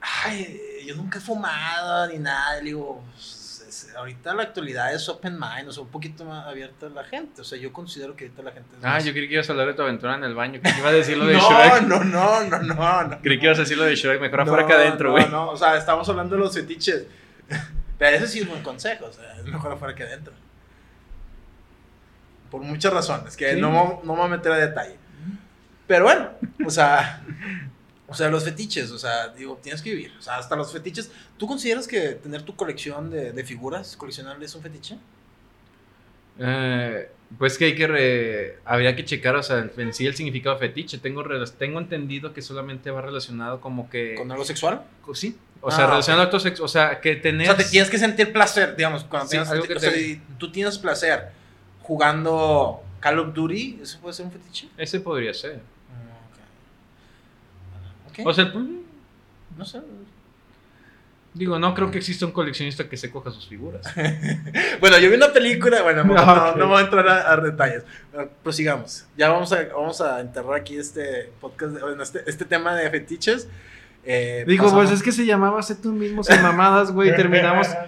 ay, 0.00 0.58
yo 0.86 0.96
nunca 0.96 1.18
he 1.18 1.22
fumado 1.22 2.08
ni 2.08 2.18
nada. 2.18 2.56
Le 2.56 2.64
digo, 2.64 3.02
pues, 3.12 3.24
es- 3.70 3.94
ahorita 3.96 4.34
la 4.34 4.42
actualidad 4.42 4.92
es 4.94 5.08
open 5.08 5.38
mind, 5.40 5.68
o 5.68 5.72
sea, 5.72 5.82
un 5.82 5.88
poquito 5.88 6.24
más 6.24 6.46
abierta 6.46 6.88
la 6.90 7.04
gente. 7.04 7.40
O 7.40 7.44
sea, 7.44 7.58
yo 7.58 7.72
considero 7.72 8.14
que 8.14 8.24
ahorita 8.26 8.42
la 8.42 8.52
gente 8.52 8.68
es 8.78 8.84
Ah, 8.84 8.88
más- 8.94 9.04
yo 9.04 9.12
creí 9.12 9.26
que 9.28 9.34
ibas 9.34 9.48
a 9.48 9.52
hablar 9.52 9.66
de 9.68 9.74
tu 9.74 9.82
aventura 9.82 10.14
en 10.16 10.24
el 10.24 10.34
baño. 10.34 10.60
Creí 10.60 10.74
que 10.74 10.80
ibas 10.80 10.92
a 10.92 10.96
decir 10.96 11.16
lo 11.16 11.26
de 11.26 11.34
no, 11.38 11.40
Shrek. 11.50 11.82
no, 11.82 12.04
no, 12.04 12.44
no, 12.44 12.58
no, 12.60 13.02
no. 13.08 13.20
Creí 13.22 13.38
que 13.38 13.46
ibas 13.46 13.58
a 13.58 13.62
decir 13.62 13.78
lo 13.78 13.84
de 13.84 13.96
Shrek. 13.96 14.20
Mejor 14.20 14.38
No, 14.38 14.42
afuera 14.44 14.66
que 14.66 14.72
adentro, 14.74 15.08
no, 15.08 15.12
güey. 15.12 15.28
No, 15.30 15.50
o 15.50 15.56
sea, 15.56 15.76
estamos 15.76 16.08
hablando 16.08 16.34
de 16.36 16.40
los 16.42 16.54
fetiches. 16.54 17.06
Pero 17.98 18.16
ese 18.16 18.26
sí 18.28 18.40
es 18.40 18.48
buen 18.48 18.62
consejo, 18.62 19.06
o 19.06 19.12
sea, 19.12 19.36
es 19.38 19.44
mejor 19.46 19.72
afuera 19.72 19.94
que 19.94 20.02
adentro. 20.04 20.32
Por 22.50 22.62
muchas 22.62 22.92
razones, 22.92 23.36
que 23.36 23.54
Sí. 23.54 23.60
no, 23.60 24.00
no 24.04 24.12
me 24.14 24.18
voy 24.20 24.26
a 24.26 24.36
meter 24.36 24.52
a 24.52 24.56
detalle. 24.56 24.96
Pero 25.86 26.04
bueno, 26.04 26.30
o 26.66 26.70
sea, 26.70 27.22
o 28.10 28.14
sea, 28.14 28.28
los 28.28 28.44
fetiches, 28.44 28.90
o 28.90 28.98
sea, 28.98 29.28
digo, 29.28 29.58
tienes 29.62 29.80
que 29.80 29.90
vivir. 29.90 30.12
O 30.18 30.22
sea, 30.22 30.36
hasta 30.36 30.56
los 30.56 30.70
fetiches. 30.72 31.10
¿Tú 31.38 31.46
consideras 31.46 31.86
que 31.88 32.00
tener 32.10 32.42
tu 32.42 32.54
colección 32.56 33.08
de, 33.10 33.32
de 33.32 33.44
figuras 33.44 33.96
coleccionables 33.96 34.50
es 34.50 34.54
un 34.56 34.62
fetiche? 34.62 34.96
Eh, 36.38 37.08
pues 37.38 37.58
que 37.58 37.66
hay 37.66 37.74
que. 37.74 37.86
re- 37.86 38.58
Habría 38.64 38.96
que 38.96 39.04
checar, 39.04 39.36
o 39.36 39.42
sea, 39.42 39.68
en 39.76 39.94
sí 39.94 40.06
el 40.06 40.14
significado 40.16 40.56
de 40.58 40.66
fetiche. 40.68 40.98
Tengo, 40.98 41.22
tengo 41.58 41.78
entendido 41.78 42.32
que 42.32 42.42
solamente 42.42 42.90
va 42.90 43.02
relacionado 43.02 43.60
como 43.60 43.88
que. 43.90 44.14
¿Con 44.16 44.30
algo 44.32 44.44
sexual? 44.44 44.82
Sí. 45.14 45.36
O 45.60 45.68
Ah, 45.68 45.72
sea, 45.72 45.84
ok. 45.84 45.90
relacionado 45.90 46.22
a 46.22 46.24
actos 46.24 46.60
O 46.60 46.68
sea, 46.68 47.00
que 47.00 47.16
tener. 47.16 47.42
O 47.50 47.54
sea, 47.54 47.56
te 47.64 47.70
tienes 47.70 47.90
que 47.90 47.98
sentir 47.98 48.32
placer, 48.32 48.74
digamos, 48.76 49.04
cuando 49.04 49.26
Sí, 49.26 49.32
tienes, 49.32 49.50
algo 49.50 49.64
que 49.66 49.74
o 49.74 49.78
sea, 49.80 49.92
te- 49.92 49.98
si 49.98 50.20
tú 50.38 50.50
tienes 50.50 50.78
placer 50.78 51.28
jugando 51.82 52.82
Call 53.00 53.18
of 53.18 53.34
Duty, 53.34 53.80
¿eso 53.82 53.98
puede 54.00 54.14
ser 54.14 54.26
un 54.26 54.32
fetiche? 54.32 54.68
Ese 54.78 55.00
podría 55.00 55.34
ser. 55.34 55.60
O 58.24 58.32
sea, 58.32 58.44
el 58.44 58.52
pu- 58.52 58.80
no 59.56 59.64
sé. 59.64 59.80
digo, 61.34 61.58
no 61.58 61.74
creo 61.74 61.90
que 61.90 61.98
exista 61.98 62.26
un 62.26 62.32
coleccionista 62.32 62.88
que 62.88 62.96
se 62.96 63.10
coja 63.10 63.30
sus 63.30 63.46
figuras. 63.46 63.86
Bueno, 64.80 64.98
yo 64.98 65.10
vi 65.10 65.16
una 65.16 65.32
película, 65.32 65.82
bueno, 65.82 66.02
no, 66.04 66.14
Ah, 66.18 66.50
ok. 66.50 66.56
no, 66.56 66.64
no 66.64 66.68
voy 66.70 66.78
a 66.82 66.84
entrar 66.84 67.06
a, 67.08 67.32
a 67.32 67.36
detalles. 67.36 67.84
Prosigamos. 68.42 69.06
Ya 69.16 69.28
vamos 69.28 69.52
a, 69.52 69.62
vamos 69.64 70.00
a 70.00 70.20
enterrar 70.20 70.54
aquí 70.54 70.76
este 70.78 71.30
podcast, 71.40 71.78
bueno, 71.80 72.02
este, 72.02 72.22
este 72.26 72.44
tema 72.44 72.74
de 72.74 72.90
fetiches. 72.90 73.46
Eh, 74.04 74.44
Digo, 74.46 74.64
pasamos- 74.64 74.86
pues 74.86 74.96
es 74.98 75.02
que 75.04 75.12
se 75.12 75.26
llamaba 75.26 75.62
Sé 75.62 75.74
tú 75.76 75.92
mismo 75.92 76.24
sin 76.24 76.40
mamadas, 76.42 76.90
güey. 76.92 77.14
Terminamos. 77.14 77.66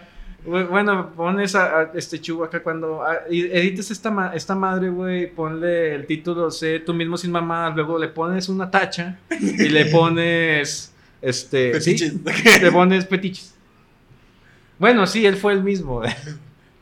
Bueno, 0.45 1.11
pones 1.11 1.55
a, 1.55 1.79
a 1.81 1.91
este 1.95 2.21
chugo 2.21 2.43
acá 2.45 2.63
cuando 2.63 3.03
a- 3.03 3.21
edites 3.29 3.91
esta, 3.93 4.11
ma- 4.11 4.33
esta 4.35 4.55
madre, 4.57 4.89
güey. 4.91 5.31
Ponle 5.33 5.95
el 5.95 6.07
título 6.07 6.51
Sé 6.51 6.81
tú 6.81 6.93
mismo 6.95 7.17
sin 7.17 7.31
mamadas. 7.31 7.77
Luego 7.77 7.97
le 7.99 8.09
pones 8.09 8.49
una 8.49 8.71
tacha 8.71 9.19
y 9.41 9.69
le 9.69 9.87
pones. 9.93 10.93
Este. 11.21 11.81
sí, 11.81 12.21
le 12.61 12.73
pones 12.73 13.07
fetiches. 13.09 13.55
Bueno, 14.79 15.07
sí, 15.07 15.25
él 15.25 15.37
fue 15.37 15.53
el 15.53 15.63
mismo. 15.63 16.03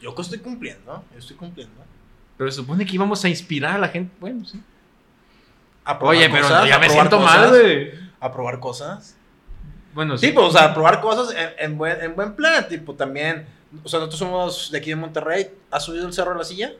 Yo 0.00 0.14
que 0.14 0.22
estoy 0.22 0.38
cumpliendo, 0.38 1.04
yo 1.12 1.18
estoy 1.18 1.36
cumpliendo. 1.36 1.74
Pero 2.38 2.50
se 2.50 2.56
supone 2.56 2.86
que 2.86 2.94
íbamos 2.94 3.22
a 3.22 3.28
inspirar 3.28 3.74
a 3.74 3.78
la 3.78 3.88
gente. 3.88 4.10
Bueno, 4.18 4.46
sí. 4.46 4.58
A 5.84 5.98
probar 5.98 6.16
Oye, 6.16 6.30
pero 6.30 6.48
ya 6.66 6.78
me 6.78 6.88
siento 6.88 7.18
cosas, 7.18 7.36
mal, 7.36 7.50
güey. 7.50 7.90
A 8.20 8.32
probar 8.32 8.58
cosas. 8.60 9.16
Bueno, 9.94 10.16
Sí, 10.18 10.28
sí. 10.28 10.32
pues, 10.32 10.46
o 10.46 10.50
sea, 10.50 10.72
probar 10.72 11.00
cosas 11.00 11.34
en, 11.36 11.50
en 11.58 11.78
buen, 11.78 12.00
en 12.00 12.14
buen 12.14 12.34
plan, 12.34 12.68
tipo, 12.68 12.94
también, 12.94 13.46
o 13.84 13.88
sea, 13.88 13.98
nosotros 13.98 14.18
somos 14.18 14.70
de 14.70 14.78
aquí 14.78 14.90
de 14.90 14.96
Monterrey, 14.96 15.50
¿has 15.70 15.84
subido 15.84 16.06
el 16.06 16.12
Cerro 16.12 16.32
de 16.32 16.38
la 16.38 16.44
Silla? 16.44 16.72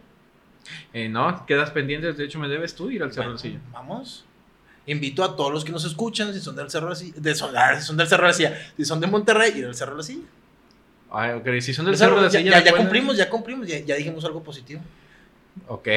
Eh, 0.93 1.09
no, 1.09 1.45
quedas 1.47 1.71
pendiente. 1.71 2.13
De 2.13 2.25
hecho, 2.25 2.39
me 2.39 2.49
debes 2.49 2.75
tú 2.75 2.91
ir 2.91 3.03
al 3.03 3.11
Cerro 3.13 3.31
Bueno, 3.31 3.41
del 3.43 3.53
Silla. 3.53 3.61
Vamos. 3.73 4.25
Invito 4.87 5.25
a 5.25 5.35
todos 5.37 5.53
los 5.53 5.65
que 5.65 5.73
nos 5.73 5.85
escuchan, 5.85 6.33
si 6.33 6.41
son 6.41 6.55
del 6.57 6.71
Cerro 6.71 6.87
de 6.87 6.91
la 6.91 6.97
Silla, 6.97 7.15
de, 7.17 7.35
son, 7.35 7.57
ah, 7.57 7.75
si 7.81 7.87
son 7.87 7.97
del 7.97 8.07
Cerro 8.09 8.23
de 8.25 8.29
la 8.29 8.35
Silla, 8.35 8.59
si 8.77 8.85
son 8.85 9.01
de 9.01 9.07
Monterrey, 9.07 9.53
ir 9.57 9.67
al 9.67 9.75
Cerro 9.75 9.93
de 9.93 9.97
la 9.99 10.03
Silla. 10.05 10.25
Ay, 11.13 11.33
ok, 11.33 11.49
si 11.61 11.75
son 11.75 11.85
del 11.87 11.95
El 11.95 11.99
Cerro- 12.01 12.17
de 12.17 12.23
la 12.23 12.29
ya, 12.29 12.39
Silla. 12.39 12.51
ya, 12.53 12.59
¿me 12.59 12.65
ya 12.65 12.71
pueden- 12.71 12.87
cumplimos, 12.87 13.17
ya 13.17 13.29
cumplimos, 13.31 13.67
ya, 13.67 13.79
ya 13.81 13.97
dijimos 13.97 14.25
algo 14.25 14.43
positivo. 14.43 14.81
Ok. 15.67 15.87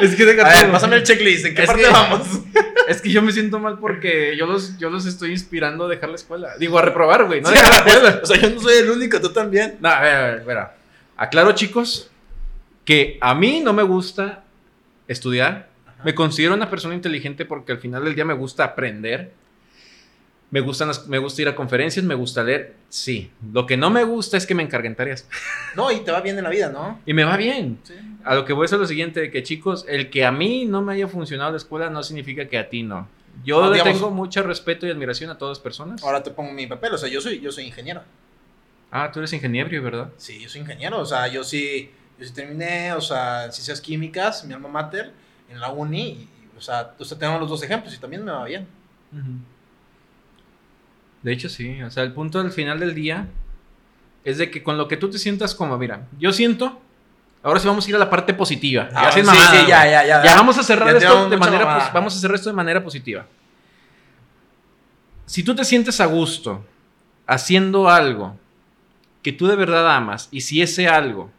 es 0.00 0.14
que 0.16 0.22
A 0.40 0.48
ver, 0.48 0.70
pásame 0.72 0.96
el 0.96 1.02
checklist, 1.02 1.46
¿en 1.46 1.54
qué 1.54 1.62
Es 1.62 1.66
parte 1.68 1.82
que- 1.84 1.90
vamos? 1.90 2.26
Es 2.88 3.00
que 3.00 3.10
yo 3.10 3.22
me 3.22 3.32
siento 3.32 3.58
mal 3.58 3.78
porque 3.78 4.36
yo 4.36 4.44
los, 4.46 4.76
yo 4.76 4.90
los 4.90 5.06
estoy 5.06 5.30
inspirando 5.30 5.86
a 5.86 5.88
dejar 5.88 6.10
la 6.10 6.16
escuela. 6.16 6.50
Digo, 6.58 6.78
a 6.78 6.82
reprobar, 6.82 7.24
güey. 7.24 7.40
No 7.40 7.48
Sí, 7.48 7.54
dejar 7.54 7.70
la 7.72 7.78
escuela. 7.92 8.20
o 8.22 8.26
sea, 8.26 8.36
yo 8.38 8.50
no 8.50 8.60
soy 8.60 8.76
el 8.76 8.90
único, 8.90 9.18
tú 9.22 9.32
también. 9.32 9.76
No, 9.80 9.88
a 9.88 10.00
ver, 10.02 10.14
a 10.14 10.22
ver, 10.26 10.34
espera. 10.40 10.74
Aclaro, 11.16 11.52
chicos, 11.52 12.10
que 12.84 13.16
a 13.22 13.34
mí 13.34 13.60
no 13.60 13.72
me 13.72 13.82
gusta 13.82 14.44
estudiar. 15.08 15.68
Me 16.04 16.14
considero 16.14 16.52
una 16.52 16.68
persona 16.68 16.94
inteligente 16.94 17.46
porque 17.46 17.72
al 17.72 17.78
final 17.78 18.04
del 18.04 18.14
día 18.14 18.26
me 18.26 18.34
gusta 18.34 18.64
aprender. 18.64 19.32
Me, 20.54 20.60
gustan 20.60 20.86
las- 20.86 21.08
me 21.08 21.18
gusta 21.18 21.42
ir 21.42 21.48
a 21.48 21.56
conferencias, 21.56 22.04
me 22.04 22.14
gusta 22.14 22.44
leer. 22.44 22.76
Sí. 22.88 23.28
Lo 23.52 23.66
que 23.66 23.76
no 23.76 23.90
me 23.90 24.04
gusta 24.04 24.36
es 24.36 24.46
que 24.46 24.54
me 24.54 24.62
encarguen 24.62 24.94
tareas. 24.94 25.26
No, 25.74 25.90
y 25.90 26.00
te 26.04 26.12
va 26.12 26.20
bien 26.20 26.38
en 26.38 26.44
la 26.44 26.50
vida, 26.50 26.68
¿no? 26.68 27.00
Y 27.04 27.12
me 27.12 27.24
va 27.24 27.36
bien. 27.36 27.80
Sí. 27.82 27.94
A 28.22 28.36
lo 28.36 28.44
que 28.44 28.52
voy 28.52 28.62
a 28.62 28.66
es 28.66 28.70
lo 28.72 28.86
siguiente, 28.86 29.32
que 29.32 29.42
chicos, 29.42 29.84
el 29.88 30.10
que 30.10 30.24
a 30.24 30.30
mí 30.30 30.64
no 30.64 30.80
me 30.80 30.92
haya 30.92 31.08
funcionado 31.08 31.50
la 31.50 31.56
escuela 31.56 31.90
no 31.90 32.04
significa 32.04 32.46
que 32.46 32.56
a 32.56 32.68
ti 32.68 32.84
no. 32.84 33.08
Yo 33.44 33.60
No, 33.62 33.66
le 33.70 33.78
digamos- 33.78 33.94
tengo 33.98 34.10
mucho 34.12 34.44
respeto 34.44 34.86
y 34.86 34.90
admiración 34.90 35.28
a 35.30 35.36
todas 35.38 35.58
las 35.58 35.62
personas. 35.64 36.00
Ahora 36.04 36.22
te 36.22 36.30
pongo 36.30 36.52
mi 36.52 36.68
papel, 36.68 36.94
o 36.94 36.98
sea, 36.98 37.08
yo 37.08 37.20
soy, 37.20 37.40
yo 37.40 37.50
soy 37.50 37.64
ingeniero. 37.64 38.02
Ah, 38.92 39.10
tú 39.12 39.18
eres 39.18 39.32
ingeniero, 39.32 39.82
¿verdad? 39.82 40.10
Sí, 40.18 40.38
yo 40.40 40.48
soy 40.48 40.60
ingeniero, 40.60 41.00
o 41.00 41.04
sea, 41.04 41.26
yo 41.26 41.42
sí, 41.42 41.90
yo 42.16 42.24
sí 42.24 42.32
terminé, 42.32 42.92
o 42.92 43.00
sea, 43.00 43.46
en 43.46 43.52
ciencias 43.52 43.80
químicas, 43.80 44.44
mi 44.44 44.54
alma 44.54 44.68
mater, 44.68 45.10
en 45.50 45.58
la 45.58 45.70
uni, 45.72 46.06
y, 46.10 46.28
o 46.56 46.60
sea, 46.60 46.94
o 46.96 47.04
sea, 47.04 47.18
tenemos 47.18 47.40
los 47.40 47.50
dos 47.50 47.62
ejemplos 47.64 47.92
y 47.92 47.98
también 47.98 48.24
me 48.24 48.30
va 48.30 48.44
bien. 48.44 48.68
De 51.24 51.32
hecho, 51.32 51.48
sí. 51.48 51.82
O 51.82 51.90
sea, 51.90 52.04
el 52.04 52.12
punto 52.12 52.38
al 52.38 52.52
final 52.52 52.78
del 52.78 52.94
día 52.94 53.26
es 54.24 54.38
de 54.38 54.50
que 54.50 54.62
con 54.62 54.76
lo 54.76 54.86
que 54.86 54.98
tú 54.98 55.10
te 55.10 55.18
sientas 55.18 55.54
como, 55.54 55.76
mira, 55.78 56.06
yo 56.18 56.32
siento, 56.32 56.80
ahora 57.42 57.58
sí 57.58 57.66
vamos 57.66 57.86
a 57.86 57.88
ir 57.88 57.96
a 57.96 57.98
la 57.98 58.10
parte 58.10 58.34
positiva. 58.34 58.90
Ah, 58.94 59.10
sin 59.10 59.22
sí, 59.22 59.26
mamada, 59.26 59.50
sí, 59.50 59.66
ya, 59.66 59.86
ya, 59.86 60.06
ya. 60.06 60.22
Ya 60.22 60.36
vamos 60.36 60.58
a 60.58 60.62
cerrar 60.62 60.90
Ya 60.92 60.98
esto 60.98 61.30
de 61.30 61.36
manera 61.38 61.90
vamos 61.92 62.14
a 62.14 62.20
cerrar 62.20 62.34
esto 62.36 62.50
de 62.50 62.56
manera 62.56 62.84
positiva. 62.84 63.26
Si 65.24 65.42
tú 65.42 65.54
te 65.54 65.64
sientes 65.64 65.98
a 66.00 66.06
gusto 66.06 66.62
haciendo 67.26 67.88
algo 67.88 68.36
que 69.22 69.32
tú 69.32 69.46
de 69.46 69.56
verdad 69.56 69.96
amas 69.96 70.28
y 70.30 70.42
si 70.42 70.60
ese 70.60 70.88
algo 70.88 71.30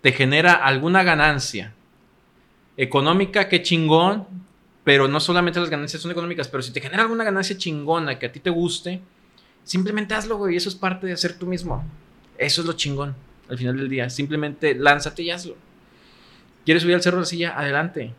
te 0.00 0.12
genera 0.12 0.54
alguna 0.54 1.02
ganancia 1.02 1.74
económica, 2.78 3.48
qué 3.48 3.62
chingón, 3.62 4.26
pero 4.84 5.08
no 5.08 5.20
solamente 5.20 5.60
las 5.60 5.70
ganancias 5.70 6.02
son 6.02 6.10
económicas, 6.10 6.48
pero 6.48 6.62
si 6.62 6.72
te 6.72 6.80
genera 6.80 7.02
alguna 7.02 7.24
ganancia 7.24 7.56
chingona 7.56 8.18
que 8.18 8.26
a 8.26 8.32
ti 8.32 8.40
te 8.40 8.50
guste, 8.50 9.00
simplemente 9.64 10.14
hazlo, 10.14 10.36
güey, 10.36 10.56
eso 10.56 10.68
es 10.68 10.74
parte 10.74 11.06
de 11.06 11.16
ser 11.16 11.38
tú 11.38 11.46
mismo. 11.46 11.84
Eso 12.38 12.62
es 12.62 12.66
lo 12.66 12.72
chingón 12.72 13.14
al 13.48 13.58
final 13.58 13.76
del 13.76 13.88
día, 13.88 14.10
simplemente 14.10 14.74
lánzate 14.74 15.22
y 15.22 15.30
hazlo. 15.30 15.56
¿Quieres 16.64 16.82
subir 16.82 16.94
al 16.94 17.02
Cerro 17.02 17.18
de 17.18 17.22
la 17.22 17.26
Silla? 17.26 17.58
Adelante. 17.58 18.14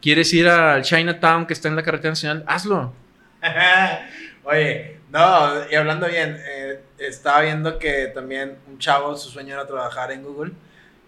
¿Quieres 0.00 0.32
ir 0.32 0.48
al 0.48 0.82
Chinatown 0.82 1.46
que 1.46 1.52
está 1.52 1.68
en 1.68 1.76
la 1.76 1.82
carretera 1.82 2.10
nacional? 2.10 2.44
Hazlo. 2.46 2.92
Oye, 4.44 5.00
no, 5.10 5.70
y 5.70 5.74
hablando 5.74 6.08
bien, 6.08 6.40
eh, 6.44 6.80
estaba 6.98 7.42
viendo 7.42 7.78
que 7.78 8.08
también 8.08 8.56
un 8.68 8.78
chavo, 8.78 9.16
su 9.16 9.30
sueño 9.30 9.54
era 9.54 9.66
trabajar 9.66 10.10
en 10.10 10.22
Google 10.22 10.52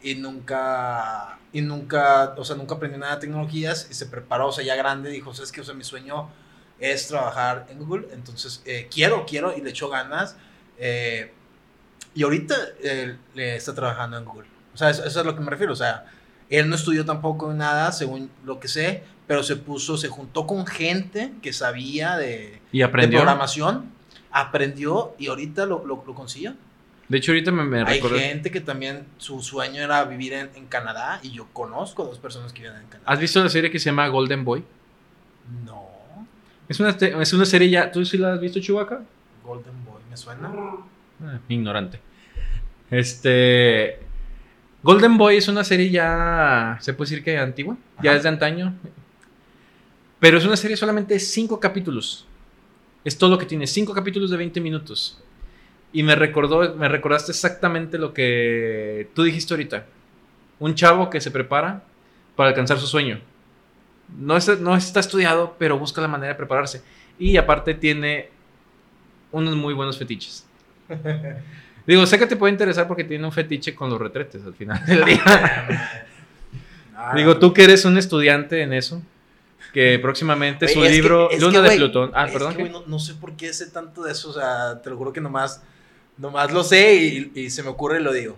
y 0.04 0.16
nunca, 0.16 1.38
y 1.50 1.62
nunca, 1.62 2.34
o 2.36 2.44
sea, 2.44 2.56
nunca 2.56 2.74
aprendió 2.74 2.98
nada 2.98 3.14
de 3.14 3.22
tecnologías 3.22 3.88
y 3.90 3.94
se 3.94 4.04
preparó, 4.04 4.48
o 4.48 4.52
sea, 4.52 4.62
ya 4.62 4.76
grande, 4.76 5.08
dijo, 5.08 5.32
sabes 5.32 5.50
que, 5.50 5.62
o 5.62 5.64
sea, 5.64 5.72
mi 5.74 5.82
sueño 5.82 6.28
es 6.78 7.08
trabajar 7.08 7.66
en 7.70 7.78
Google, 7.78 8.08
entonces 8.12 8.62
eh, 8.66 8.86
quiero, 8.92 9.24
quiero, 9.26 9.56
y 9.56 9.62
le 9.62 9.70
echó 9.70 9.88
ganas, 9.88 10.36
eh, 10.78 11.32
y 12.14 12.22
ahorita 12.22 12.54
eh, 12.82 13.16
le 13.34 13.56
está 13.56 13.74
trabajando 13.74 14.18
en 14.18 14.26
Google. 14.26 14.46
O 14.74 14.76
sea, 14.76 14.90
eso, 14.90 15.00
eso 15.00 15.08
es 15.08 15.16
a 15.16 15.24
lo 15.24 15.34
que 15.34 15.40
me 15.40 15.50
refiero, 15.50 15.72
o 15.72 15.76
sea, 15.76 16.04
él 16.50 16.68
no 16.68 16.76
estudió 16.76 17.06
tampoco 17.06 17.50
nada, 17.54 17.90
según 17.90 18.30
lo 18.44 18.60
que 18.60 18.68
sé, 18.68 19.04
pero 19.26 19.42
se 19.42 19.56
puso, 19.56 19.96
se 19.96 20.08
juntó 20.08 20.46
con 20.46 20.66
gente 20.66 21.32
que 21.40 21.54
sabía 21.54 22.18
de, 22.18 22.60
Y 22.72 22.78
de 22.78 22.84
aprendió. 22.84 23.20
programación, 23.20 23.90
aprendió 24.30 25.14
y 25.18 25.28
ahorita 25.28 25.64
lo, 25.64 25.86
lo, 25.86 26.04
lo 26.06 26.14
consiguió. 26.14 26.54
De 27.08 27.18
hecho, 27.18 27.32
ahorita 27.32 27.52
me, 27.52 27.64
me 27.64 27.82
Hay 27.82 28.00
recordé- 28.00 28.18
gente 28.20 28.50
que 28.50 28.60
también 28.60 29.04
su 29.18 29.42
sueño 29.42 29.82
era 29.82 30.04
vivir 30.04 30.32
en, 30.32 30.50
en 30.54 30.66
Canadá 30.66 31.20
y 31.22 31.30
yo 31.32 31.46
conozco 31.52 32.02
a 32.02 32.06
dos 32.06 32.18
personas 32.18 32.52
que 32.52 32.62
viven 32.62 32.76
en 32.78 32.86
Canadá. 32.88 33.10
¿Has 33.12 33.18
visto 33.20 33.42
la 33.42 33.48
serie 33.50 33.70
que 33.70 33.78
se 33.78 33.86
llama 33.86 34.08
Golden 34.08 34.44
Boy? 34.44 34.64
No, 35.66 35.86
Es 36.68 36.80
una, 36.80 36.90
es 36.90 37.32
una 37.34 37.44
serie 37.44 37.68
ya. 37.68 37.92
¿Tú 37.92 38.04
sí 38.06 38.16
la 38.16 38.32
has 38.34 38.40
visto, 38.40 38.58
Chewbacca? 38.60 39.02
Golden 39.44 39.84
Boy, 39.84 40.00
¿me 40.08 40.16
suena? 40.16 40.50
Ah, 41.22 41.38
ignorante. 41.48 42.00
Este. 42.90 43.98
Golden 44.82 45.16
Boy 45.18 45.36
es 45.36 45.48
una 45.48 45.64
serie 45.64 45.90
ya. 45.90 46.78
Se 46.80 46.94
puede 46.94 47.10
decir 47.10 47.24
que 47.24 47.38
antigua. 47.38 47.76
Ya 48.02 48.14
es 48.14 48.22
de 48.22 48.28
antaño. 48.30 48.74
Pero 50.20 50.38
es 50.38 50.44
una 50.44 50.56
serie 50.56 50.76
solamente 50.76 51.14
de 51.14 51.20
cinco 51.20 51.60
capítulos. 51.60 52.26
Es 53.04 53.16
todo 53.18 53.30
lo 53.30 53.38
que 53.38 53.46
tiene. 53.46 53.66
Cinco 53.66 53.92
capítulos 53.92 54.30
de 54.30 54.36
20 54.38 54.60
minutos. 54.60 55.18
Y 55.94 56.02
me 56.02 56.14
recordó, 56.16 56.74
me 56.74 56.88
recordaste 56.88 57.32
exactamente 57.32 57.96
lo 57.96 58.12
que 58.12 59.08
tú 59.14 59.22
dijiste 59.22 59.54
ahorita. 59.54 59.86
Un 60.58 60.74
chavo 60.74 61.08
que 61.08 61.20
se 61.22 61.30
prepara 61.30 61.84
para 62.36 62.50
alcanzar 62.50 62.78
su 62.78 62.86
sueño. 62.86 63.20
No 64.18 64.36
está, 64.36 64.56
no 64.56 64.76
está 64.76 65.00
estudiado, 65.00 65.56
pero 65.58 65.78
busca 65.78 66.02
la 66.02 66.08
manera 66.08 66.32
de 66.32 66.34
prepararse. 66.36 66.82
Y 67.18 67.36
aparte 67.36 67.74
tiene 67.74 68.28
unos 69.32 69.56
muy 69.56 69.72
buenos 69.72 69.96
fetiches. 69.96 70.44
Digo, 71.86 72.04
sé 72.06 72.18
que 72.18 72.26
te 72.26 72.36
puede 72.36 72.52
interesar 72.52 72.88
porque 72.88 73.04
tiene 73.04 73.24
un 73.24 73.32
fetiche 73.32 73.74
con 73.74 73.88
los 73.88 74.00
retretes 74.00 74.44
al 74.44 74.54
final 74.54 74.84
del 74.84 75.04
día. 75.04 75.22
Digo, 77.14 77.38
tú 77.38 77.52
que 77.52 77.64
eres 77.64 77.84
un 77.84 77.98
estudiante 77.98 78.62
en 78.62 78.72
eso, 78.72 79.02
que 79.72 79.98
próximamente 80.00 80.66
su 80.68 80.80
que- 80.80 80.90
libro 80.90 81.28
Luna 81.38 81.62
que, 81.62 81.70
de 81.70 81.76
Plutón. 81.76 82.10
Ah, 82.14 82.26
perdón. 82.32 82.56
no, 82.72 82.84
no 82.86 82.98
sé 82.98 83.14
por 83.14 83.36
qué 83.36 83.52
sé 83.52 83.70
tanto 83.70 84.02
de 84.04 84.12
eso, 84.12 84.30
o 84.30 84.32
sea, 84.32 84.80
te 84.82 84.90
lo 84.90 84.96
juro 84.96 85.12
que 85.12 85.20
nomás, 85.20 85.62
nomás 86.16 86.52
lo 86.52 86.64
sé 86.64 86.94
y, 86.94 87.32
y 87.34 87.50
se 87.50 87.62
me 87.62 87.70
ocurre 87.70 88.00
y 88.00 88.02
lo 88.02 88.12
digo. 88.12 88.36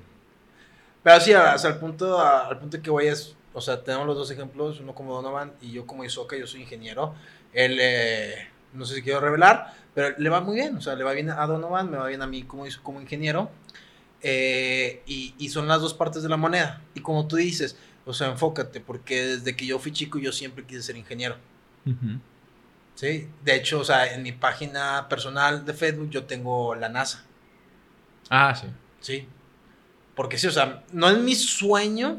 Pero 1.03 1.21
sí, 1.21 1.33
o 1.35 1.59
sea, 1.59 1.71
al 1.71 1.79
punto, 1.79 2.21
al 2.21 2.59
punto 2.59 2.83
que 2.83 2.91
voy 2.91 3.07
es, 3.07 3.37
o 3.53 3.61
sea, 3.61 3.83
tenemos 3.83 4.07
los 4.07 4.17
dos 4.17 4.31
ejemplos, 4.31 4.81
uno 4.81 4.95
como 4.95 5.15
Donovan 5.15 5.53
y 5.61 5.71
yo 5.71 5.87
como 5.87 6.05
Isoka, 6.05 6.37
yo 6.37 6.47
soy 6.47 6.63
ingeniero. 6.63 7.15
Él, 7.53 7.79
eh, 7.81 8.49
no 8.73 8.85
sé 8.85 8.97
si 8.97 9.03
quiero 9.03 9.21
revelar, 9.21 9.73
pero 9.95 10.19
le 10.19 10.29
va 10.29 10.41
muy 10.41 10.57
bien, 10.57 10.77
o 10.77 10.81
sea, 10.81 10.97
le 10.97 11.05
va 11.05 11.13
bien 11.13 11.31
a 11.31 11.47
Donovan, 11.47 11.91
me 11.91 11.97
va 11.97 12.09
bien 12.09 12.23
a 12.23 12.27
mí 12.27 12.43
como, 12.43 12.65
como 12.83 13.01
ingeniero. 13.01 13.51
Eh, 14.21 15.03
y, 15.07 15.35
y 15.39 15.49
son 15.51 15.69
las 15.69 15.81
dos 15.81 15.95
partes 15.95 16.23
de 16.25 16.29
la 16.29 16.37
moneda. 16.37 16.83
Y 16.95 17.01
como 17.01 17.29
tú 17.29 17.37
dices, 17.37 17.77
o 18.05 18.13
sea, 18.13 18.29
enfócate, 18.29 18.81
porque 18.81 19.25
desde 19.25 19.55
que 19.55 19.67
yo 19.67 19.79
fui 19.79 19.93
chico 19.93 20.19
yo 20.19 20.33
siempre 20.33 20.65
quise 20.65 20.83
ser 20.83 20.97
ingeniero. 20.97 21.37
Sí, 22.97 23.29
de 23.45 23.55
hecho, 23.55 23.79
o 23.79 23.85
sea, 23.85 24.13
en 24.13 24.23
mi 24.23 24.33
página 24.33 25.07
personal 25.09 25.65
de 25.65 25.73
Facebook 25.73 26.11
yo 26.11 26.25
tengo 26.25 26.75
la 26.75 26.89
NASA. 26.89 27.26
Ah, 28.31 28.55
sí. 28.55 28.67
Sí. 29.01 29.29
Porque 30.15 30.39
sí, 30.39 30.47
o 30.47 30.51
sea, 30.51 30.83
no 30.93 31.09
es 31.11 31.19
mi 31.19 31.35
sueño, 31.35 32.19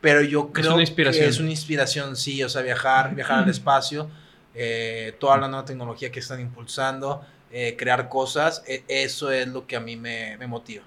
pero 0.00 0.22
yo 0.22 0.52
creo 0.52 0.72
una 0.74 0.82
inspiración. 0.82 1.24
que 1.24 1.28
es 1.30 1.38
una 1.38 1.50
inspiración, 1.50 2.16
sí, 2.16 2.42
o 2.42 2.48
sea, 2.48 2.62
viajar, 2.62 3.14
viajar 3.14 3.44
al 3.44 3.50
espacio, 3.50 4.10
eh, 4.54 5.14
toda 5.20 5.36
la 5.38 5.46
nueva 5.48 5.64
tecnología 5.64 6.10
que 6.10 6.18
están 6.20 6.40
impulsando, 6.40 7.24
eh, 7.52 7.76
crear 7.78 8.08
cosas, 8.08 8.64
e- 8.66 8.84
eso 8.88 9.30
es 9.30 9.46
lo 9.48 9.66
que 9.66 9.76
a 9.76 9.80
mí 9.80 9.96
me, 9.96 10.36
me 10.38 10.46
motiva. 10.46 10.82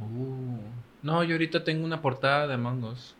Uh, 0.00 0.58
no, 1.02 1.22
yo 1.24 1.34
ahorita 1.34 1.62
tengo 1.64 1.84
una 1.84 2.02
portada 2.02 2.46
de 2.46 2.54
Among 2.54 2.84
Us. 2.84 3.14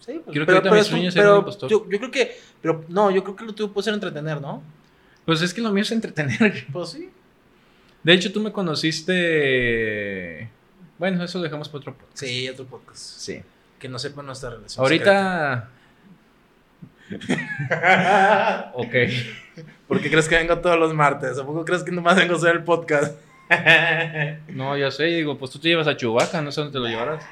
Sí, 0.00 0.20
pues, 0.24 0.32
Creo 0.34 0.46
que 0.46 0.52
ahorita 0.52 0.70
mi 0.74 0.82
sueño 0.82 1.08
es 1.08 1.14
ser 1.14 1.22
un 1.24 1.28
pero 1.28 1.38
impostor. 1.38 1.70
yo, 1.70 1.86
yo 1.88 1.98
creo 1.98 2.10
que, 2.10 2.40
pero 2.62 2.84
no, 2.88 3.10
yo 3.10 3.22
creo 3.22 3.36
que 3.36 3.44
lo 3.44 3.54
tuyo 3.54 3.70
puede 3.72 3.84
ser 3.84 3.94
entretener, 3.94 4.40
¿no? 4.40 4.62
Pues 5.26 5.42
es 5.42 5.52
que 5.52 5.60
lo 5.60 5.70
mío 5.72 5.82
es 5.82 5.92
entretener. 5.92 6.66
Pues 6.72 6.90
sí. 6.90 7.10
De 8.02 8.12
hecho, 8.14 8.32
tú 8.32 8.40
me 8.40 8.52
conociste. 8.52 10.48
Bueno, 10.98 11.22
eso 11.24 11.38
lo 11.38 11.44
dejamos 11.44 11.68
para 11.68 11.78
otro 11.80 11.94
podcast. 11.96 12.18
Sí, 12.18 12.48
otro 12.48 12.64
podcast. 12.66 12.98
Sí. 12.98 13.42
Que 13.78 13.88
no 13.88 13.98
sepa 13.98 14.22
nuestra 14.22 14.50
relación. 14.50 14.82
Ahorita. 14.82 15.68
ok. 18.74 18.94
¿Por 19.88 20.00
qué 20.00 20.10
crees 20.10 20.28
que 20.28 20.36
vengo 20.36 20.58
todos 20.58 20.78
los 20.78 20.94
martes? 20.94 21.38
¿A 21.38 21.44
poco 21.44 21.64
crees 21.64 21.82
que 21.82 21.90
nomás 21.90 22.16
vengo 22.16 22.34
a 22.34 22.36
hacer 22.36 22.56
el 22.56 22.64
podcast? 22.64 23.18
No, 24.48 24.76
ya 24.76 24.90
sé, 24.90 25.04
digo, 25.04 25.36
pues 25.36 25.50
tú 25.50 25.58
te 25.58 25.68
llevas 25.68 25.88
a 25.88 25.96
Chubaca, 25.96 26.40
no 26.40 26.52
sé 26.52 26.60
dónde 26.60 26.72
te 26.74 26.78
lo 26.78 26.86
llevarás. 26.88 27.24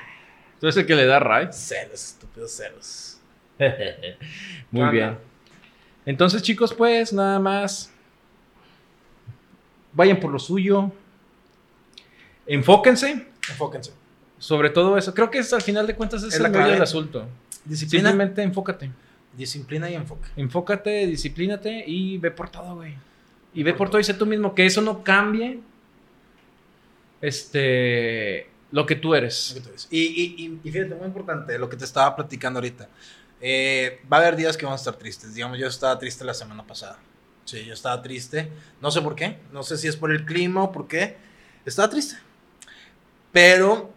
Tú 0.60 0.66
eres 0.66 0.76
el 0.76 0.86
que 0.86 0.96
le 0.96 1.06
da 1.06 1.20
Ray. 1.20 1.48
celos, 1.52 2.04
estúpidos 2.04 2.50
celos. 2.50 3.20
Muy 4.72 4.82
Anda. 4.82 4.90
bien. 4.90 5.18
Entonces, 6.04 6.42
chicos, 6.42 6.74
pues 6.74 7.12
nada 7.12 7.38
más. 7.38 7.92
Vayan 9.98 10.20
por 10.20 10.30
lo 10.30 10.38
suyo. 10.38 10.92
Enfóquense. 12.46 13.26
Enfóquense. 13.50 13.92
Sobre 14.38 14.70
todo 14.70 14.96
eso. 14.96 15.12
Creo 15.12 15.28
que 15.28 15.38
es, 15.38 15.52
al 15.52 15.60
final 15.60 15.88
de 15.88 15.96
cuentas 15.96 16.22
es, 16.22 16.28
Es 16.28 16.36
el 16.36 16.44
la 16.44 16.48
medio 16.50 16.60
clave. 16.60 16.72
del 16.74 16.82
asunto. 16.82 17.26
Disciplina. 17.64 18.10
Simplemente 18.10 18.42
enfócate. 18.44 18.92
Disciplina 19.36 19.90
y 19.90 19.94
enfoque. 19.94 20.28
Enfócate, 20.36 21.04
disciplínate 21.08 21.82
y 21.84 22.16
ve 22.18 22.30
por 22.30 22.48
todo, 22.48 22.76
güey. 22.76 22.94
Y 23.52 23.64
ve 23.64 23.74
por 23.74 23.90
todo 23.90 24.00
y 24.00 24.04
sé 24.04 24.14
tú 24.14 24.24
mismo. 24.24 24.54
Que 24.54 24.66
eso 24.66 24.80
no 24.82 25.02
cambie. 25.02 25.58
Este. 27.20 28.48
Lo 28.70 28.86
que 28.86 28.94
tú 28.94 29.16
eres. 29.16 29.54
Lo 29.56 29.62
que 29.62 29.68
tú 29.68 29.74
y, 29.90 29.98
y, 29.98 30.60
y 30.62 30.70
fíjate, 30.70 30.94
muy 30.94 31.06
importante 31.08 31.58
lo 31.58 31.68
que 31.68 31.76
te 31.76 31.84
estaba 31.84 32.14
platicando 32.14 32.58
ahorita. 32.58 32.88
Eh, 33.40 34.00
va 34.12 34.18
a 34.18 34.20
haber 34.20 34.36
días 34.36 34.56
que 34.56 34.64
vamos 34.64 34.80
a 34.80 34.82
estar 34.82 34.96
tristes. 34.96 35.34
Digamos, 35.34 35.58
yo 35.58 35.66
estaba 35.66 35.98
triste 35.98 36.24
la 36.24 36.34
semana 36.34 36.64
pasada. 36.64 36.98
Sí, 37.48 37.64
yo 37.64 37.72
estaba 37.72 38.02
triste. 38.02 38.50
No 38.82 38.90
sé 38.90 39.00
por 39.00 39.14
qué. 39.14 39.38
No 39.54 39.62
sé 39.62 39.78
si 39.78 39.88
es 39.88 39.96
por 39.96 40.10
el 40.10 40.26
clima 40.26 40.64
o 40.64 40.70
por 40.70 40.86
qué. 40.86 41.16
Estaba 41.64 41.88
triste. 41.88 42.18
Pero 43.32 43.90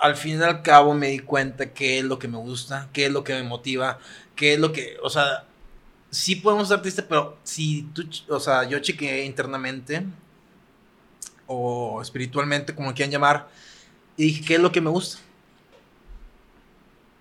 al 0.00 0.16
fin 0.16 0.40
y 0.40 0.42
al 0.42 0.62
cabo 0.62 0.94
me 0.94 1.08
di 1.08 1.18
cuenta 1.18 1.74
qué 1.74 1.98
es 1.98 2.04
lo 2.04 2.18
que 2.18 2.26
me 2.26 2.38
gusta, 2.38 2.88
qué 2.94 3.04
es 3.04 3.12
lo 3.12 3.22
que 3.22 3.34
me 3.34 3.42
motiva, 3.42 3.98
qué 4.34 4.54
es 4.54 4.60
lo 4.60 4.72
que, 4.72 4.96
o 5.02 5.10
sea, 5.10 5.44
sí 6.10 6.36
podemos 6.36 6.64
estar 6.64 6.80
tristes, 6.80 7.04
pero 7.06 7.36
si 7.44 7.82
tú, 7.94 8.08
o 8.28 8.40
sea, 8.40 8.64
yo 8.64 8.78
chequeé 8.78 9.26
internamente 9.26 10.02
o 11.46 12.00
espiritualmente, 12.00 12.74
como 12.74 12.94
quieran 12.94 13.12
llamar, 13.12 13.48
y 14.16 14.24
dije, 14.24 14.44
¿qué 14.44 14.54
es 14.54 14.60
lo 14.60 14.72
que 14.72 14.80
me 14.80 14.90
gusta? 14.90 15.18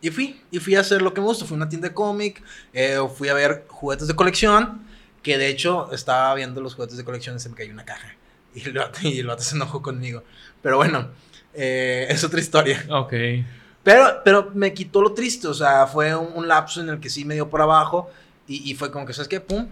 Y 0.01 0.09
fui, 0.09 0.41
y 0.51 0.59
fui 0.59 0.76
a 0.76 0.82
hacer 0.82 1.01
lo 1.01 1.13
que 1.13 1.19
me 1.19 1.28
gusta. 1.28 1.45
Fui 1.45 1.55
a 1.55 1.57
una 1.57 1.69
tienda 1.69 1.89
de 1.89 1.93
cómic, 1.93 2.41
eh, 2.71 2.99
fui 3.13 3.28
a 3.28 3.34
ver 3.34 3.65
juguetes 3.67 4.07
de 4.07 4.15
colección, 4.15 4.85
que 5.26 5.39
de 5.39 5.47
hecho 5.47 5.91
estaba 5.91 6.36
viendo 6.36 6.61
los 6.61 6.76
juguetes 6.76 6.97
de 6.97 7.03
colección 7.03 7.36
y 7.36 7.39
se 7.39 7.49
me 7.49 7.55
cayó 7.55 7.73
una 7.73 7.84
caja. 7.84 8.15
Y 8.53 8.61
el 8.69 8.73
vato, 8.73 8.99
y 9.01 9.17
el 9.19 9.26
vato 9.26 9.41
se 9.41 9.55
enojó 9.55 9.82
conmigo. 9.82 10.23
Pero 10.61 10.78
bueno, 10.78 11.09
eh, 11.55 12.05
es 12.09 12.23
otra 12.23 12.39
historia. 12.39 12.86
Ok. 12.91 13.11
Pero, 13.82 14.21
pero 14.23 14.51
me 14.53 14.71
quitó 14.71 15.01
lo 15.01 15.13
triste, 15.13 15.47
o 15.47 15.53
sea, 15.55 15.88
fue 15.88 16.15
un, 16.15 16.30
un 16.36 16.47
lapso 16.47 16.80
en 16.80 16.89
el 16.89 16.99
que 16.99 17.09
sí 17.09 17.26
me 17.26 17.34
dio 17.34 17.49
por 17.49 17.59
abajo 17.59 18.11
y, 18.47 18.69
y 18.69 18.76
fue 18.76 18.91
como 18.91 19.07
que, 19.07 19.13
¿sabes 19.13 19.28
qué? 19.28 19.39
Pum, 19.41 19.67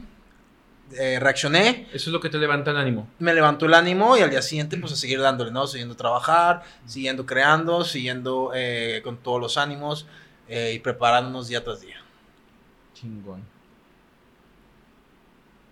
eh, 0.93 1.19
reaccioné, 1.19 1.87
Eso 1.93 2.09
es 2.09 2.13
lo 2.13 2.19
que 2.19 2.29
te 2.31 2.39
levanta 2.39 2.71
el 2.71 2.77
ánimo. 2.77 3.07
me 3.19 3.33
levantó 3.35 3.67
el 3.67 3.75
ánimo 3.75 4.17
y 4.17 4.21
al 4.21 4.31
día 4.31 4.41
siguiente 4.41 4.75
pues 4.77 4.91
a 4.91 4.95
seguir 4.95 5.21
dándole, 5.21 5.51
¿no? 5.51 5.67
Siguiendo 5.67 5.93
a 5.93 5.97
trabajar, 5.97 6.63
siguiendo 6.87 7.27
creando, 7.27 7.83
siguiendo 7.85 8.51
eh, 8.55 9.01
con 9.03 9.17
todos 9.17 9.39
los 9.39 9.57
ánimos 9.57 10.07
eh, 10.47 10.73
y 10.75 10.79
preparándonos 10.79 11.47
día 11.47 11.63
tras 11.63 11.79
día. 11.81 12.01
Chingón. 12.95 13.52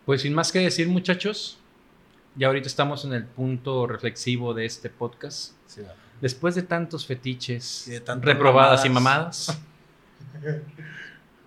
Pues 0.05 0.21
sin 0.21 0.33
más 0.33 0.51
que 0.51 0.59
decir, 0.59 0.87
muchachos, 0.87 1.59
ya 2.35 2.47
ahorita 2.47 2.67
estamos 2.67 3.05
en 3.05 3.13
el 3.13 3.25
punto 3.25 3.85
reflexivo 3.85 4.53
de 4.53 4.65
este 4.65 4.89
podcast. 4.89 5.53
Después 6.19 6.55
de 6.55 6.63
tantos 6.63 7.05
fetiches, 7.05 7.85
de 7.87 7.99
reprobadas 8.15 8.85
y 8.85 8.89
mamadas. 8.89 9.59
mamadas, 10.39 10.61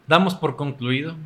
damos 0.06 0.34
por 0.34 0.56
concluido. 0.56 1.16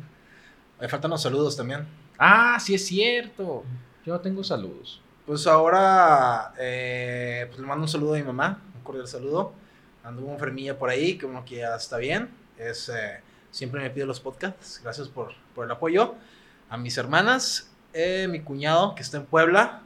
Me 0.79 0.87
faltan 0.87 1.11
los 1.11 1.21
saludos 1.21 1.55
también. 1.55 1.85
Ah, 2.17 2.57
sí 2.59 2.73
es 2.73 2.85
cierto. 2.85 3.63
Yo 4.05 4.13
no 4.13 4.19
tengo 4.21 4.43
saludos. 4.43 5.01
Pues 5.25 5.45
ahora 5.45 6.53
eh, 6.57 7.45
pues 7.47 7.59
le 7.59 7.67
mando 7.67 7.83
un 7.83 7.89
saludo 7.89 8.15
a 8.15 8.17
mi 8.17 8.23
mamá, 8.23 8.61
un 8.75 8.81
cordial 8.81 9.07
saludo. 9.07 9.53
Anduvo 10.03 10.31
enfermilla 10.33 10.79
por 10.79 10.89
ahí, 10.89 11.17
que 11.17 11.27
uno 11.27 11.45
que 11.45 11.57
ya 11.57 11.75
está 11.75 11.97
bien. 11.97 12.29
Es, 12.57 12.89
eh, 12.89 13.21
siempre 13.51 13.81
me 13.81 13.89
pide 13.91 14.05
los 14.05 14.19
podcasts. 14.19 14.79
Gracias 14.81 15.07
por, 15.09 15.33
por 15.53 15.65
el 15.65 15.71
apoyo. 15.71 16.15
A 16.69 16.77
mis 16.77 16.97
hermanas, 16.97 17.71
eh, 17.93 18.27
mi 18.29 18.41
cuñado 18.41 18.95
que 18.95 19.01
está 19.01 19.17
en 19.17 19.25
Puebla. 19.25 19.81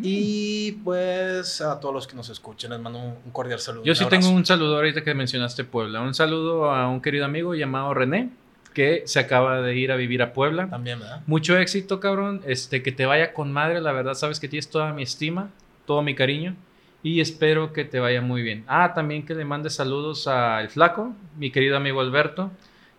Y 0.00 0.72
pues 0.84 1.60
a 1.60 1.78
todos 1.78 1.94
los 1.94 2.06
que 2.06 2.16
nos 2.16 2.28
escuchen, 2.28 2.70
les 2.70 2.80
mando 2.80 2.98
un, 2.98 3.14
un 3.24 3.30
cordial 3.30 3.60
saludo. 3.60 3.84
Yo 3.84 3.94
sí 3.94 4.04
abrazo. 4.04 4.22
tengo 4.22 4.36
un 4.36 4.44
saludo 4.44 4.76
ahorita 4.76 5.04
que 5.04 5.14
mencionaste 5.14 5.64
Puebla. 5.64 6.00
Un 6.00 6.14
saludo 6.14 6.70
a 6.70 6.88
un 6.88 7.00
querido 7.00 7.24
amigo 7.24 7.54
llamado 7.54 7.94
René, 7.94 8.30
que 8.72 9.04
se 9.06 9.20
acaba 9.20 9.60
de 9.62 9.76
ir 9.76 9.92
a 9.92 9.96
vivir 9.96 10.20
a 10.20 10.32
Puebla. 10.32 10.68
También, 10.68 10.98
¿verdad? 10.98 11.22
Mucho 11.26 11.56
éxito, 11.56 12.00
cabrón. 12.00 12.42
Este, 12.44 12.82
que 12.82 12.90
te 12.90 13.06
vaya 13.06 13.32
con 13.32 13.52
madre. 13.52 13.80
La 13.80 13.92
verdad, 13.92 14.14
sabes 14.14 14.40
que 14.40 14.48
tienes 14.48 14.68
toda 14.68 14.92
mi 14.92 15.04
estima, 15.04 15.50
todo 15.86 16.02
mi 16.02 16.16
cariño. 16.16 16.56
Y 17.04 17.20
espero 17.20 17.72
que 17.72 17.84
te 17.84 18.00
vaya 18.00 18.20
muy 18.20 18.42
bien. 18.42 18.64
Ah, 18.66 18.94
también 18.94 19.24
que 19.24 19.34
le 19.34 19.44
mandes 19.44 19.74
saludos 19.74 20.26
al 20.26 20.70
Flaco, 20.70 21.12
mi 21.36 21.50
querido 21.50 21.76
amigo 21.76 22.00
Alberto, 22.00 22.50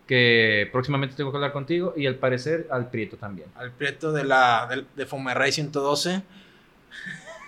que 0.08 0.70
próximamente 0.72 1.16
tengo 1.16 1.32
que 1.32 1.38
hablar 1.38 1.52
contigo. 1.52 1.94
Y 1.98 2.06
al 2.08 2.16
parecer 2.16 2.68
al 2.72 2.90
Prieto 2.90 3.18
también. 3.18 3.48
Al 3.56 3.72
prieto 3.72 4.12
de 4.12 4.24
la 4.24 4.68
de, 4.70 4.86
de 4.96 5.06
Fumerray 5.06 5.52
112. 5.52 6.22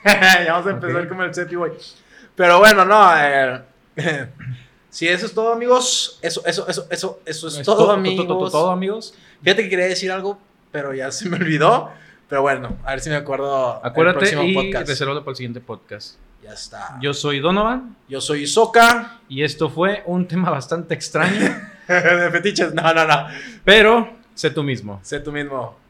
ya 0.06 0.46
vamos 0.54 0.68
a 0.68 0.72
empezar 0.72 1.02
Ok. 1.02 1.10
como 1.10 1.24
el 1.24 1.34
Cepi, 1.34 1.56
güey. 1.56 1.72
Pero 2.36 2.60
bueno, 2.60 2.86
no. 2.86 3.12
eh, 3.18 3.62
si 4.90 5.08
eso 5.08 5.26
es 5.26 5.34
todo, 5.34 5.54
amigos. 5.54 6.20
Eso, 6.22 6.42
eso, 6.46 6.68
eso, 6.68 6.88
eso, 6.90 7.20
eso 7.26 7.48
es, 7.48 7.64
todo, 7.64 7.92
amigos. 7.92 8.26
Todo, 8.28 8.38
todo, 8.40 8.52
todo, 8.52 8.72
amigos. 8.72 9.14
Fíjate 9.44 9.64
que 9.64 9.70
quería 9.70 9.88
decir 9.88 10.12
algo, 10.12 10.40
pero 10.72 10.94
ya 10.94 11.12
se 11.12 11.30
me 11.30 11.38
olvidó. 11.38 11.92
Pero 12.30 12.42
bueno, 12.42 12.76
a 12.84 12.92
ver 12.92 13.00
si 13.00 13.10
me 13.10 13.16
acuerdo. 13.16 13.80
el 13.84 13.90
Acuérdate 13.90 14.20
próximo 14.20 14.44
y 14.44 14.54
podcast. 14.54 15.00
para 15.00 15.30
el 15.32 15.36
siguiente 15.36 15.62
podcast. 15.62 16.16
Ya 16.44 16.54
está. 16.54 16.98
Yo 17.02 17.14
soy 17.14 17.40
Donovan 17.40 17.96
Yo 18.08 18.22
soy 18.22 18.46
Soca. 18.48 19.20
y 19.28 19.44
esto 19.44 19.70
fue 19.70 20.04
un 20.06 20.28
tema 20.28 20.50
bastante 20.50 20.94
extraño, 20.94 21.56
de 21.94 22.32
fetiches. 22.32 22.74
No, 22.74 22.94
no, 22.94 23.06
no. 23.06 23.28
pero 23.64 24.10
sé 24.34 24.50
tú 24.52 24.64
mismo. 24.64 25.00
Sé 25.04 25.20
tú 25.20 25.32
mismo. 25.32 25.87